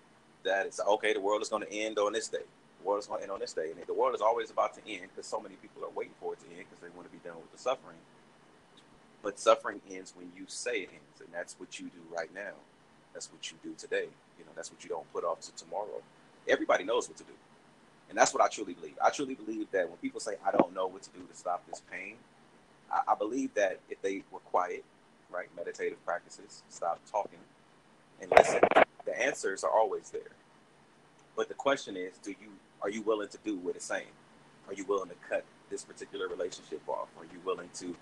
that 0.43 0.65
it's 0.65 0.79
okay. 0.79 1.13
The 1.13 1.19
world 1.19 1.41
is 1.41 1.49
going 1.49 1.63
to 1.63 1.73
end 1.73 1.97
on 1.97 2.13
this 2.13 2.27
day. 2.27 2.45
The 2.81 2.87
world 2.87 2.99
is 3.01 3.07
going 3.07 3.19
to 3.19 3.23
end 3.23 3.31
on 3.31 3.39
this 3.39 3.53
day, 3.53 3.71
and 3.71 3.79
the 3.85 3.93
world 3.93 4.15
is 4.15 4.21
always 4.21 4.49
about 4.49 4.73
to 4.75 4.81
end 4.89 5.09
because 5.13 5.27
so 5.27 5.39
many 5.39 5.55
people 5.55 5.83
are 5.83 5.91
waiting 5.95 6.13
for 6.19 6.33
it 6.33 6.39
to 6.39 6.45
end 6.47 6.65
because 6.69 6.81
they 6.81 6.89
want 6.95 7.07
to 7.07 7.13
be 7.13 7.21
done 7.23 7.37
with 7.37 7.51
the 7.51 7.57
suffering. 7.59 7.97
But 9.21 9.39
suffering 9.39 9.81
ends 9.89 10.13
when 10.15 10.31
you 10.35 10.45
say 10.47 10.81
it 10.81 10.89
ends, 10.91 11.21
and 11.21 11.29
that's 11.31 11.59
what 11.59 11.79
you 11.79 11.87
do 11.87 12.01
right 12.15 12.33
now. 12.33 12.53
That's 13.13 13.31
what 13.31 13.51
you 13.51 13.57
do 13.63 13.75
today. 13.77 14.07
You 14.39 14.45
know, 14.45 14.51
that's 14.55 14.71
what 14.71 14.83
you 14.83 14.89
don't 14.89 15.11
put 15.13 15.23
off 15.23 15.41
to 15.41 15.55
tomorrow. 15.55 16.01
Everybody 16.47 16.83
knows 16.83 17.07
what 17.07 17.17
to 17.17 17.23
do. 17.23 17.33
And 18.09 18.17
that's 18.17 18.33
what 18.33 18.43
I 18.43 18.47
truly 18.47 18.73
believe. 18.73 18.95
I 19.03 19.09
truly 19.11 19.35
believe 19.35 19.69
that 19.71 19.87
when 19.87 19.97
people 19.97 20.19
say, 20.19 20.33
I 20.45 20.51
don't 20.51 20.73
know 20.73 20.87
what 20.87 21.03
to 21.03 21.09
do 21.11 21.19
to 21.19 21.35
stop 21.37 21.63
this 21.69 21.81
pain, 21.91 22.15
I, 22.91 23.11
I 23.11 23.15
believe 23.15 23.53
that 23.53 23.79
if 23.89 24.01
they 24.01 24.23
were 24.31 24.39
quiet, 24.39 24.83
right, 25.29 25.47
meditative 25.55 26.03
practices, 26.05 26.63
stop 26.69 26.99
talking 27.09 27.39
and 28.21 28.31
listen, 28.31 28.59
the 29.05 29.19
answers 29.19 29.63
are 29.63 29.71
always 29.71 30.09
there. 30.11 30.21
But 31.35 31.47
the 31.47 31.53
question 31.55 31.97
is, 31.97 32.17
do 32.23 32.31
you 32.31 32.49
are 32.81 32.89
you 32.89 33.01
willing 33.01 33.29
to 33.29 33.37
do 33.43 33.57
what 33.57 33.75
it's 33.75 33.85
saying? 33.85 34.07
Are 34.67 34.73
you 34.73 34.85
willing 34.85 35.09
to 35.09 35.15
cut 35.29 35.43
this 35.69 35.83
particular 35.83 36.27
relationship 36.27 36.81
off? 36.87 37.09
Are 37.17 37.25
you 37.25 37.39
willing 37.45 37.69
to 37.75 37.95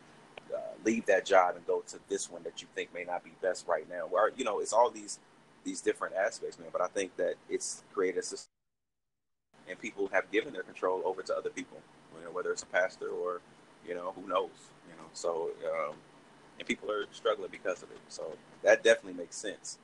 uh, 0.56 0.60
leave 0.84 1.06
that 1.08 1.26
job 1.26 1.56
and 1.56 1.65
go 1.68 1.84
to 1.88 2.00
this 2.10 2.30
one 2.30 2.44
that 2.44 2.62
you 2.62 2.68
think 2.76 2.94
may 2.94 3.04
not 3.04 3.24
be 3.24 3.32
best 3.42 3.68
right 3.68 3.89
now? 3.89 4.08
Where 4.10 4.32
you 4.36 4.44
know, 4.46 4.60
it's 4.60 4.74
all 4.74 4.89
these 4.89 5.20
these 5.63 5.82
different 5.82 6.15
aspects, 6.15 6.60
man. 6.60 6.70
But 6.72 6.82
I 6.82 6.88
think 6.88 7.15
that 7.18 7.36
it's 7.50 7.84
created 7.94 8.20
a 8.20 8.24
system, 8.24 8.50
and 9.70 9.80
people 9.80 10.10
have 10.13 10.32
given 10.32 10.54
their 10.54 10.63
control 10.63 11.02
over 11.06 11.22
to 11.24 11.36
other 11.36 11.50
people. 11.50 11.80
You 12.18 12.26
know, 12.26 12.32
whether 12.32 12.52
it's 12.52 12.63
a 12.63 12.68
pastor 12.68 13.10
or 13.10 13.42
you 13.88 13.96
know 13.96 14.13
who 14.15 14.28
knows. 14.28 14.52
You 14.89 14.96
know, 14.98 15.10
so 15.13 15.52
um, 15.65 15.96
and 16.60 16.68
people 16.68 16.92
are 16.92 17.06
struggling 17.12 17.50
because 17.52 17.84
of 17.84 17.92
it. 17.92 18.00
So 18.10 18.24
that 18.63 18.84
definitely 18.84 19.20
makes 19.22 19.38
sense. 19.38 19.80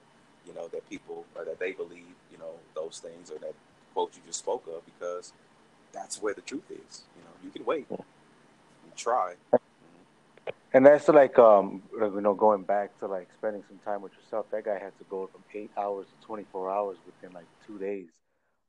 You 0.48 0.54
know 0.54 0.68
that 0.70 0.90
people 0.90 1.26
or 1.36 1.46
that 1.46 1.60
they 1.60 1.74
believe 1.74 2.16
you 2.32 2.38
know 2.40 2.54
those 2.76 3.00
things 3.00 3.32
or 3.32 3.40
that 3.40 3.54
quote 3.96 4.14
you 4.16 4.22
just 4.28 4.40
spoke 4.40 4.68
of 4.68 4.86
because 4.86 5.34
that's 5.94 6.22
where 6.22 6.36
the 6.36 6.42
truth 6.42 6.70
is. 6.72 7.04
You 7.18 7.24
know, 7.24 7.32
you 7.44 7.52
can 7.52 7.66
wait, 7.66 7.88
and 7.90 8.96
try, 8.98 9.36
and 10.74 10.86
that's 10.86 11.08
like 11.08 11.40
um 11.40 11.82
you 11.94 12.22
know 12.22 12.36
going 12.36 12.64
back 12.64 13.00
to 13.00 13.08
like 13.08 13.30
spending 13.38 13.64
some 13.68 13.80
time 13.86 14.04
with 14.04 14.14
yourself. 14.14 14.48
That 14.52 14.66
guy 14.66 14.80
had 14.80 14.98
to 15.00 15.06
go 15.10 15.28
from 15.28 15.44
eight 15.56 15.72
hours 15.78 16.08
to 16.08 16.28
twenty 16.28 16.46
four 16.52 16.72
hours 16.72 16.98
within 17.08 17.34
like 17.34 17.48
two 17.66 17.80
days, 17.80 18.10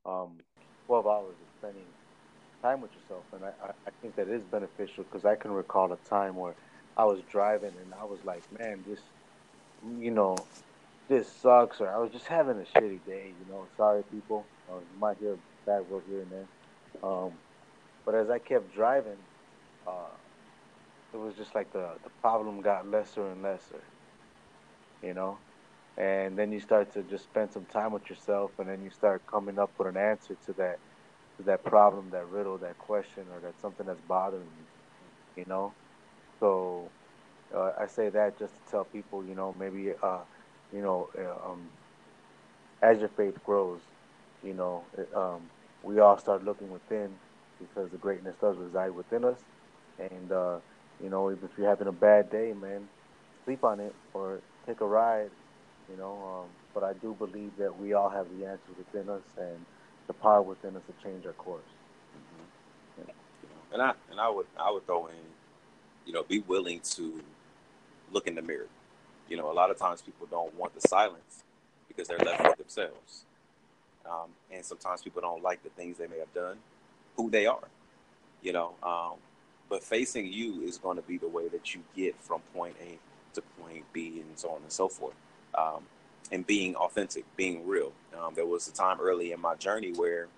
um, 0.06 0.38
twelve 0.86 1.06
hours 1.06 1.34
of 1.34 1.48
spending 1.60 1.86
time 2.62 2.80
with 2.80 2.92
yourself, 2.94 3.24
and 3.34 3.44
I 3.44 3.52
I 3.86 3.90
think 4.02 4.16
that 4.16 4.28
is 4.28 4.42
beneficial 4.44 5.04
because 5.04 5.26
I 5.26 5.36
can 5.36 5.52
recall 5.52 5.92
a 5.92 5.98
time 6.08 6.36
where 6.36 6.54
I 6.96 7.04
was 7.04 7.20
driving 7.30 7.72
and 7.82 7.94
I 8.00 8.04
was 8.04 8.20
like, 8.24 8.42
man, 8.58 8.84
this 8.88 9.00
you 9.98 10.10
know, 10.12 10.36
this 11.08 11.28
sucks, 11.28 11.80
or 11.80 11.88
I 11.88 11.98
was 11.98 12.12
just 12.12 12.26
having 12.26 12.58
a 12.58 12.78
shitty 12.78 13.00
day. 13.06 13.26
You 13.28 13.52
know, 13.52 13.66
sorry 13.76 14.04
people. 14.12 14.46
Uh, 14.70 14.80
you 14.80 14.98
might 14.98 15.18
hear 15.18 15.38
bad 15.66 15.82
word 15.82 16.04
here 16.08 16.22
and 16.22 16.32
there. 16.32 16.48
Um, 17.02 17.40
but 18.06 18.14
as 18.14 18.30
I 18.30 18.38
kept 18.38 18.72
driving, 18.74 19.18
uh, 19.86 20.16
it 21.12 21.18
was 21.18 21.36
just 21.36 21.54
like 21.54 21.72
the 21.72 21.96
the 22.04 22.10
problem 22.22 22.62
got 22.62 22.88
lesser 22.88 23.30
and 23.30 23.42
lesser. 23.42 23.84
You 25.02 25.14
know, 25.14 25.40
and 25.96 26.38
then 26.38 26.52
you 26.52 26.60
start 26.60 26.92
to 26.94 27.04
just 27.04 27.24
spend 27.24 27.52
some 27.52 27.66
time 27.66 27.92
with 27.92 28.08
yourself, 28.10 28.52
and 28.58 28.68
then 28.68 28.82
you 28.82 28.90
start 28.90 29.22
coming 29.30 29.58
up 29.58 29.72
with 29.78 29.88
an 29.88 29.96
answer 29.98 30.36
to 30.46 30.54
that 30.54 30.78
to 31.38 31.44
that 31.44 31.64
problem, 31.64 32.10
that 32.10 32.26
riddle, 32.28 32.58
that 32.58 32.78
question, 32.78 33.28
or 33.30 33.40
that 33.42 33.60
something 33.60 33.86
that's 33.86 34.00
bothering 34.02 34.50
you. 34.58 34.66
You 35.36 35.44
know, 35.46 35.76
so 36.40 36.92
uh, 37.54 37.72
I 37.80 37.86
say 37.86 38.10
that 38.10 38.38
just 38.38 38.54
to 38.56 38.60
tell 38.70 38.84
people, 38.84 39.24
you 39.26 39.34
know, 39.34 39.54
maybe, 39.58 39.92
uh, 40.02 40.24
you 40.72 40.82
know, 40.82 41.08
uh, 41.18 41.50
um, 41.52 41.72
as 42.82 43.00
your 43.00 43.10
faith 43.10 43.42
grows, 43.44 43.82
you 44.42 44.54
know, 44.54 44.84
it, 44.96 45.08
um, 45.14 45.42
we 45.82 46.00
all 46.00 46.18
start 46.18 46.44
looking 46.44 46.70
within 46.70 47.10
because 47.58 47.90
the 47.90 47.96
greatness 47.96 48.34
does 48.40 48.56
reside 48.56 48.90
within 48.90 49.24
us. 49.24 49.38
And, 49.98 50.32
uh, 50.32 50.58
you 51.02 51.08
know, 51.10 51.28
if 51.28 51.38
you're 51.56 51.68
having 51.68 51.88
a 51.88 51.92
bad 51.92 52.30
day, 52.30 52.52
man, 52.52 52.88
sleep 53.44 53.64
on 53.64 53.80
it 53.80 53.94
or 54.12 54.40
take 54.66 54.80
a 54.80 54.86
ride, 54.86 55.30
you 55.90 55.96
know. 55.96 56.42
Um, 56.44 56.50
but 56.74 56.82
I 56.82 56.92
do 56.94 57.14
believe 57.18 57.52
that 57.58 57.78
we 57.78 57.94
all 57.94 58.10
have 58.10 58.26
the 58.36 58.46
answers 58.46 58.76
within 58.76 59.08
us 59.08 59.22
and 59.38 59.64
the 60.06 60.12
power 60.12 60.42
within 60.42 60.76
us 60.76 60.82
to 60.86 61.04
change 61.04 61.24
our 61.26 61.32
course. 61.32 61.62
Mm-hmm. 62.16 63.08
Yeah. 63.08 63.14
And 63.72 63.82
I 63.82 63.92
and 64.10 64.20
I 64.20 64.28
would 64.28 64.46
I 64.58 64.70
would 64.70 64.84
throw 64.86 65.06
in, 65.06 65.14
you 66.04 66.12
know, 66.12 66.22
be 66.22 66.40
willing 66.40 66.80
to 66.96 67.22
look 68.12 68.26
in 68.26 68.34
the 68.34 68.42
mirror. 68.42 68.68
You 69.28 69.36
know, 69.36 69.50
a 69.50 69.54
lot 69.54 69.70
of 69.70 69.78
times 69.78 70.02
people 70.02 70.26
don't 70.30 70.54
want 70.54 70.74
the 70.74 70.86
silence 70.88 71.44
because 71.88 72.08
they're 72.08 72.18
left 72.18 72.42
with 72.42 72.58
themselves. 72.58 73.24
Um, 74.08 74.30
and 74.52 74.64
sometimes 74.64 75.02
people 75.02 75.22
don't 75.22 75.42
like 75.42 75.62
the 75.62 75.70
things 75.70 75.98
they 75.98 76.06
may 76.06 76.18
have 76.18 76.32
done, 76.34 76.58
who 77.16 77.30
they 77.30 77.46
are, 77.46 77.68
you 78.42 78.52
know. 78.52 78.74
Um, 78.82 79.14
but 79.68 79.82
facing 79.82 80.32
you 80.32 80.62
is 80.62 80.78
going 80.78 80.96
to 80.96 81.02
be 81.02 81.18
the 81.18 81.28
way 81.28 81.48
that 81.48 81.74
you 81.74 81.82
get 81.94 82.14
from 82.20 82.40
point 82.54 82.76
A 82.80 82.98
to 83.34 83.42
point 83.60 83.84
B 83.92 84.22
and 84.26 84.38
so 84.38 84.50
on 84.50 84.62
and 84.62 84.72
so 84.72 84.88
forth. 84.88 85.14
Um, 85.56 85.82
and 86.32 86.46
being 86.46 86.74
authentic, 86.76 87.24
being 87.36 87.66
real. 87.66 87.92
Um, 88.18 88.34
there 88.34 88.46
was 88.46 88.68
a 88.68 88.72
time 88.72 89.00
early 89.00 89.32
in 89.32 89.40
my 89.40 89.54
journey 89.54 89.92
where, 89.92 90.28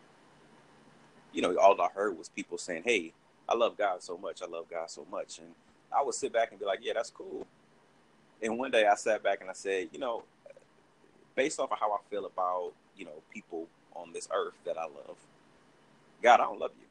you 1.33 1.42
know, 1.42 1.57
all 1.59 1.81
I 1.81 1.88
heard 1.94 2.18
was 2.18 2.28
people 2.28 2.59
saying, 2.59 2.83
Hey, 2.85 3.12
I 3.48 3.54
love 3.54 3.76
God 3.76 4.02
so 4.02 4.16
much. 4.18 4.42
I 4.42 4.46
love 4.46 4.66
God 4.70 4.90
so 4.90 5.07
much. 5.11 5.38
And 5.38 5.48
I 5.96 6.02
would 6.02 6.14
sit 6.14 6.33
back 6.33 6.50
and 6.50 6.61
be 6.61 6.66
like, 6.66 6.81
Yeah, 6.83 6.94
that's 6.94 7.11
cool. 7.11 7.46
And 8.42 8.59
one 8.59 8.70
day 8.70 8.87
I 8.87 8.94
sat 8.94 9.22
back 9.22 9.40
and 9.40 9.50
I 9.50 9.52
said, 9.52 9.88
you 9.92 9.98
know, 9.98 10.22
based 11.35 11.59
off 11.59 11.72
of 11.72 11.78
how 11.78 11.92
I 11.92 11.98
feel 12.11 12.26
about, 12.26 12.72
you 12.98 13.04
know, 13.04 13.22
people 13.32 13.68
on 13.94 14.12
this 14.12 14.28
earth 14.32 14.54
that 14.64 14.76
I 14.76 14.84
love, 14.84 15.16
God, 16.22 16.40
I 16.40 16.44
don't 16.44 16.61
love 16.61 16.72
you. 16.78 16.87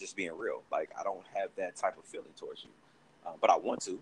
Just 0.00 0.16
being 0.16 0.36
real. 0.36 0.62
Like, 0.72 0.90
I 0.98 1.02
don't 1.02 1.24
have 1.34 1.50
that 1.56 1.76
type 1.76 1.96
of 1.98 2.04
feeling 2.04 2.32
towards 2.38 2.64
you. 2.64 2.70
Uh, 3.24 3.32
but 3.40 3.50
I 3.50 3.56
want 3.56 3.82
to. 3.82 3.98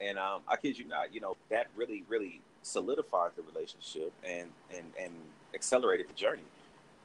And 0.00 0.18
um, 0.18 0.42
I 0.48 0.56
kid 0.56 0.78
you 0.78 0.86
not, 0.86 1.14
you 1.14 1.20
know, 1.20 1.36
that 1.50 1.66
really, 1.76 2.04
really 2.08 2.40
solidified 2.62 3.32
the 3.36 3.42
relationship 3.42 4.12
and, 4.24 4.48
and, 4.74 4.86
and 5.00 5.12
accelerated 5.54 6.08
the 6.08 6.14
journey. 6.14 6.42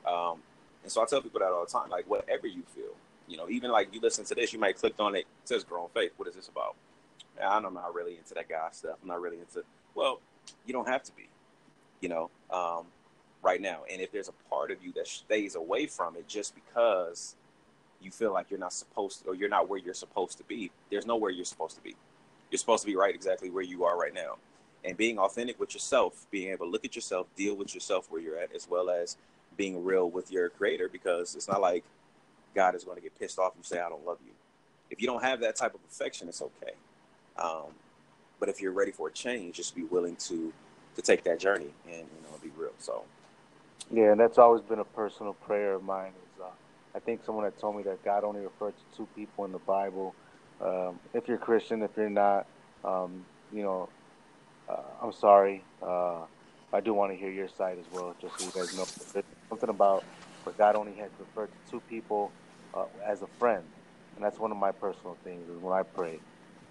Um, 0.08 0.40
and 0.84 0.92
so 0.92 1.02
I 1.02 1.06
tell 1.06 1.22
people 1.22 1.40
that 1.40 1.52
all 1.52 1.66
the 1.66 1.72
time, 1.72 1.90
like, 1.90 2.10
whatever 2.10 2.48
you 2.48 2.64
feel, 2.74 2.94
you 3.28 3.38
know, 3.38 3.50
even 3.50 3.72
like 3.72 3.94
you 3.94 4.00
listen 4.00 4.24
to 4.26 4.36
this, 4.36 4.54
you 4.54 4.60
might 4.60 4.78
click 4.78 4.94
on 5.00 5.16
it, 5.16 5.20
it 5.20 5.26
says 5.46 5.64
grown 5.64 5.90
faith. 5.94 6.12
What 6.18 6.28
is 6.28 6.36
this 6.36 6.48
about? 6.48 6.76
I'm 7.44 7.64
not 7.74 7.94
really 7.94 8.18
into 8.18 8.34
that 8.36 8.48
guy 8.48 8.70
stuff. 8.72 8.98
I'm 9.02 9.08
not 9.08 9.20
really 9.20 9.40
into. 9.40 9.64
Well, 9.94 10.20
you 10.66 10.74
don't 10.74 10.88
have 10.88 11.04
to 11.04 11.12
be, 11.14 11.28
you 12.06 12.10
know, 12.10 12.30
um, 12.52 12.86
right 13.42 13.60
now. 13.60 13.80
And 13.92 14.00
if 14.00 14.12
there's 14.12 14.28
a 14.28 14.50
part 14.52 14.70
of 14.70 14.78
you 14.86 14.94
that 14.94 15.08
stays 15.08 15.56
away 15.56 15.88
from 15.88 16.16
it 16.16 16.28
just 16.28 16.54
because 16.54 17.36
you 18.00 18.12
feel 18.12 18.32
like 18.32 18.52
you're 18.52 18.60
not 18.60 18.74
supposed 18.74 19.24
to, 19.24 19.30
or 19.30 19.36
you're 19.36 19.50
not 19.50 19.68
where 19.68 19.80
you're 19.80 19.96
supposed 19.96 20.38
to 20.38 20.44
be, 20.44 20.70
there's 20.92 21.08
nowhere 21.08 21.32
you're 21.32 21.46
supposed 21.46 21.76
to 21.78 21.82
be. 21.82 21.96
You're 22.52 22.60
supposed 22.60 22.84
to 22.84 22.88
be 22.88 22.96
right 22.96 23.16
exactly 23.16 23.50
where 23.50 23.64
you 23.64 23.86
are 23.86 23.98
right 23.98 24.14
now. 24.14 24.36
And 24.84 24.96
being 24.96 25.18
authentic 25.18 25.60
with 25.60 25.74
yourself, 25.74 26.28
being 26.30 26.52
able 26.52 26.68
to 26.68 26.72
look 26.72 26.86
at 26.86 26.96
yourself, 26.96 27.26
deal 27.36 27.56
with 27.56 27.74
yourself 27.74 28.06
where 28.12 28.22
you're 28.22 28.38
at, 28.38 28.54
as 28.54 28.70
well 28.70 28.92
as 28.92 29.18
being 29.58 29.84
real 29.84 30.08
with 30.08 30.32
your 30.32 30.50
creator, 30.50 30.88
because 30.88 31.34
it's 31.34 31.48
not 31.48 31.60
like 31.60 31.84
God 32.54 32.76
is 32.76 32.84
going 32.84 32.98
to 32.98 33.02
get 33.02 33.18
pissed 33.20 33.40
off 33.40 33.56
and 33.56 33.66
say, 33.66 33.80
I 33.80 33.90
don't 33.90 34.06
love 34.06 34.20
you. 34.24 34.34
If 34.92 35.02
you 35.02 35.08
don't 35.08 35.24
have 35.24 35.40
that 35.40 35.56
type 35.56 35.74
of 35.74 35.80
affection, 35.90 36.28
it's 36.30 36.44
okay. 36.44 36.74
Um, 37.36 37.74
but 38.40 38.48
if 38.48 38.62
you're 38.62 38.74
ready 38.74 38.92
for 38.92 39.08
a 39.08 39.12
change, 39.12 39.56
just 39.56 39.74
be 39.74 39.86
willing 39.86 40.18
to 40.18 40.54
to 40.96 41.02
take 41.02 41.24
that 41.24 41.40
journey 41.40 41.74
and 41.86 41.96
you 41.96 42.22
know 42.24 42.38
be 42.42 42.50
real. 42.58 42.74
So 42.80 43.04
yeah, 43.92 44.12
and 44.12 44.20
that's 44.20 44.38
always 44.38 44.62
been 44.62 44.80
a 44.80 44.86
personal 44.86 45.34
prayer 45.34 45.74
of 45.74 45.84
mine. 45.84 46.12
Is 46.12 46.42
uh, 46.42 46.48
I 46.96 47.00
think 47.00 47.24
someone 47.26 47.46
had 47.46 47.58
told 47.60 47.76
me 47.78 47.84
that 47.84 48.04
God 48.04 48.24
only 48.24 48.42
referred 48.42 48.74
to 48.78 48.98
two 48.98 49.08
people 49.16 49.46
in 49.46 49.52
the 49.52 49.60
Bible. 49.60 50.16
Um, 50.62 51.00
if 51.14 51.28
you're 51.28 51.38
Christian, 51.38 51.82
if 51.82 51.92
you're 51.98 52.10
not, 52.10 52.48
um, 52.84 53.26
you 53.54 53.64
know, 53.64 53.90
uh, 54.70 54.82
I'm 55.04 55.14
sorry. 55.14 55.64
Uh, 55.82 56.22
I 56.74 56.82
do 56.82 56.94
want 56.94 57.12
to 57.12 57.18
hear 57.18 57.32
your 57.32 57.48
side 57.48 57.78
as 57.80 57.86
well, 57.92 58.16
just 58.22 58.40
so 58.40 58.46
you 58.46 58.52
guys 58.52 58.76
know. 58.76 58.86
There's 59.14 59.26
something 59.50 59.70
about 59.70 60.04
where 60.44 60.56
God 60.58 60.76
only 60.76 60.94
had 60.94 61.10
referred 61.20 61.50
to 61.50 61.72
two 61.72 61.82
people 61.90 62.32
uh, 62.74 62.86
as 63.06 63.22
a 63.22 63.28
friend, 63.40 63.64
and 64.16 64.26
that's 64.26 64.40
one 64.40 64.52
of 64.52 64.58
my 64.58 64.72
personal 64.72 65.18
things. 65.24 65.48
Is 65.50 65.62
when 65.62 65.74
I 65.78 65.84
pray 65.84 66.20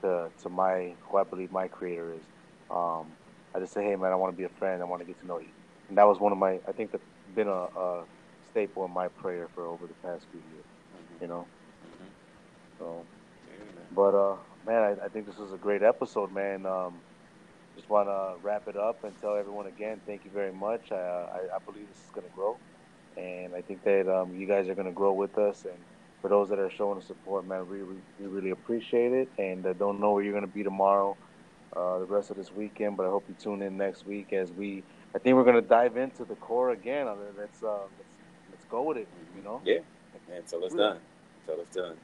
to 0.02 0.30
to 0.42 0.48
my 0.48 0.94
who 1.02 1.18
I 1.18 1.24
believe 1.24 1.52
my 1.52 1.68
creator 1.68 2.12
is. 2.14 2.22
Um, 2.70 3.06
I 3.54 3.60
just 3.60 3.72
say, 3.72 3.84
hey 3.84 3.96
man, 3.96 4.12
I 4.12 4.16
want 4.16 4.32
to 4.32 4.36
be 4.36 4.44
a 4.44 4.48
friend. 4.48 4.82
I 4.82 4.84
want 4.84 5.00
to 5.00 5.06
get 5.06 5.20
to 5.20 5.26
know 5.26 5.38
you. 5.38 5.48
And 5.88 5.98
that 5.98 6.04
was 6.04 6.18
one 6.18 6.32
of 6.32 6.38
my. 6.38 6.60
I 6.66 6.72
think 6.72 6.92
that's 6.92 7.04
been 7.34 7.48
a, 7.48 7.52
a 7.52 8.04
staple 8.50 8.84
in 8.84 8.90
my 8.90 9.08
prayer 9.08 9.48
for 9.54 9.66
over 9.66 9.86
the 9.86 9.94
past 9.94 10.24
few 10.30 10.40
years. 10.52 10.64
Mm-hmm. 10.64 11.24
You 11.24 11.28
know. 11.28 11.46
Mm-hmm. 11.86 12.04
So, 12.78 13.04
but 13.94 14.14
uh, 14.14 14.36
man, 14.66 14.82
I, 14.82 15.04
I, 15.04 15.08
think 15.08 15.26
this 15.26 15.36
was 15.36 15.52
a 15.52 15.56
great 15.56 15.82
episode, 15.82 16.32
man. 16.32 16.66
Um, 16.66 16.94
just 17.76 17.88
want 17.88 18.08
to 18.08 18.34
wrap 18.42 18.66
it 18.68 18.76
up 18.76 19.04
and 19.04 19.12
tell 19.20 19.36
everyone 19.36 19.66
again, 19.66 20.00
thank 20.06 20.24
you 20.24 20.30
very 20.30 20.52
much. 20.52 20.92
I, 20.92 20.96
I, 20.96 21.56
I 21.56 21.58
believe 21.64 21.88
this 21.88 21.98
is 21.98 22.10
going 22.12 22.26
to 22.26 22.32
grow, 22.34 22.56
and 23.16 23.54
I 23.54 23.62
think 23.62 23.82
that 23.84 24.08
um, 24.12 24.36
you 24.36 24.46
guys 24.46 24.68
are 24.68 24.74
going 24.74 24.86
to 24.86 24.92
grow 24.92 25.12
with 25.12 25.38
us 25.38 25.64
and 25.64 25.78
for 26.24 26.30
those 26.30 26.48
that 26.48 26.58
are 26.58 26.70
showing 26.70 27.02
support, 27.02 27.46
man, 27.46 27.68
we, 27.68 27.82
we, 27.82 27.96
we 28.18 28.26
really 28.26 28.48
appreciate 28.48 29.12
it. 29.12 29.28
And 29.36 29.66
uh, 29.66 29.74
don't 29.74 30.00
know 30.00 30.12
where 30.12 30.22
you're 30.22 30.32
going 30.32 30.46
to 30.46 30.50
be 30.50 30.62
tomorrow, 30.62 31.18
uh, 31.76 31.98
the 31.98 32.06
rest 32.06 32.30
of 32.30 32.36
this 32.36 32.52
weekend, 32.52 32.96
but 32.96 33.06
I 33.06 33.10
hope 33.10 33.24
you 33.28 33.34
tune 33.38 33.62
in 33.62 33.76
next 33.76 34.06
week 34.06 34.32
as 34.32 34.52
we, 34.52 34.82
I 35.14 35.18
think 35.18 35.36
we're 35.36 35.44
going 35.44 35.62
to 35.62 35.68
dive 35.68 35.96
into 35.96 36.24
the 36.24 36.34
core 36.36 36.70
again. 36.70 37.06
Let's, 37.06 37.62
uh, 37.62 37.68
let's, 37.98 38.08
let's 38.50 38.64
go 38.70 38.82
with 38.82 38.98
it, 38.98 39.08
you 39.36 39.42
know? 39.42 39.60
Yeah, 39.64 39.78
until 40.34 40.64
it's 40.64 40.74
done. 40.74 40.98
Until 41.46 41.62
it's 41.62 41.76
done. 41.76 41.96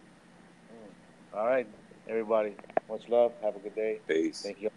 All 1.33 1.47
right, 1.47 1.67
everybody. 2.09 2.55
Much 2.89 3.09
love. 3.09 3.33
Have 3.43 3.55
a 3.55 3.61
good 3.61 3.77
day. 3.77 3.99
Peace. 4.09 4.43
Thank 4.43 4.61
you. 4.63 4.71